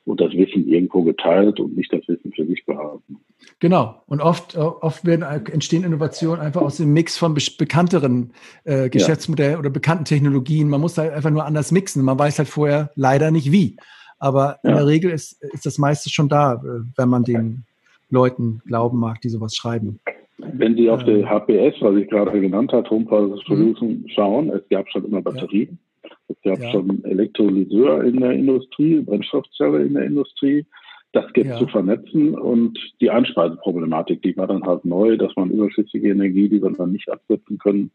und 0.06 0.19
das 0.19 0.34
Wissen 0.34 0.67
irgendwo 0.67 1.04
geteilt 1.04 1.60
und 1.60 1.78
nicht 1.78 1.93
das 1.93 2.02
Wissen 2.08 2.34
für 2.34 2.45
sich 2.45 2.65
behalten. 2.65 3.19
Genau. 3.60 4.02
Und 4.08 4.22
oft, 4.22 4.58
oft 4.58 5.06
werden, 5.06 5.24
entstehen 5.52 5.84
Innovationen 5.84 6.41
einfach 6.41 6.62
aus 6.62 6.78
dem 6.78 6.93
Mix 6.93 7.17
von 7.17 7.36
bekannteren 7.58 8.34
äh, 8.63 8.89
Geschäftsmodellen 8.89 9.54
ja. 9.54 9.60
oder 9.60 9.69
bekannten 9.69 10.06
Technologien. 10.06 10.67
Man 10.67 10.82
muss 10.82 10.98
halt 10.98 11.13
einfach 11.13 11.30
nur 11.30 11.45
anders 11.45 11.72
mixen. 11.72 12.04
Man 12.04 12.17
weiß 12.17 12.39
halt 12.39 12.50
vorher 12.50 12.91
leider 12.95 13.32
nicht 13.32 13.52
wie. 13.52 13.78
Aber 14.19 14.60
ja. 14.63 14.71
in 14.71 14.75
der 14.75 14.88
Regel 14.88 15.12
ist, 15.12 15.41
ist 15.41 15.65
das 15.65 15.77
meiste 15.77 16.10
schon 16.10 16.29
da, 16.29 16.55
äh, 16.55 16.82
wenn 16.97 17.10
man 17.10 17.23
den 17.23 17.63
Leuten 18.10 18.62
glauben 18.65 18.99
mag, 18.99 19.21
die 19.21 19.29
sowas 19.29 19.55
schreiben. 19.55 19.99
Wenn 20.38 20.75
Sie 20.75 20.89
auf 20.89 21.03
die 21.03 21.25
HPS, 21.25 21.82
was 21.82 21.95
ich 21.97 22.10
gerade 22.10 22.39
genannt 22.39 22.71
habe, 22.71 22.89
Home 22.89 23.05
Power 23.05 23.38
Solution, 23.45 23.89
mhm. 23.89 24.10
schauen, 24.10 24.49
es 24.49 24.67
gab 24.69 24.89
schon 24.89 25.05
immer 25.05 25.21
Batterien. 25.21 25.79
Es 26.27 26.38
gab 26.43 26.60
ja. 26.60 26.71
schon 26.71 27.03
Elektrolyseur 27.03 28.03
in 28.03 28.19
der 28.19 28.32
Industrie, 28.32 29.01
Brennstoffzelle 29.01 29.84
in 29.84 29.95
der 29.95 30.05
Industrie. 30.05 30.65
Das 31.12 31.32
gibt 31.34 31.47
ja. 31.47 31.58
zu 31.58 31.67
vernetzen 31.67 32.36
und 32.36 32.77
die 33.01 33.10
Einspeiseproblematik, 33.10 34.21
die 34.21 34.38
war 34.38 34.45
dann 34.45 34.63
halt 34.63 34.86
neu, 34.86 35.17
dass 35.17 35.36
man 35.36 35.49
überschüssige 35.49 36.10
Energie, 36.10 36.47
die 36.49 36.62
wir 36.62 36.69
dann 36.69 36.91
nicht 36.91 37.10
absetzen 37.10 37.58
können, 37.58 37.89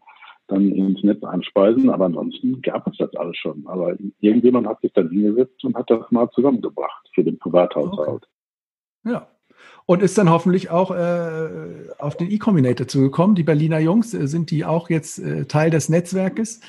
dann 0.48 0.70
ins 0.72 1.02
Netz 1.02 1.22
einspeisen. 1.22 1.90
Aber 1.90 2.06
ansonsten 2.06 2.60
gab 2.62 2.86
es 2.86 2.96
das 2.98 3.14
alles 3.16 3.36
schon. 3.36 3.64
Aber 3.66 3.96
irgendjemand 4.20 4.66
hat 4.66 4.80
sich 4.80 4.92
dann 4.92 5.10
hingesetzt 5.10 5.64
und 5.64 5.76
hat 5.76 5.90
das 5.90 6.10
mal 6.10 6.30
zusammengebracht 6.30 7.08
für 7.14 7.24
den 7.24 7.38
Privathaushalt. 7.38 8.28
Okay. 9.04 9.12
Ja. 9.12 9.28
Und 9.86 10.02
ist 10.02 10.16
dann 10.16 10.30
hoffentlich 10.30 10.70
auch 10.70 10.90
äh, 10.90 11.48
auf 11.98 12.16
den 12.16 12.30
E-Combinator 12.30 12.88
zugekommen. 12.88 13.36
Die 13.36 13.42
Berliner 13.42 13.78
Jungs, 13.78 14.14
äh, 14.14 14.26
sind 14.26 14.50
die 14.50 14.64
auch 14.64 14.88
jetzt 14.88 15.18
äh, 15.18 15.44
Teil 15.44 15.70
des 15.70 15.88
Netzwerkes? 15.88 16.60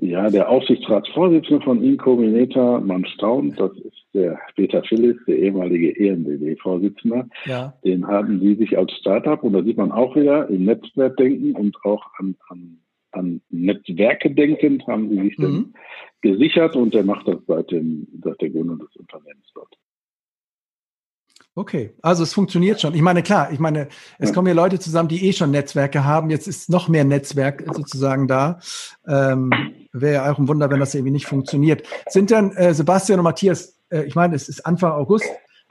Ja, 0.00 0.30
der 0.30 0.48
Aufsichtsratsvorsitzende 0.48 1.64
von 1.64 1.82
Incombinator, 1.82 2.80
man 2.80 3.04
staunt, 3.06 3.58
das 3.58 3.72
ist 3.78 3.97
der 4.14 4.38
Peter 4.56 4.82
Phillips, 4.84 5.24
der 5.26 5.38
ehemalige 5.38 5.94
ENBW-Vorsitzende. 5.98 7.28
Ja. 7.44 7.74
Den 7.84 8.06
haben 8.06 8.40
sie 8.40 8.54
sich 8.54 8.76
als 8.76 8.92
Startup, 8.92 9.42
und 9.42 9.52
da 9.52 9.62
sieht 9.62 9.76
man 9.76 9.92
auch 9.92 10.16
wieder 10.16 10.48
im 10.48 10.64
Netzwerk 10.64 11.16
denken 11.16 11.54
und 11.54 11.76
auch 11.84 12.06
an, 12.18 12.36
an, 12.48 12.78
an 13.12 13.40
Netzwerke 13.50 14.30
denkend, 14.30 14.86
haben 14.86 15.08
sie 15.10 15.20
sich 15.20 15.38
mhm. 15.38 15.42
dann 15.42 15.74
gesichert 16.20 16.76
und 16.76 16.94
der 16.94 17.04
macht 17.04 17.28
das 17.28 17.38
seit, 17.46 17.70
dem, 17.70 18.06
seit 18.22 18.40
der 18.40 18.50
Gründung 18.50 18.78
des 18.78 18.94
Unternehmens 18.96 19.46
dort. 19.54 19.74
Okay, 21.58 21.92
also 22.02 22.22
es 22.22 22.32
funktioniert 22.32 22.80
schon. 22.80 22.94
Ich 22.94 23.02
meine, 23.02 23.20
klar, 23.24 23.50
ich 23.50 23.58
meine, 23.58 23.88
es 24.20 24.32
kommen 24.32 24.46
ja 24.46 24.54
Leute 24.54 24.78
zusammen, 24.78 25.08
die 25.08 25.26
eh 25.26 25.32
schon 25.32 25.50
Netzwerke 25.50 26.04
haben. 26.04 26.30
Jetzt 26.30 26.46
ist 26.46 26.70
noch 26.70 26.88
mehr 26.88 27.02
Netzwerk 27.02 27.64
sozusagen 27.74 28.28
da. 28.28 28.60
Ähm, 29.08 29.50
Wäre 29.92 30.14
ja 30.14 30.32
auch 30.32 30.38
ein 30.38 30.46
Wunder, 30.46 30.70
wenn 30.70 30.78
das 30.78 30.94
irgendwie 30.94 31.10
nicht 31.10 31.26
funktioniert. 31.26 31.82
Sind 32.08 32.30
denn 32.30 32.52
äh, 32.52 32.74
Sebastian 32.74 33.18
und 33.18 33.24
Matthias, 33.24 33.77
äh, 33.90 34.02
ich 34.02 34.14
meine, 34.14 34.34
es 34.34 34.48
ist 34.48 34.64
Anfang 34.66 34.92
August, 34.92 35.28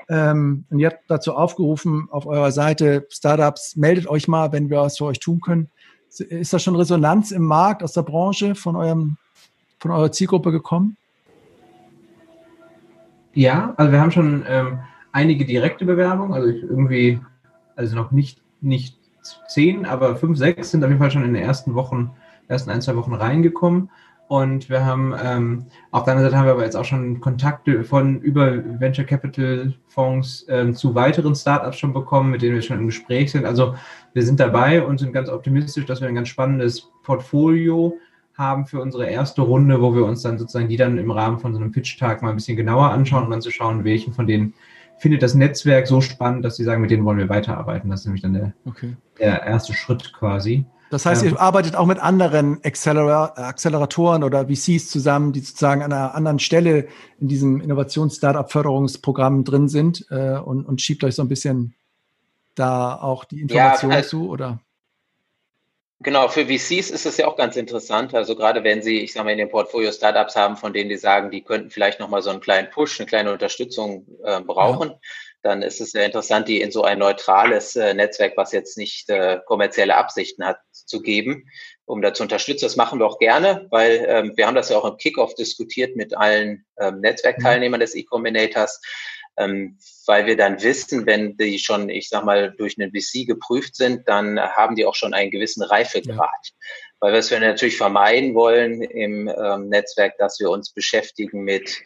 ähm, 0.10 0.66
und 0.70 0.80
ihr 0.80 0.88
habt 0.88 1.04
dazu 1.08 1.36
aufgerufen 1.36 2.08
auf 2.12 2.26
eurer 2.26 2.52
Seite, 2.52 3.08
Startups, 3.10 3.76
meldet 3.76 4.08
euch 4.08 4.28
mal, 4.28 4.52
wenn 4.52 4.70
wir 4.70 4.80
was 4.80 4.98
für 4.98 5.06
euch 5.06 5.20
tun 5.20 5.42
können. 5.42 5.70
Ist 6.10 6.54
da 6.54 6.60
schon 6.60 6.76
Resonanz 6.76 7.32
im 7.32 7.44
Markt 7.44 7.84
aus 7.84 7.94
der 7.94 8.04
Branche 8.04 8.56
von 8.56 8.76
eurem, 8.76 9.18
von 9.80 9.92
eurer 9.92 10.12
Zielgruppe 10.12 10.52
gekommen? 10.52 10.96
Ja, 13.34 13.74
also 13.78 13.92
wir 13.92 14.00
haben 14.00 14.12
schon 14.12 14.46
ähm, 14.48 14.80
einige 15.12 15.46
direkte 15.46 15.86
Bewerbungen, 15.86 16.34
also 16.34 16.48
irgendwie, 16.48 17.20
also 17.76 17.96
noch 17.96 18.12
nicht, 18.12 18.42
nicht 18.62 18.98
zehn, 19.48 19.86
aber 19.86 20.16
fünf, 20.16 20.38
sechs 20.38 20.72
sind 20.72 20.84
auf 20.84 20.90
jeden 20.90 21.00
Fall 21.00 21.12
schon 21.12 21.24
in 21.24 21.34
den 21.34 21.44
ersten 21.44 21.76
Wochen, 21.76 22.12
ersten 22.48 22.72
ein, 22.72 22.82
zwei 22.82 22.96
Wochen 22.96 23.14
reingekommen. 23.14 23.92
Und 24.28 24.70
wir 24.70 24.86
haben, 24.86 25.16
ähm, 25.24 25.68
auf 25.92 26.04
der 26.04 26.14
anderen 26.14 26.30
Seite 26.30 26.38
haben 26.38 26.48
wir 26.48 26.54
aber 26.54 26.66
jetzt 26.66 26.76
auch 26.76 26.84
schon 26.84 27.22
Kontakte 27.22 27.86
von 27.86 28.20
über 28.20 28.52
Venture 28.80 29.06
Capital 29.06 29.74
Fonds 29.88 30.46
ähm, 30.50 30.76
zu 30.76 30.96
weiteren 30.96 31.34
Startups 31.34 31.78
schon 31.78 31.94
bekommen, 31.94 32.32
mit 32.32 32.42
denen 32.42 32.56
wir 32.56 32.62
schon 32.62 32.80
im 32.80 32.88
Gespräch 32.88 33.32
sind. 33.32 33.46
Also 33.46 33.76
wir 34.14 34.24
sind 34.24 34.40
dabei 34.40 34.84
und 34.84 35.00
sind 35.00 35.14
ganz 35.14 35.30
optimistisch, 35.30 35.86
dass 35.86 36.02
wir 36.02 36.10
ein 36.10 36.16
ganz 36.16 36.28
spannendes 36.28 36.92
Portfolio 37.04 37.98
haben 38.38 38.66
für 38.66 38.82
unsere 38.82 39.08
erste 39.08 39.42
Runde, 39.42 39.82
wo 39.82 39.96
wir 39.96 40.04
uns 40.04 40.22
dann 40.22 40.38
sozusagen 40.38 40.68
die 40.68 40.78
dann 40.78 40.98
im 40.98 41.10
Rahmen 41.10 41.40
von 41.40 41.54
so 41.54 41.60
einem 41.60 41.72
Pitch-Tag 41.72 42.22
mal 42.22 42.30
ein 42.30 42.36
bisschen 42.36 42.58
genauer 42.58 42.92
anschauen 42.92 43.24
und 43.26 43.32
dann 43.32 43.42
zu 43.42 43.50
schauen, 43.50 43.86
welchen 43.86 44.14
von 44.14 44.28
den 44.28 44.54
findet 45.00 45.24
das 45.24 45.36
Netzwerk 45.36 45.88
so 45.88 46.02
spannend, 46.02 46.44
dass 46.44 46.58
sie 46.58 46.64
sagen, 46.64 46.82
mit 46.82 46.92
denen 46.92 47.06
wollen 47.06 47.18
wir 47.18 47.30
weiterarbeiten. 47.30 47.90
Das 47.90 48.02
ist 48.02 48.06
nämlich 48.08 48.24
dann 48.24 48.34
der, 48.34 48.54
okay. 48.66 48.96
der 49.20 49.44
erste 49.44 49.74
Schritt 49.74 50.12
quasi. 50.14 50.66
Das 50.90 51.06
heißt, 51.06 51.24
ihr 51.24 51.40
arbeitet 51.40 51.76
auch 51.76 51.86
mit 51.86 52.00
anderen 52.00 52.64
Acceleratoren 52.64 54.24
oder 54.24 54.48
VCs 54.48 54.90
zusammen, 54.90 55.34
die 55.34 55.42
sozusagen 55.42 55.84
an 55.84 55.92
einer 55.92 56.16
anderen 56.16 56.40
Stelle 56.40 56.88
in 57.20 57.28
diesem 57.28 57.60
Innovations-Startup-Förderungsprogramm 57.60 59.44
drin 59.44 59.68
sind 59.68 60.06
äh, 60.10 60.38
und, 60.38 60.66
und 60.66 60.82
schiebt 60.82 61.04
euch 61.04 61.16
so 61.16 61.24
ein 61.24 61.28
bisschen 61.28 61.76
da 62.56 62.96
auch 62.96 63.26
die 63.26 63.42
Informationen 63.42 63.92
ja, 63.92 63.98
also, 63.98 64.10
zu, 64.10 64.30
oder? 64.30 64.60
Genau, 66.00 66.28
für 66.28 66.46
VCs 66.46 66.92
ist 66.92 67.08
es 67.08 67.18
ja 67.18 67.28
auch 67.28 67.36
ganz 67.36 67.56
interessant. 67.56 68.14
Also 68.14 68.36
gerade 68.36 68.64
wenn 68.64 68.84
Sie, 68.84 69.00
ich 69.00 69.14
sage 69.14 69.26
mal, 69.26 69.32
in 69.32 69.40
dem 69.40 69.50
Portfolio 69.50 69.92
Startups 69.92 70.36
haben, 70.36 70.56
von 70.56 70.72
denen 70.72 70.90
die 70.90 70.98
sagen, 70.98 71.32
die 71.32 71.42
könnten 71.42 71.72
vielleicht 71.72 72.00
nochmal 72.00 72.22
so 72.22 72.30
einen 72.30 72.40
kleinen 72.40 72.70
Push, 72.70 73.00
eine 73.00 73.08
kleine 73.08 73.32
Unterstützung 73.32 74.06
äh, 74.24 74.40
brauchen, 74.42 74.90
ja. 74.90 75.00
Dann 75.42 75.62
ist 75.62 75.82
es 75.82 75.92
sehr 75.92 76.06
interessant, 76.06 76.48
die 76.48 76.62
in 76.62 76.72
so 76.72 76.84
ein 76.84 77.00
neutrales 77.00 77.76
äh, 77.76 77.94
Netzwerk, 77.94 78.36
was 78.36 78.52
jetzt 78.52 78.78
nicht 78.78 79.10
äh, 79.10 79.40
kommerzielle 79.46 79.96
Absichten 79.96 80.46
hat, 80.46 80.60
zu 80.72 81.02
geben, 81.02 81.50
um 81.86 82.02
da 82.02 82.14
zu 82.14 82.24
unterstützen. 82.24 82.66
Das 82.66 82.76
machen 82.76 83.00
wir 83.00 83.06
auch 83.06 83.20
gerne, 83.20 83.68
weil 83.70 84.06
ähm, 84.08 84.34
wir 84.36 84.48
haben 84.48 84.56
das 84.56 84.70
ja 84.70 84.78
auch 84.78 84.86
im 84.86 84.98
Kickoff 84.98 85.36
diskutiert 85.36 85.96
mit 85.96 86.16
allen 86.16 86.66
ähm, 86.80 87.00
Netzwerkteilnehmern 87.02 87.80
mhm. 87.80 87.84
des 87.84 87.96
E-Combinators 87.96 88.82
ähm, 89.38 89.78
weil 90.06 90.26
wir 90.26 90.36
dann 90.36 90.62
wissen, 90.64 91.06
wenn 91.06 91.38
die 91.38 91.60
schon, 91.60 91.90
ich 91.90 92.10
sag 92.10 92.26
mal, 92.26 92.54
durch 92.58 92.78
einen 92.80 92.92
VC 92.92 93.28
geprüft 93.28 93.76
sind, 93.76 94.08
dann 94.08 94.40
haben 94.40 94.76
die 94.76 94.86
auch 94.86 94.96
schon 94.96 95.14
einen 95.14 95.32
gewissen 95.32 95.64
Reifegrad. 95.64 96.18
Ja. 96.20 96.54
Weil 97.00 97.14
was 97.14 97.30
wir 97.30 97.40
natürlich 97.40 97.78
vermeiden 97.78 98.34
wollen 98.34 98.82
im 98.82 99.28
ähm, 99.28 99.70
Netzwerk, 99.70 100.18
dass 100.18 100.40
wir 100.40 100.50
uns 100.50 100.72
beschäftigen 100.72 101.44
mit, 101.44 101.82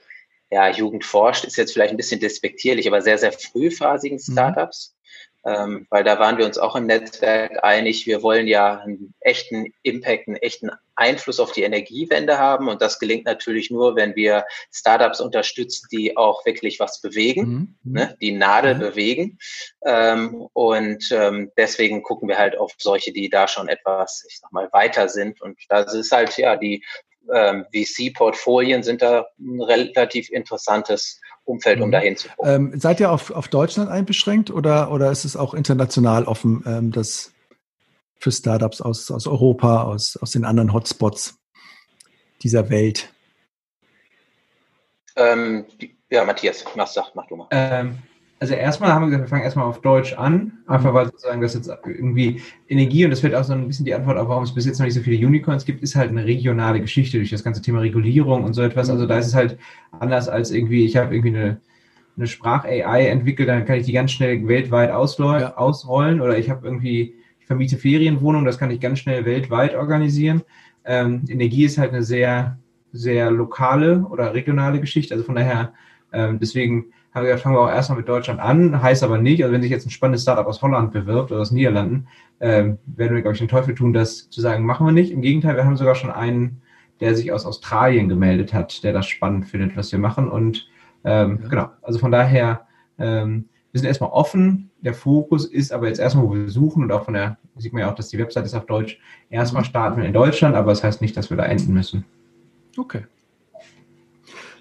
ja, 0.52 0.70
Jugend 0.70 1.06
forscht, 1.06 1.46
ist 1.46 1.58
jetzt 1.58 1.74
vielleicht 1.74 1.92
ein 1.92 1.98
bisschen 1.98 2.20
despektierlich, 2.20 2.88
aber 2.88 3.02
sehr, 3.02 3.18
sehr 3.18 3.32
frühphasigen 3.32 4.18
mhm. 4.18 4.34
Startups. 4.34 4.94
Mhm 4.94 5.02
ähm, 5.44 5.88
weil 5.90 6.04
da 6.04 6.20
waren 6.20 6.38
wir 6.38 6.46
uns 6.46 6.58
auch 6.58 6.76
im 6.76 6.86
Netzwerk 6.86 7.64
einig, 7.64 8.06
wir 8.06 8.22
wollen 8.22 8.48
ja 8.48 8.80
einen 8.80 9.14
echten 9.22 9.74
Impact, 9.82 10.28
einen 10.28 10.38
echten 10.38 10.70
Einfluss 10.96 11.40
auf 11.40 11.52
die 11.52 11.64
Energiewende 11.64 12.38
haben 12.38 12.68
und 12.68 12.82
das 12.82 13.00
gelingt 13.00 13.26
natürlich 13.26 13.72
nur, 13.72 13.96
wenn 13.96 14.16
wir 14.16 14.46
Startups 14.72 15.20
unterstützen, 15.20 15.88
die 15.92 16.16
auch 16.16 16.46
wirklich 16.46 16.80
was 16.80 17.02
bewegen, 17.02 17.42
mhm. 17.42 17.76
mhm. 17.84 17.94
ne, 17.94 18.18
die 18.22 18.34
Nadel 18.34 18.76
mhm. 18.76 18.80
bewegen 18.80 19.40
ähm, 19.84 20.48
und 20.54 21.12
ähm, 21.12 21.52
deswegen 21.58 22.04
gucken 22.04 22.30
wir 22.30 22.38
halt 22.38 22.56
auf 22.56 22.74
solche, 22.78 23.12
die 23.12 23.30
da 23.30 23.48
schon 23.48 23.68
etwas, 23.68 24.24
ich 24.30 24.40
sag 24.40 24.52
mal, 24.52 24.70
weiter 24.72 25.10
sind 25.10 25.42
und 25.42 25.58
das 25.70 25.96
ist 25.96 26.12
halt 26.12 26.38
ja 26.38 26.56
die 26.56 26.84
ähm, 27.34 27.66
VC-Portfolien 27.74 28.84
sind 28.84 29.02
da 29.02 29.28
ein 29.40 29.62
relativ 29.62 30.30
interessantes 30.30 31.20
Umfeld, 31.44 31.82
um 31.82 31.88
mhm. 31.88 31.92
dahin 31.92 32.18
zu 32.18 32.30
kommen. 32.30 32.72
Ähm, 32.74 32.80
seid 32.80 33.00
ihr 33.00 33.12
auf, 33.12 33.32
auf 33.32 33.48
Deutschland 33.48 33.90
einbeschränkt 33.90 34.52
oder, 34.52 34.92
oder 34.92 35.12
ist 35.12 35.26
es 35.26 35.36
auch 35.36 35.54
international 35.54 36.26
offen, 36.26 36.64
ähm, 36.66 36.92
das 36.92 37.34
für 38.20 38.32
Startups 38.32 38.82
aus, 38.82 39.10
aus 39.10 39.28
Europa, 39.28 39.84
aus, 39.84 40.18
aus 40.18 40.32
den 40.32 40.46
anderen 40.46 40.74
Hotspots 40.74 41.40
dieser 42.44 42.70
Welt? 42.70 43.12
Ähm, 45.16 45.66
ja, 46.10 46.24
Matthias, 46.24 46.64
mach, 46.76 46.88
sag, 46.88 47.16
mach 47.16 47.28
du 47.28 47.36
mal. 47.38 47.48
Also 48.42 48.56
erstmal 48.56 48.92
haben 48.92 49.04
wir 49.04 49.06
gesagt, 49.12 49.26
wir 49.26 49.30
fangen 49.30 49.44
erstmal 49.44 49.68
auf 49.68 49.82
Deutsch 49.82 50.14
an, 50.14 50.54
einfach 50.66 50.96
weil 50.96 51.06
sozusagen 51.06 51.42
das 51.42 51.54
jetzt 51.54 51.72
irgendwie 51.86 52.42
Energie 52.68 53.06
und 53.06 53.12
das 53.12 53.22
wird 53.22 53.36
auch 53.36 53.44
so 53.44 53.54
ein 53.54 53.68
bisschen 53.68 53.86
die 53.86 53.94
Antwort 53.94 54.18
auf, 54.18 54.30
warum 54.30 54.44
es 54.44 54.56
bis 54.56 54.66
jetzt 54.66 54.80
noch 54.80 54.86
nicht 54.86 54.96
so 54.96 55.02
viele 55.02 55.28
Unicorns 55.28 55.64
gibt, 55.64 55.84
ist 55.84 55.96
halt 55.96 56.10
eine 56.10 56.26
regionale 56.26 56.82
Geschichte 56.82 57.18
durch 57.18 57.30
das 57.30 57.44
ganze 57.44 57.62
Thema 57.62 57.82
Regulierung 57.82 58.44
und 58.44 58.56
so 58.56 58.64
etwas. 58.64 58.90
Also 58.90 59.06
da 59.06 59.20
ist 59.20 59.28
es 59.28 59.36
halt 59.36 59.60
anders 59.92 60.28
als 60.28 60.50
irgendwie, 60.50 60.86
ich 60.86 60.98
habe 60.98 61.14
irgendwie 61.14 61.38
eine, 61.38 61.62
eine 62.18 62.26
Sprach-AI 62.26 63.10
entwickelt, 63.10 63.48
dann 63.48 63.64
kann 63.66 63.78
ich 63.78 63.86
die 63.86 63.92
ganz 63.92 64.10
schnell 64.10 64.48
weltweit 64.48 64.90
ja. 64.90 64.96
ausrollen 64.96 66.20
oder 66.20 66.36
ich 66.36 66.50
habe 66.50 66.66
irgendwie, 66.66 67.14
ich 67.40 67.46
vermiete 67.46 67.78
Ferienwohnungen, 67.78 68.48
das 68.48 68.58
kann 68.58 68.72
ich 68.72 68.80
ganz 68.80 68.98
schnell 68.98 69.24
weltweit 69.24 69.76
organisieren. 69.76 70.42
Ähm, 70.84 71.26
Energie 71.30 71.66
ist 71.66 71.78
halt 71.78 71.92
eine 71.92 72.02
sehr, 72.02 72.58
sehr 72.92 73.30
lokale 73.30 74.04
oder 74.10 74.34
regionale 74.34 74.80
Geschichte, 74.80 75.14
also 75.14 75.26
von 75.26 75.36
daher, 75.36 75.74
ähm, 76.12 76.40
deswegen 76.40 76.86
haben 77.14 77.24
wir 77.24 77.32
gesagt, 77.32 77.44
fangen 77.44 77.56
wir 77.56 77.62
auch 77.62 77.70
erstmal 77.70 77.98
mit 77.98 78.08
Deutschland 78.08 78.40
an, 78.40 78.82
heißt 78.82 79.04
aber 79.04 79.18
nicht, 79.18 79.44
also 79.44 79.54
wenn 79.54 79.62
sich 79.62 79.72
jetzt 79.72 79.86
ein 79.86 79.92
spannendes 79.92 80.22
Startup 80.22 80.48
aus 80.48 80.62
Holland 80.62 80.92
bewirbt 80.92 81.32
oder 81.32 81.42
aus 81.42 81.52
Niederlanden, 81.52 82.08
ähm, 82.40 82.78
werden 82.86 83.16
wir, 83.16 83.22
glaube 83.22 83.34
ich, 83.34 83.40
den 83.40 83.50
Teufel 83.50 83.76
tun, 83.76 83.94
das 83.94 84.30
zu 84.30 84.40
sagen, 84.40 84.66
machen 84.66 84.86
wir 84.86 84.94
nicht. 84.94 85.12
Im 85.12 85.22
Gegenteil, 85.22 85.56
wir 85.56 85.66
haben 85.66 85.76
sogar 85.76 85.96
schon 85.96 86.10
einen, 86.10 86.62
der 87.02 87.16
sich 87.16 87.32
aus 87.32 87.46
Australien 87.46 88.08
gemeldet 88.08 88.54
hat, 88.54 88.84
der 88.84 88.94
das 88.94 89.08
spannend 89.08 89.48
findet, 89.48 89.76
was 89.76 89.92
wir 89.92 90.00
machen. 90.00 90.30
Und 90.30 90.68
ähm, 91.04 91.40
ja. 91.44 91.50
genau, 91.50 91.70
also 91.82 92.00
von 92.00 92.12
daher, 92.12 92.68
ähm, 92.98 93.50
wir 93.72 93.80
sind 93.80 93.88
erstmal 93.88 94.12
offen. 94.12 94.70
Der 94.82 94.94
Fokus 94.94 95.46
ist 95.46 95.72
aber 95.74 95.88
jetzt 95.88 96.00
erstmal, 96.00 96.26
wo 96.26 96.34
wir 96.34 96.50
suchen 96.50 96.84
und 96.84 96.92
auch 96.92 97.06
von 97.06 97.14
der, 97.14 97.38
sieht 97.58 97.74
man 97.74 97.82
ja 97.82 97.92
auch, 97.92 97.96
dass 97.96 98.10
die 98.10 98.20
Website 98.20 98.46
ist 98.46 98.54
auf 98.54 98.66
Deutsch. 98.66 99.00
Erstmal 99.30 99.64
mhm. 99.64 99.68
starten 99.68 99.98
wir 99.98 100.06
in 100.06 100.14
Deutschland, 100.14 100.56
aber 100.56 100.72
das 100.72 100.84
heißt 100.84 101.02
nicht, 101.02 101.18
dass 101.18 101.30
wir 101.30 101.38
da 101.38 101.44
enden 101.44 101.74
müssen. 101.74 102.06
Okay. 102.78 103.06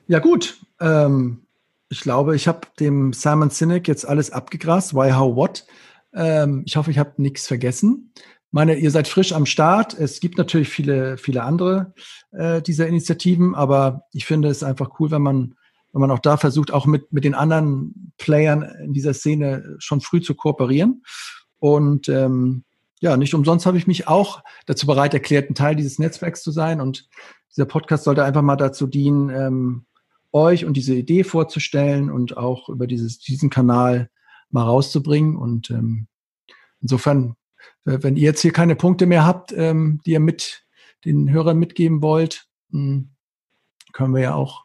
Ja, 0.09 0.19
gut. 0.19 0.59
Ähm, 0.81 1.43
ich 1.91 2.01
glaube, 2.01 2.37
ich 2.37 2.47
habe 2.47 2.61
dem 2.79 3.13
Simon 3.13 3.51
Sinek 3.51 3.89
jetzt 3.89 4.07
alles 4.07 4.31
abgegrast. 4.31 4.95
Why, 4.95 5.13
how, 5.13 5.35
what? 5.35 5.67
Ähm, 6.15 6.63
ich 6.65 6.77
hoffe, 6.77 6.93
ich 6.93 6.99
habe 6.99 7.21
nichts 7.21 7.49
vergessen. 7.49 8.13
Meine, 8.53 8.77
ihr 8.77 8.93
seid 8.93 9.09
frisch 9.09 9.33
am 9.33 9.45
Start. 9.45 9.95
Es 9.95 10.21
gibt 10.21 10.39
natürlich 10.39 10.69
viele, 10.69 11.19
viele 11.19 11.43
andere 11.43 11.93
äh, 12.31 12.63
dieser 12.63 12.87
Initiativen, 12.87 13.57
aber 13.57 14.05
ich 14.13 14.25
finde 14.25 14.49
es 14.49 14.63
einfach 14.63 15.01
cool, 15.01 15.11
wenn 15.11 15.23
man, 15.23 15.57
wenn 15.93 16.01
man 16.01 16.13
auch 16.13 16.21
da 16.21 16.37
versucht, 16.37 16.73
auch 16.73 16.87
mit, 16.87 17.13
mit 17.13 17.25
den 17.25 17.35
anderen 17.35 18.13
Playern 18.19 18.63
in 18.85 18.93
dieser 18.93 19.13
Szene 19.13 19.77
schon 19.79 20.01
früh 20.01 20.21
zu 20.21 20.37
kooperieren. 20.37 21.03
Und 21.59 22.09
ähm, 22.09 22.65
ja, 23.01 23.17
nicht 23.17 23.35
umsonst 23.35 23.67
habe 23.67 23.79
ich 23.79 23.89
mich 23.89 24.07
auch 24.07 24.43
dazu 24.67 24.87
bereit 24.87 25.15
erklärt, 25.15 25.51
ein 25.51 25.55
Teil 25.57 25.75
dieses 25.75 25.99
Netzwerks 25.99 26.43
zu 26.43 26.53
sein. 26.53 26.81
Und 26.81 27.09
dieser 27.51 27.67
Podcast 27.67 28.05
sollte 28.05 28.25
einfach 28.25 28.43
mal 28.43 28.57
dazu 28.57 28.87
dienen, 28.87 29.31
ähm, 29.31 29.87
euch 30.33 30.65
und 30.65 30.75
diese 30.77 30.95
Idee 30.95 31.25
vorzustellen 31.25 32.11
und 32.11 32.37
auch 32.37 32.69
über 32.69 32.87
dieses, 32.87 33.19
diesen 33.19 33.51
Kanal 33.51 34.11
mal 34.51 34.65
rauszubringen. 34.65 35.37
Und 35.37 35.71
ähm, 35.71 36.07
insofern, 36.81 37.37
wenn 37.85 38.17
ihr 38.17 38.23
jetzt 38.23 38.43
hier 38.43 38.53
keine 38.53 38.77
Punkte 38.77 39.07
mehr 39.07 39.27
habt, 39.27 39.53
ähm, 39.53 40.01
die 40.05 40.13
ihr 40.13 40.21
mit 40.21 40.65
den 41.05 41.31
Hörern 41.31 41.59
mitgeben 41.59 42.03
wollt, 42.03 42.47
mh, 42.71 42.81
hm, 42.81 43.11
können 43.93 44.15
wir 44.15 44.23
ja 44.23 44.35
auch 44.35 44.65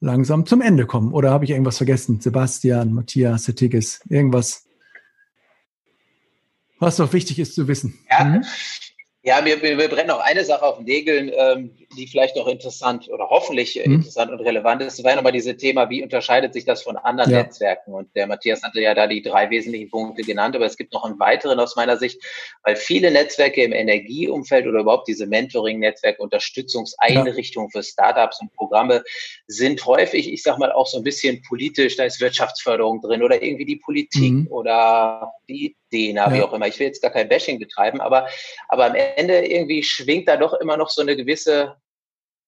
langsam 0.00 0.46
zum 0.46 0.60
Ende 0.60 0.86
kommen. 0.86 1.12
Oder 1.12 1.30
habe 1.30 1.44
ich 1.44 1.50
irgendwas 1.50 1.78
vergessen? 1.78 2.20
Sebastian, 2.20 2.92
Matthias, 2.92 3.44
Tigges, 3.44 4.00
irgendwas, 4.08 4.68
was 6.78 6.98
noch 6.98 7.12
wichtig 7.12 7.38
ist 7.38 7.54
zu 7.54 7.66
wissen? 7.66 7.98
Ja, 8.10 8.24
mhm. 8.24 8.44
Ja, 9.28 9.42
mir, 9.42 9.58
mir, 9.58 9.76
mir 9.76 9.88
brennt 9.88 10.08
noch 10.08 10.20
eine 10.20 10.42
Sache 10.42 10.64
auf 10.64 10.76
den 10.76 10.86
Nägeln, 10.86 11.30
ähm, 11.36 11.76
die 11.98 12.06
vielleicht 12.06 12.34
noch 12.34 12.46
interessant 12.46 13.10
oder 13.10 13.28
hoffentlich 13.28 13.76
mhm. 13.76 13.96
interessant 13.96 14.30
und 14.30 14.40
relevant 14.40 14.80
ist. 14.80 14.98
Das 14.98 15.04
war 15.04 15.10
ja 15.10 15.16
nochmal 15.16 15.32
dieses 15.32 15.54
Thema, 15.58 15.90
wie 15.90 16.02
unterscheidet 16.02 16.54
sich 16.54 16.64
das 16.64 16.82
von 16.82 16.96
anderen 16.96 17.30
ja. 17.30 17.42
Netzwerken? 17.42 17.92
Und 17.92 18.08
der 18.16 18.26
Matthias 18.26 18.62
hatte 18.62 18.80
ja 18.80 18.94
da 18.94 19.06
die 19.06 19.20
drei 19.20 19.50
wesentlichen 19.50 19.90
Punkte 19.90 20.22
genannt, 20.22 20.56
aber 20.56 20.64
es 20.64 20.78
gibt 20.78 20.94
noch 20.94 21.04
einen 21.04 21.20
weiteren 21.20 21.60
aus 21.60 21.76
meiner 21.76 21.98
Sicht, 21.98 22.22
weil 22.62 22.76
viele 22.76 23.10
Netzwerke 23.10 23.62
im 23.62 23.74
Energieumfeld 23.74 24.66
oder 24.66 24.80
überhaupt 24.80 25.08
diese 25.08 25.26
Mentoring-Netzwerke, 25.26 26.22
Unterstützungseinrichtungen 26.22 27.68
ja. 27.74 27.80
für 27.80 27.84
Startups 27.84 28.40
und 28.40 28.50
Programme 28.54 29.04
sind 29.46 29.84
häufig, 29.84 30.32
ich 30.32 30.42
sag 30.42 30.58
mal, 30.58 30.72
auch 30.72 30.86
so 30.86 30.96
ein 30.96 31.04
bisschen 31.04 31.42
politisch, 31.42 31.96
da 31.96 32.04
ist 32.04 32.18
Wirtschaftsförderung 32.22 33.02
drin 33.02 33.22
oder 33.22 33.42
irgendwie 33.42 33.66
die 33.66 33.76
Politik 33.76 34.32
mhm. 34.32 34.48
oder 34.50 35.34
die 35.50 35.76
DNA, 35.90 36.26
ja. 36.26 36.32
wie 36.32 36.42
auch 36.42 36.52
immer. 36.52 36.66
Ich 36.66 36.78
will 36.78 36.86
jetzt 36.86 37.02
gar 37.02 37.10
kein 37.10 37.28
Bashing 37.28 37.58
betreiben, 37.58 38.00
aber, 38.00 38.26
aber 38.68 38.86
am 38.86 38.94
Ende 38.94 39.17
irgendwie 39.26 39.82
schwingt 39.82 40.28
da 40.28 40.36
doch 40.36 40.54
immer 40.54 40.76
noch 40.76 40.90
so 40.90 41.02
eine 41.02 41.16
gewisse 41.16 41.76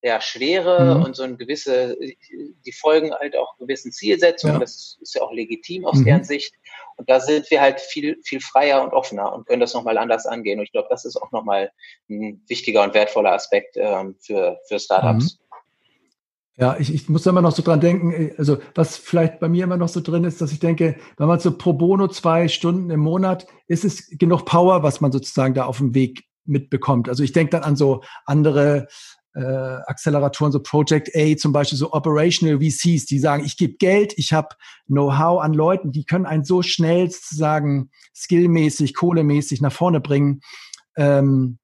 ja, 0.02 0.20
Schwere 0.20 0.96
mhm. 0.96 1.02
und 1.02 1.16
so 1.16 1.24
eine 1.24 1.36
gewisse, 1.36 1.96
die 1.98 2.72
folgen 2.72 3.12
halt 3.12 3.36
auch 3.36 3.56
gewissen 3.58 3.92
Zielsetzungen. 3.92 4.54
Ja. 4.54 4.60
Das 4.60 4.98
ist 5.00 5.14
ja 5.14 5.22
auch 5.22 5.32
legitim 5.32 5.84
aus 5.84 5.98
mhm. 5.98 6.04
deren 6.04 6.24
Sicht. 6.24 6.54
Und 6.96 7.08
da 7.08 7.20
sind 7.20 7.50
wir 7.50 7.60
halt 7.60 7.80
viel, 7.80 8.18
viel 8.24 8.40
freier 8.40 8.82
und 8.82 8.92
offener 8.92 9.32
und 9.32 9.46
können 9.46 9.60
das 9.60 9.74
nochmal 9.74 9.98
anders 9.98 10.26
angehen. 10.26 10.58
Und 10.58 10.66
ich 10.66 10.72
glaube, 10.72 10.88
das 10.90 11.04
ist 11.04 11.16
auch 11.16 11.32
nochmal 11.32 11.70
ein 12.08 12.42
wichtiger 12.46 12.82
und 12.82 12.94
wertvoller 12.94 13.32
Aspekt 13.32 13.76
ähm, 13.76 14.16
für, 14.20 14.58
für 14.68 14.78
Startups. 14.78 15.34
Mhm. 15.34 15.40
Ja, 16.56 16.76
ich, 16.78 16.92
ich 16.92 17.08
muss 17.08 17.22
da 17.22 17.30
immer 17.30 17.40
noch 17.40 17.56
so 17.56 17.62
dran 17.62 17.80
denken, 17.80 18.12
äh, 18.12 18.34
also 18.36 18.58
was 18.74 18.96
vielleicht 18.96 19.40
bei 19.40 19.48
mir 19.48 19.64
immer 19.64 19.78
noch 19.78 19.88
so 19.88 20.00
drin 20.00 20.24
ist, 20.24 20.42
dass 20.42 20.52
ich 20.52 20.60
denke, 20.60 20.96
wenn 21.16 21.26
man 21.26 21.40
so 21.40 21.56
pro 21.56 21.72
bono 21.72 22.08
zwei 22.08 22.48
Stunden 22.48 22.90
im 22.90 23.00
Monat, 23.00 23.46
ist 23.66 23.84
es 23.84 24.10
genug 24.18 24.44
Power, 24.44 24.82
was 24.82 25.00
man 25.00 25.10
sozusagen 25.10 25.54
da 25.54 25.64
auf 25.64 25.78
dem 25.78 25.94
Weg 25.94 26.24
mitbekommt. 26.50 27.08
Also 27.08 27.22
ich 27.22 27.32
denke 27.32 27.52
dann 27.52 27.62
an 27.62 27.76
so 27.76 28.02
andere 28.26 28.88
äh, 29.34 29.40
Acceleratoren, 29.40 30.52
so 30.52 30.60
Project 30.60 31.10
A 31.14 31.36
zum 31.36 31.52
Beispiel, 31.52 31.78
so 31.78 31.92
Operational 31.92 32.58
VCs, 32.58 33.06
die 33.06 33.18
sagen, 33.18 33.44
ich 33.44 33.56
gebe 33.56 33.74
Geld, 33.74 34.12
ich 34.16 34.32
habe 34.32 34.48
Know-how 34.86 35.40
an 35.40 35.54
Leuten, 35.54 35.92
die 35.92 36.04
können 36.04 36.26
einen 36.26 36.44
so 36.44 36.62
schnell 36.62 37.10
sozusagen 37.10 37.90
skillmäßig, 38.14 38.94
kohlemäßig 38.94 39.60
nach 39.60 39.72
vorne 39.72 40.00
bringen. 40.00 40.40
Ähm, 40.96 41.58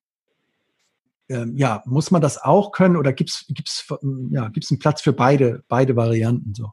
ähm, 1.28 1.56
ja, 1.56 1.82
muss 1.86 2.12
man 2.12 2.22
das 2.22 2.40
auch 2.40 2.70
können 2.70 2.96
oder 2.96 3.12
gibt 3.12 3.30
es 3.30 3.46
gibt's, 3.48 3.84
ja, 4.30 4.48
gibt's 4.48 4.70
einen 4.70 4.78
Platz 4.78 5.02
für 5.02 5.12
beide, 5.12 5.64
beide 5.66 5.96
Varianten 5.96 6.54
so? 6.54 6.70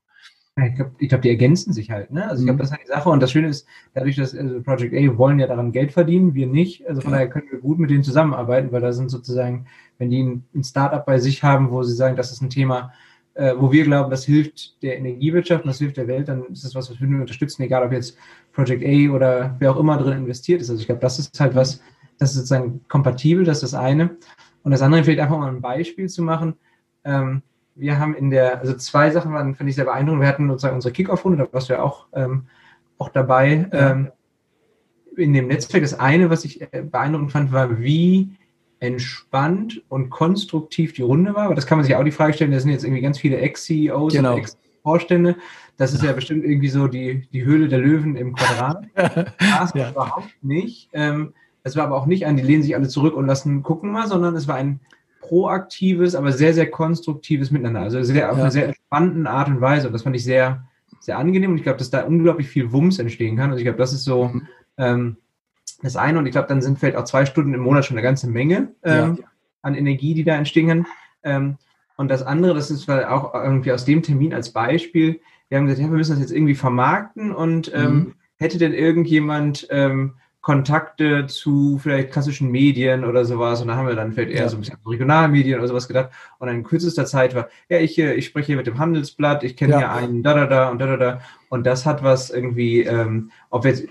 Ich 0.55 0.75
glaube, 0.75 0.91
glaub, 0.99 1.21
die 1.23 1.29
ergänzen 1.29 1.73
sich 1.73 1.89
halt. 1.89 2.11
Ne? 2.11 2.27
Also 2.29 2.41
ich 2.41 2.45
glaube, 2.45 2.57
mhm. 2.57 2.59
das 2.59 2.67
ist 2.67 2.73
halt 2.73 2.83
die 2.83 2.91
Sache. 2.91 3.09
Und 3.09 3.19
das 3.21 3.31
Schöne 3.31 3.47
ist, 3.47 3.67
dadurch, 3.95 4.15
dass 4.17 4.35
also 4.35 4.61
Project 4.61 4.93
A 4.93 5.17
wollen 5.17 5.39
ja 5.39 5.47
daran 5.47 5.71
Geld 5.71 5.91
verdienen, 5.91 6.35
wir 6.35 6.45
nicht. 6.45 6.87
Also 6.87 7.01
von 7.01 7.11
ja. 7.11 7.17
daher 7.17 7.29
können 7.29 7.47
wir 7.49 7.59
gut 7.59 7.79
mit 7.79 7.89
denen 7.89 8.03
zusammenarbeiten, 8.03 8.71
weil 8.71 8.81
da 8.81 8.93
sind 8.93 9.09
sozusagen, 9.09 9.65
wenn 9.97 10.11
die 10.11 10.21
ein, 10.21 10.43
ein 10.53 10.63
Startup 10.63 11.03
bei 11.03 11.17
sich 11.17 11.41
haben, 11.41 11.71
wo 11.71 11.81
sie 11.81 11.95
sagen, 11.95 12.15
das 12.15 12.31
ist 12.31 12.43
ein 12.43 12.51
Thema, 12.51 12.93
äh, 13.33 13.55
wo 13.57 13.71
wir 13.71 13.83
glauben, 13.83 14.11
das 14.11 14.25
hilft 14.25 14.81
der 14.83 14.97
Energiewirtschaft 14.97 15.63
und 15.63 15.69
das 15.69 15.79
hilft 15.79 15.97
der 15.97 16.07
Welt, 16.07 16.27
dann 16.27 16.45
ist 16.51 16.63
das 16.63 16.75
was, 16.75 16.91
was 16.91 17.01
wir 17.01 17.07
unterstützen, 17.07 17.63
egal 17.63 17.83
ob 17.83 17.91
jetzt 17.91 18.15
Project 18.51 18.83
A 18.85 19.11
oder 19.11 19.55
wer 19.57 19.71
auch 19.71 19.79
immer 19.79 19.97
drin 19.97 20.19
investiert 20.19 20.61
ist. 20.61 20.69
Also 20.69 20.81
ich 20.81 20.85
glaube, 20.85 21.01
das 21.01 21.17
ist 21.17 21.39
halt 21.39 21.55
was, 21.55 21.81
das 22.19 22.29
ist 22.29 22.35
sozusagen 22.35 22.81
kompatibel, 22.87 23.43
das 23.43 23.63
ist 23.63 23.73
das 23.73 23.79
eine. 23.79 24.17
Und 24.61 24.71
das 24.71 24.83
andere 24.83 25.03
vielleicht 25.03 25.19
einfach 25.19 25.39
mal 25.39 25.49
ein 25.49 25.61
Beispiel 25.61 26.07
zu 26.07 26.21
machen. 26.21 26.53
Ähm, 27.03 27.41
wir 27.76 27.99
haben 27.99 28.15
in 28.15 28.30
der, 28.30 28.59
also 28.59 28.74
zwei 28.74 29.09
Sachen 29.11 29.34
waren, 29.34 29.55
finde 29.55 29.69
ich 29.71 29.76
sehr 29.76 29.86
beeindruckend. 29.86 30.21
Wir 30.21 30.28
hatten 30.28 30.47
sozusagen 30.47 30.76
unsere 30.76 30.93
Kickoff-Runde, 30.93 31.38
da 31.38 31.53
warst 31.53 31.69
du 31.69 31.74
ja 31.74 31.82
auch, 31.82 32.07
ähm, 32.13 32.45
auch 32.97 33.09
dabei 33.09 33.67
ähm, 33.71 34.11
in 35.17 35.34
dem 35.34 35.47
Netzwerk. 35.47 35.84
Das 35.84 35.99
eine, 35.99 36.30
was 36.30 36.45
ich 36.45 36.61
äh, 36.61 36.84
beeindruckend 36.84 37.32
fand, 37.32 37.51
war, 37.51 37.80
wie 37.80 38.36
entspannt 38.80 39.82
und 39.88 40.09
konstruktiv 40.09 40.93
die 40.93 41.01
Runde 41.01 41.34
war. 41.34 41.45
Aber 41.45 41.55
das 41.55 41.65
kann 41.65 41.78
man 41.78 41.86
sich 41.86 41.95
auch 41.95 42.03
die 42.03 42.11
Frage 42.11 42.34
stellen, 42.34 42.51
da 42.51 42.59
sind 42.59 42.71
jetzt 42.71 42.84
irgendwie 42.84 43.01
ganz 43.01 43.17
viele 43.17 43.38
Ex-CEOs 43.38 44.13
genau. 44.13 44.34
und 44.34 44.39
Ex-Vorstände. 44.39 45.38
Das 45.78 45.93
ist 45.93 46.03
ja 46.03 46.11
bestimmt 46.11 46.43
irgendwie 46.43 46.67
so 46.67 46.88
die, 46.88 47.28
die 47.32 47.45
Höhle 47.45 47.69
der 47.69 47.80
Löwen 47.80 48.15
im 48.15 48.36
Quadrat. 48.36 48.86
Das 49.39 49.74
ja. 49.74 49.89
überhaupt 49.89 50.30
nicht. 50.41 50.89
Ähm, 50.93 51.34
es 51.63 51.78
war 51.78 51.86
aber 51.86 51.95
auch 51.95 52.05
nicht 52.05 52.26
ein, 52.26 52.36
die 52.36 52.43
lehnen 52.43 52.61
sich 52.61 52.76
alle 52.76 52.89
zurück 52.89 53.15
und 53.15 53.26
lassen 53.26 53.63
gucken 53.63 53.91
mal, 53.91 54.07
sondern 54.07 54.36
es 54.36 54.47
war 54.47 54.55
ein 54.55 54.82
proaktives, 55.28 56.15
aber 56.15 56.32
sehr, 56.32 56.53
sehr 56.53 56.69
konstruktives 56.69 57.51
Miteinander. 57.51 57.82
Also 57.82 58.01
sehr, 58.03 58.32
auf 58.32 58.38
ja. 58.38 58.43
einer 58.43 58.51
sehr 58.51 58.67
entspannten 58.67 59.28
Art 59.28 59.47
und 59.47 59.61
Weise. 59.61 59.88
Und 59.88 59.93
das 59.93 60.03
fand 60.03 60.15
ich 60.15 60.24
sehr, 60.24 60.67
sehr 60.99 61.17
angenehm. 61.17 61.51
Und 61.51 61.57
ich 61.57 61.63
glaube, 61.63 61.80
dass 61.80 61.89
da 61.89 62.01
unglaublich 62.01 62.47
viel 62.47 62.71
Wumms 62.71 62.99
entstehen 62.99 63.38
kann. 63.38 63.49
Also 63.49 63.59
ich 63.59 63.65
glaube, 63.65 63.78
das 63.78 63.93
ist 63.93 64.03
so 64.03 64.26
mhm. 64.26 64.47
ähm, 64.78 65.17
das 65.82 65.95
eine. 65.95 66.19
Und 66.19 66.26
ich 66.26 66.32
glaube, 66.32 66.47
dann 66.47 66.61
sind 66.61 66.80
vielleicht 66.80 66.97
auch 66.97 67.05
zwei 67.05 67.26
Stunden 67.26 67.53
im 67.53 67.61
Monat 67.61 67.86
schon 67.86 67.97
eine 67.97 68.03
ganze 68.03 68.30
Menge 68.30 68.74
ähm, 68.84 69.17
ja. 69.19 69.28
an 69.61 69.76
Energie, 69.76 70.13
die 70.13 70.24
da 70.24 70.36
entstehen 70.36 70.67
kann. 70.67 70.86
Ähm, 71.24 71.57
und 71.95 72.09
das 72.09 72.24
andere, 72.24 72.53
das 72.53 72.71
ist 72.71 72.89
auch 72.89 73.34
irgendwie 73.34 73.71
aus 73.71 73.86
dem 73.86 74.01
Termin 74.01 74.34
als 74.34 74.51
Beispiel. 74.51 75.21
Wir 75.47 75.57
haben 75.57 75.65
gesagt, 75.65 75.84
ja, 75.84 75.91
wir 75.91 75.97
müssen 75.97 76.13
das 76.13 76.21
jetzt 76.21 76.32
irgendwie 76.32 76.55
vermarkten 76.55 77.34
und 77.34 77.71
ähm, 77.74 77.93
mhm. 77.93 78.13
hätte 78.38 78.57
denn 78.57 78.74
irgendjemand 78.74 79.67
ähm, 79.69 80.15
Kontakte 80.43 81.25
zu 81.25 81.79
vielleicht 81.81 82.11
klassischen 82.11 82.51
Medien 82.51 83.05
oder 83.05 83.23
sowas. 83.23 83.61
Und 83.61 83.69
da 83.69 83.77
haben 83.77 83.87
wir 83.87 83.95
dann 83.95 84.11
vielleicht 84.11 84.31
eher 84.31 84.41
ja. 84.41 84.49
so 84.49 84.57
ein 84.57 84.59
bisschen 84.59 84.77
Regionalmedien 84.85 85.57
oder 85.57 85.69
sowas 85.69 85.87
gedacht. 85.87 86.09
Und 86.37 86.49
in 86.49 86.63
kürzester 86.63 87.05
Zeit 87.05 87.33
war, 87.33 87.47
ja, 87.69 87.79
ich, 87.79 87.97
äh, 87.97 88.13
ich 88.15 88.25
spreche 88.25 88.47
hier 88.47 88.57
mit 88.57 88.67
dem 88.67 88.77
Handelsblatt, 88.77 89.45
ich 89.45 89.55
kenne 89.55 89.71
ja. 89.71 89.79
hier 89.79 89.91
einen 89.93 90.21
da, 90.21 90.33
da, 90.33 90.45
da 90.45 90.69
und 90.69 90.79
da, 90.79 90.85
da, 90.85 90.97
da. 90.97 91.21
Und 91.47 91.65
das 91.65 91.85
hat 91.85 92.03
was 92.03 92.29
irgendwie, 92.29 92.81
ähm, 92.81 93.31
ob 93.51 93.63
wir 93.63 93.71
jetzt 93.71 93.85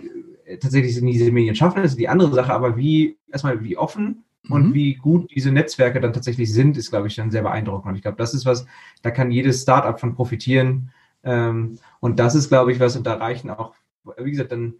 äh, 0.44 0.58
tatsächlich 0.58 0.94
diese 0.94 1.32
Medien 1.32 1.54
schaffen, 1.54 1.82
ist 1.82 1.98
die 1.98 2.08
andere 2.08 2.34
Sache, 2.34 2.52
aber 2.52 2.76
wie, 2.76 3.16
erstmal 3.32 3.64
wie 3.64 3.78
offen 3.78 4.22
und 4.50 4.68
mhm. 4.68 4.74
wie 4.74 4.94
gut 4.96 5.30
diese 5.34 5.52
Netzwerke 5.52 6.00
dann 6.00 6.12
tatsächlich 6.12 6.52
sind, 6.52 6.76
ist, 6.76 6.90
glaube 6.90 7.06
ich, 7.06 7.16
dann 7.16 7.30
sehr 7.30 7.42
beeindruckend. 7.42 7.92
Und 7.92 7.96
ich 7.96 8.02
glaube, 8.02 8.18
das 8.18 8.34
ist 8.34 8.44
was, 8.44 8.66
da 9.00 9.10
kann 9.10 9.30
jedes 9.30 9.62
Startup 9.62 9.98
von 9.98 10.14
profitieren. 10.14 10.90
Ähm, 11.24 11.78
und 12.00 12.18
das 12.18 12.34
ist, 12.34 12.50
glaube 12.50 12.72
ich, 12.72 12.78
was, 12.78 12.94
und 12.94 13.06
da 13.06 13.14
reichen 13.14 13.48
auch, 13.48 13.72
wie 14.18 14.32
gesagt, 14.32 14.52
dann 14.52 14.74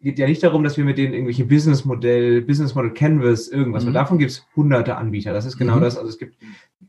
geht 0.00 0.18
ja 0.18 0.26
nicht 0.26 0.42
darum, 0.42 0.62
dass 0.62 0.76
wir 0.76 0.84
mit 0.84 0.98
denen 0.98 1.14
irgendwelche 1.14 1.44
Businessmodell, 1.44 2.42
Business 2.42 2.74
Model 2.74 2.92
Canvas, 2.92 3.48
irgendwas, 3.48 3.82
mhm. 3.82 3.88
weil 3.88 3.94
davon 3.94 4.18
gibt 4.18 4.30
es 4.30 4.46
hunderte 4.54 4.96
Anbieter. 4.96 5.32
Das 5.32 5.46
ist 5.46 5.56
genau 5.56 5.76
mhm. 5.76 5.80
das. 5.80 5.96
Also 5.96 6.08
es 6.08 6.18
gibt, 6.18 6.36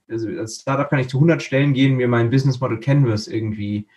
also 0.10 0.28
als 0.30 0.62
Startup 0.62 0.90
kann 0.90 1.00
ich 1.00 1.08
zu 1.08 1.18
100 1.18 1.42
Stellen 1.42 1.74
gehen, 1.74 1.96
mir 1.96 2.08
mein 2.08 2.30
Business 2.30 2.60
Model 2.60 2.80
Canvas 2.80 3.28
irgendwie 3.28 3.88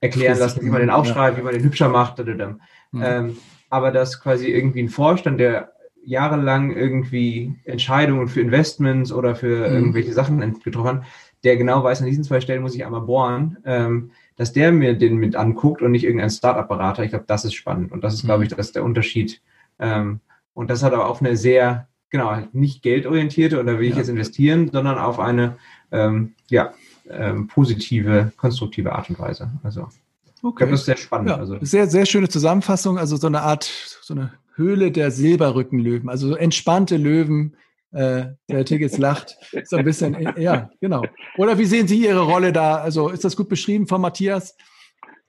erklären 0.00 0.38
lassen, 0.38 0.64
wie 0.64 0.70
man 0.70 0.80
den 0.80 0.90
aufschreibt, 0.90 1.36
ja. 1.36 1.40
wie 1.40 1.44
man 1.44 1.54
den 1.54 1.62
hübscher 1.62 1.88
macht. 1.88 2.18
Mhm. 2.18 3.02
Ähm, 3.02 3.36
aber 3.70 3.90
dass 3.90 4.20
quasi 4.20 4.48
irgendwie 4.48 4.82
ein 4.82 4.88
Vorstand, 4.88 5.40
der 5.40 5.72
jahrelang 6.04 6.72
irgendwie 6.72 7.54
Entscheidungen 7.64 8.26
für 8.26 8.40
Investments 8.40 9.12
oder 9.12 9.36
für 9.36 9.68
mhm. 9.68 9.74
irgendwelche 9.76 10.12
Sachen 10.12 10.60
getroffen 10.60 10.98
hat, 10.98 11.04
der 11.44 11.56
genau 11.56 11.82
weiß, 11.82 12.00
an 12.00 12.06
diesen 12.06 12.24
zwei 12.24 12.40
Stellen 12.40 12.62
muss 12.62 12.74
ich 12.74 12.84
einmal 12.84 13.02
bohren, 13.02 13.58
ähm, 13.64 14.10
dass 14.42 14.52
der 14.52 14.72
mir 14.72 14.94
den 14.94 15.18
mit 15.18 15.36
anguckt 15.36 15.82
und 15.82 15.92
nicht 15.92 16.02
irgendein 16.02 16.28
Startup-Berater. 16.28 17.04
Ich 17.04 17.10
glaube, 17.10 17.26
das 17.28 17.44
ist 17.44 17.54
spannend 17.54 17.92
und 17.92 18.02
das 18.02 18.14
ist, 18.14 18.24
glaube 18.24 18.42
ich, 18.42 18.50
mhm. 18.50 18.56
das 18.56 18.66
ist 18.66 18.74
der 18.74 18.82
Unterschied. 18.82 19.40
Ähm, 19.78 20.18
und 20.52 20.68
das 20.68 20.82
hat 20.82 20.92
aber 20.92 21.06
auf 21.06 21.20
eine 21.20 21.36
sehr, 21.36 21.86
genau, 22.10 22.36
nicht 22.52 22.82
geldorientierte 22.82 23.60
oder 23.60 23.78
will 23.78 23.86
ich 23.86 23.92
ja. 23.92 23.98
jetzt 23.98 24.08
investieren, 24.08 24.68
sondern 24.72 24.98
auf 24.98 25.20
eine, 25.20 25.58
ähm, 25.92 26.34
ja, 26.50 26.74
ähm, 27.08 27.46
positive, 27.46 28.32
konstruktive 28.36 28.92
Art 28.92 29.10
und 29.10 29.20
Weise. 29.20 29.48
Also, 29.62 29.82
okay. 29.82 29.92
ich 30.32 30.56
glaube, 30.56 30.70
das 30.72 30.80
ist 30.80 30.86
sehr 30.86 30.96
spannend. 30.96 31.28
Ja, 31.28 31.36
also. 31.36 31.58
Sehr, 31.60 31.86
sehr 31.86 32.04
schöne 32.04 32.28
Zusammenfassung. 32.28 32.98
Also 32.98 33.14
so 33.14 33.28
eine 33.28 33.42
Art, 33.42 33.62
so 33.62 34.12
eine 34.12 34.32
Höhle 34.56 34.90
der 34.90 35.12
Silberrückenlöwen, 35.12 36.08
also 36.08 36.30
so 36.30 36.34
entspannte 36.34 36.96
Löwen, 36.96 37.54
äh, 37.92 38.24
der 38.50 38.64
Tickets 38.64 38.98
lacht. 38.98 39.36
So 39.64 39.76
ein 39.76 39.84
bisschen, 39.84 40.14
äh, 40.14 40.40
ja, 40.40 40.70
genau. 40.80 41.02
Oder 41.36 41.58
wie 41.58 41.64
sehen 41.64 41.86
Sie 41.86 42.04
Ihre 42.04 42.22
Rolle 42.22 42.52
da? 42.52 42.76
Also 42.76 43.08
ist 43.08 43.24
das 43.24 43.36
gut 43.36 43.48
beschrieben 43.48 43.86
von 43.86 44.00
Matthias? 44.00 44.56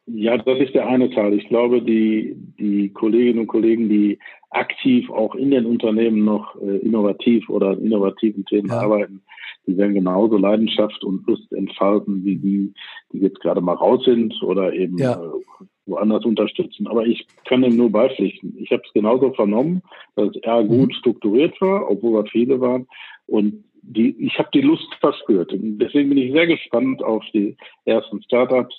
Ja, 0.05 0.37
das 0.37 0.59
ist 0.59 0.73
der 0.73 0.87
eine 0.87 1.09
Teil. 1.11 1.33
Ich 1.33 1.47
glaube, 1.47 1.81
die, 1.81 2.35
die 2.59 2.89
Kolleginnen 2.89 3.39
und 3.39 3.47
Kollegen, 3.47 3.87
die 3.87 4.19
aktiv 4.49 5.09
auch 5.09 5.35
in 5.35 5.51
den 5.51 5.65
Unternehmen 5.65 6.25
noch 6.25 6.55
äh, 6.61 6.77
innovativ 6.77 7.49
oder 7.49 7.77
innovativen 7.77 8.45
Themen 8.45 8.69
ja. 8.69 8.81
arbeiten, 8.81 9.21
die 9.65 9.77
werden 9.77 9.93
genauso 9.93 10.37
Leidenschaft 10.37 11.03
und 11.03 11.25
Lust 11.27 11.51
entfalten 11.53 12.23
wie 12.25 12.35
die, 12.35 12.73
die 13.11 13.19
jetzt 13.19 13.39
gerade 13.39 13.61
mal 13.61 13.75
raus 13.75 14.03
sind 14.05 14.41
oder 14.43 14.73
eben 14.73 14.97
ja. 14.97 15.13
äh, 15.13 15.65
woanders 15.85 16.25
unterstützen. 16.25 16.87
Aber 16.87 17.05
ich 17.05 17.25
kann 17.45 17.61
dem 17.61 17.75
nur 17.75 17.91
beipflichten. 17.91 18.55
Ich 18.57 18.71
habe 18.71 18.83
es 18.85 18.93
genauso 18.93 19.31
vernommen, 19.33 19.81
dass 20.15 20.35
er 20.41 20.63
gut 20.63 20.89
mhm. 20.89 20.93
strukturiert 20.93 21.59
war, 21.61 21.89
obwohl 21.89 22.23
wir 22.23 22.29
viele 22.29 22.59
waren. 22.59 22.87
Und 23.25 23.63
die, 23.83 24.15
ich 24.25 24.37
habe 24.39 24.49
die 24.53 24.61
Lust 24.61 24.93
verspürt. 24.99 25.51
Und 25.53 25.79
deswegen 25.79 26.09
bin 26.09 26.17
ich 26.17 26.31
sehr 26.31 26.47
gespannt 26.47 27.03
auf 27.03 27.23
die 27.33 27.57
ersten 27.85 28.21
Startups. 28.23 28.75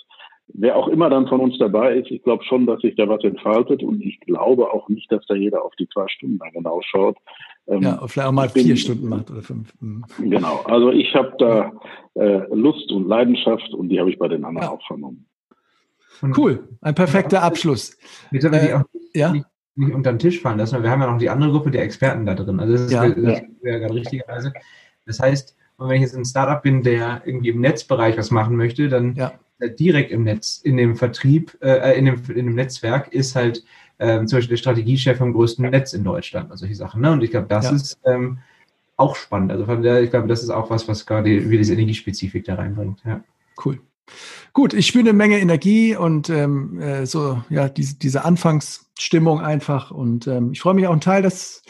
Wer 0.49 0.76
auch 0.76 0.89
immer 0.89 1.09
dann 1.09 1.26
von 1.26 1.41
uns 1.41 1.57
dabei 1.59 1.97
ist, 1.97 2.11
ich 2.11 2.22
glaube 2.22 2.45
schon, 2.45 2.66
dass 2.66 2.80
sich 2.80 2.95
da 2.97 3.09
was 3.09 3.24
entfaltet 3.24 3.82
und 3.82 4.03
ich 4.03 4.20
glaube 4.20 4.72
auch 4.72 4.89
nicht, 4.89 5.11
dass 5.11 5.24
da 5.26 5.35
jeder 5.35 5.64
auf 5.64 5.74
die 5.76 5.89
zwei 5.89 6.07
Stunden 6.09 6.39
genau 6.53 6.80
schaut. 6.82 7.16
Ähm, 7.66 7.82
ja, 7.82 8.06
vielleicht 8.06 8.28
auch 8.28 8.32
mal 8.32 8.48
bin, 8.48 8.66
vier 8.66 8.76
Stunden 8.76 9.08
macht 9.08 9.30
oder 9.30 9.42
fünf. 9.42 9.72
Mhm. 9.80 10.04
Genau, 10.18 10.60
also 10.64 10.90
ich 10.90 11.14
habe 11.14 11.34
da 11.38 11.72
äh, 12.14 12.54
Lust 12.54 12.90
und 12.92 13.08
Leidenschaft 13.08 13.72
und 13.72 13.88
die 13.88 13.98
habe 13.98 14.10
ich 14.10 14.18
bei 14.18 14.28
den 14.28 14.44
anderen 14.44 14.68
ja. 14.68 14.70
auch 14.72 14.86
vernommen. 14.86 15.26
Und 16.20 16.36
cool, 16.38 16.68
ein 16.80 16.94
perfekter 16.94 17.42
Abschluss. 17.42 17.96
Jetzt 18.30 18.44
aber 18.44 18.62
äh, 18.62 18.66
die 18.66 18.72
auch 18.74 18.84
ja? 19.14 19.32
nicht, 19.32 19.46
nicht, 19.76 19.94
unter 19.94 20.12
den 20.12 20.18
Tisch 20.18 20.40
fallen 20.40 20.58
lassen. 20.58 20.82
Wir 20.82 20.90
haben 20.90 21.00
ja 21.00 21.10
noch 21.10 21.18
die 21.18 21.30
andere 21.30 21.50
Gruppe 21.50 21.70
der 21.70 21.82
Experten 21.82 22.26
da 22.26 22.34
drin. 22.34 22.60
Also 22.60 22.72
das 22.72 22.82
ist 22.82 22.92
ja, 22.92 23.08
das 23.08 23.42
ja. 23.62 23.78
gerade 23.78 23.94
richtigerweise. 23.94 24.52
Das 25.06 25.20
heißt, 25.20 25.56
wenn 25.78 25.96
ich 25.96 26.02
jetzt 26.02 26.16
ein 26.16 26.24
Startup 26.24 26.62
bin, 26.62 26.82
der 26.82 27.22
irgendwie 27.24 27.48
im 27.48 27.60
Netzbereich 27.60 28.16
was 28.16 28.30
machen 28.30 28.56
möchte, 28.56 28.88
dann 28.88 29.14
ja. 29.14 29.32
direkt 29.60 30.12
im 30.12 30.22
Netz, 30.24 30.60
in 30.62 30.76
dem 30.76 30.96
Vertrieb, 30.96 31.56
äh, 31.60 31.98
in, 31.98 32.04
dem, 32.04 32.22
in 32.28 32.46
dem 32.46 32.54
Netzwerk 32.54 33.12
ist 33.12 33.34
halt 33.34 33.64
ähm, 34.05 34.28
zum 34.28 34.38
Beispiel 34.38 34.57
der 34.57 34.61
Strategiechef 34.61 35.18
vom 35.18 35.32
größten 35.32 35.68
Netz 35.70 35.92
in 35.94 36.05
Deutschland 36.05 36.50
und 36.50 36.59
solche 36.59 36.74
Sachen. 36.74 37.00
Ne? 37.00 37.12
Und 37.12 37.22
ich 37.22 37.30
glaube, 37.30 37.46
das 37.48 37.66
ja. 37.66 37.72
ist 37.72 37.98
ähm, 38.05 38.38
auch 38.96 39.16
spannend. 39.16 39.50
Also 39.50 39.62
ich 39.62 40.11
glaube, 40.11 40.28
das 40.28 40.42
ist 40.42 40.50
auch 40.50 40.70
was, 40.70 40.86
was 40.86 41.07
gerade 41.07 41.50
wie 41.50 41.59
diese 41.59 41.72
Energiespezifik 41.72 42.44
da 42.44 42.57
reinbringt. 42.57 43.00
Ja. 43.05 43.22
Cool. 43.64 43.80
Gut, 44.52 44.74
ich 44.74 44.86
spüre 44.86 45.00
eine 45.00 45.14
Menge 45.14 45.38
Energie 45.38 45.96
und 45.96 46.28
ähm, 46.28 46.78
äh, 46.80 47.07
so, 47.07 47.42
ja, 47.48 47.68
diese, 47.68 47.96
diese 47.98 48.24
Anfangsstimmung 48.24 49.40
einfach. 49.40 49.90
Und 49.90 50.26
ähm, 50.26 50.52
ich 50.52 50.61
freue 50.61 50.74
mich 50.74 50.86
auch 50.86 50.92
ein 50.92 51.00
Teil 51.00 51.22
des, 51.22 51.62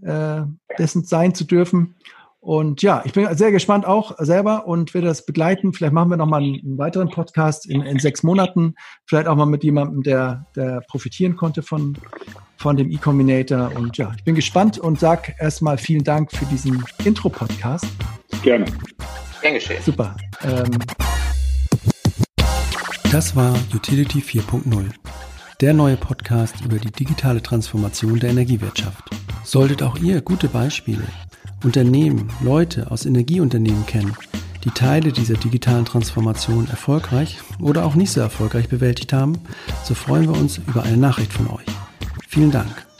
äh, 0.00 0.42
dessen 0.78 1.04
sein 1.04 1.34
zu 1.34 1.44
dürfen. 1.44 1.94
Und 2.42 2.82
ja, 2.82 3.02
ich 3.04 3.12
bin 3.12 3.32
sehr 3.36 3.52
gespannt 3.52 3.86
auch 3.86 4.16
selber 4.18 4.66
und 4.66 4.94
werde 4.94 5.06
das 5.06 5.24
begleiten. 5.24 5.72
Vielleicht 5.72 5.92
machen 5.92 6.10
wir 6.10 6.16
nochmal 6.16 6.42
einen, 6.42 6.60
einen 6.60 6.76
weiteren 6.76 7.08
Podcast 7.08 7.70
in, 7.70 7.82
in 7.82 8.00
sechs 8.00 8.24
Monaten. 8.24 8.74
Vielleicht 9.06 9.28
auch 9.28 9.36
mal 9.36 9.46
mit 9.46 9.62
jemandem, 9.62 10.02
der, 10.02 10.44
der 10.56 10.80
profitieren 10.88 11.36
konnte 11.36 11.62
von, 11.62 11.96
von 12.56 12.76
dem 12.76 12.90
E-Combinator. 12.90 13.70
Und 13.76 13.96
ja, 13.96 14.10
ich 14.16 14.24
bin 14.24 14.34
gespannt 14.34 14.76
und 14.76 14.98
sage 14.98 15.36
erstmal 15.38 15.78
vielen 15.78 16.02
Dank 16.02 16.32
für 16.32 16.44
diesen 16.46 16.84
Intro-Podcast. 17.04 17.86
Gerne. 18.42 18.64
Gern 19.40 19.54
geschehen. 19.54 19.80
Super. 19.84 20.16
Ähm, 20.42 20.70
das 23.12 23.36
war 23.36 23.54
Utility 23.72 24.18
4.0, 24.18 24.90
der 25.60 25.74
neue 25.74 25.96
Podcast 25.96 26.60
über 26.64 26.78
die 26.78 26.90
digitale 26.90 27.40
Transformation 27.40 28.18
der 28.18 28.30
Energiewirtschaft. 28.30 29.10
Solltet 29.44 29.84
auch 29.84 29.96
ihr 29.98 30.22
gute 30.22 30.48
Beispiele, 30.48 31.04
Unternehmen, 31.64 32.28
Leute 32.42 32.90
aus 32.90 33.06
Energieunternehmen 33.06 33.86
kennen, 33.86 34.14
die 34.64 34.70
Teile 34.70 35.12
dieser 35.12 35.34
digitalen 35.34 35.84
Transformation 35.84 36.68
erfolgreich 36.68 37.38
oder 37.60 37.84
auch 37.84 37.94
nicht 37.94 38.12
so 38.12 38.20
erfolgreich 38.20 38.68
bewältigt 38.68 39.12
haben, 39.12 39.38
so 39.84 39.94
freuen 39.94 40.32
wir 40.32 40.38
uns 40.38 40.58
über 40.58 40.82
eine 40.82 40.96
Nachricht 40.96 41.32
von 41.32 41.48
euch. 41.48 41.66
Vielen 42.28 42.50
Dank. 42.50 42.91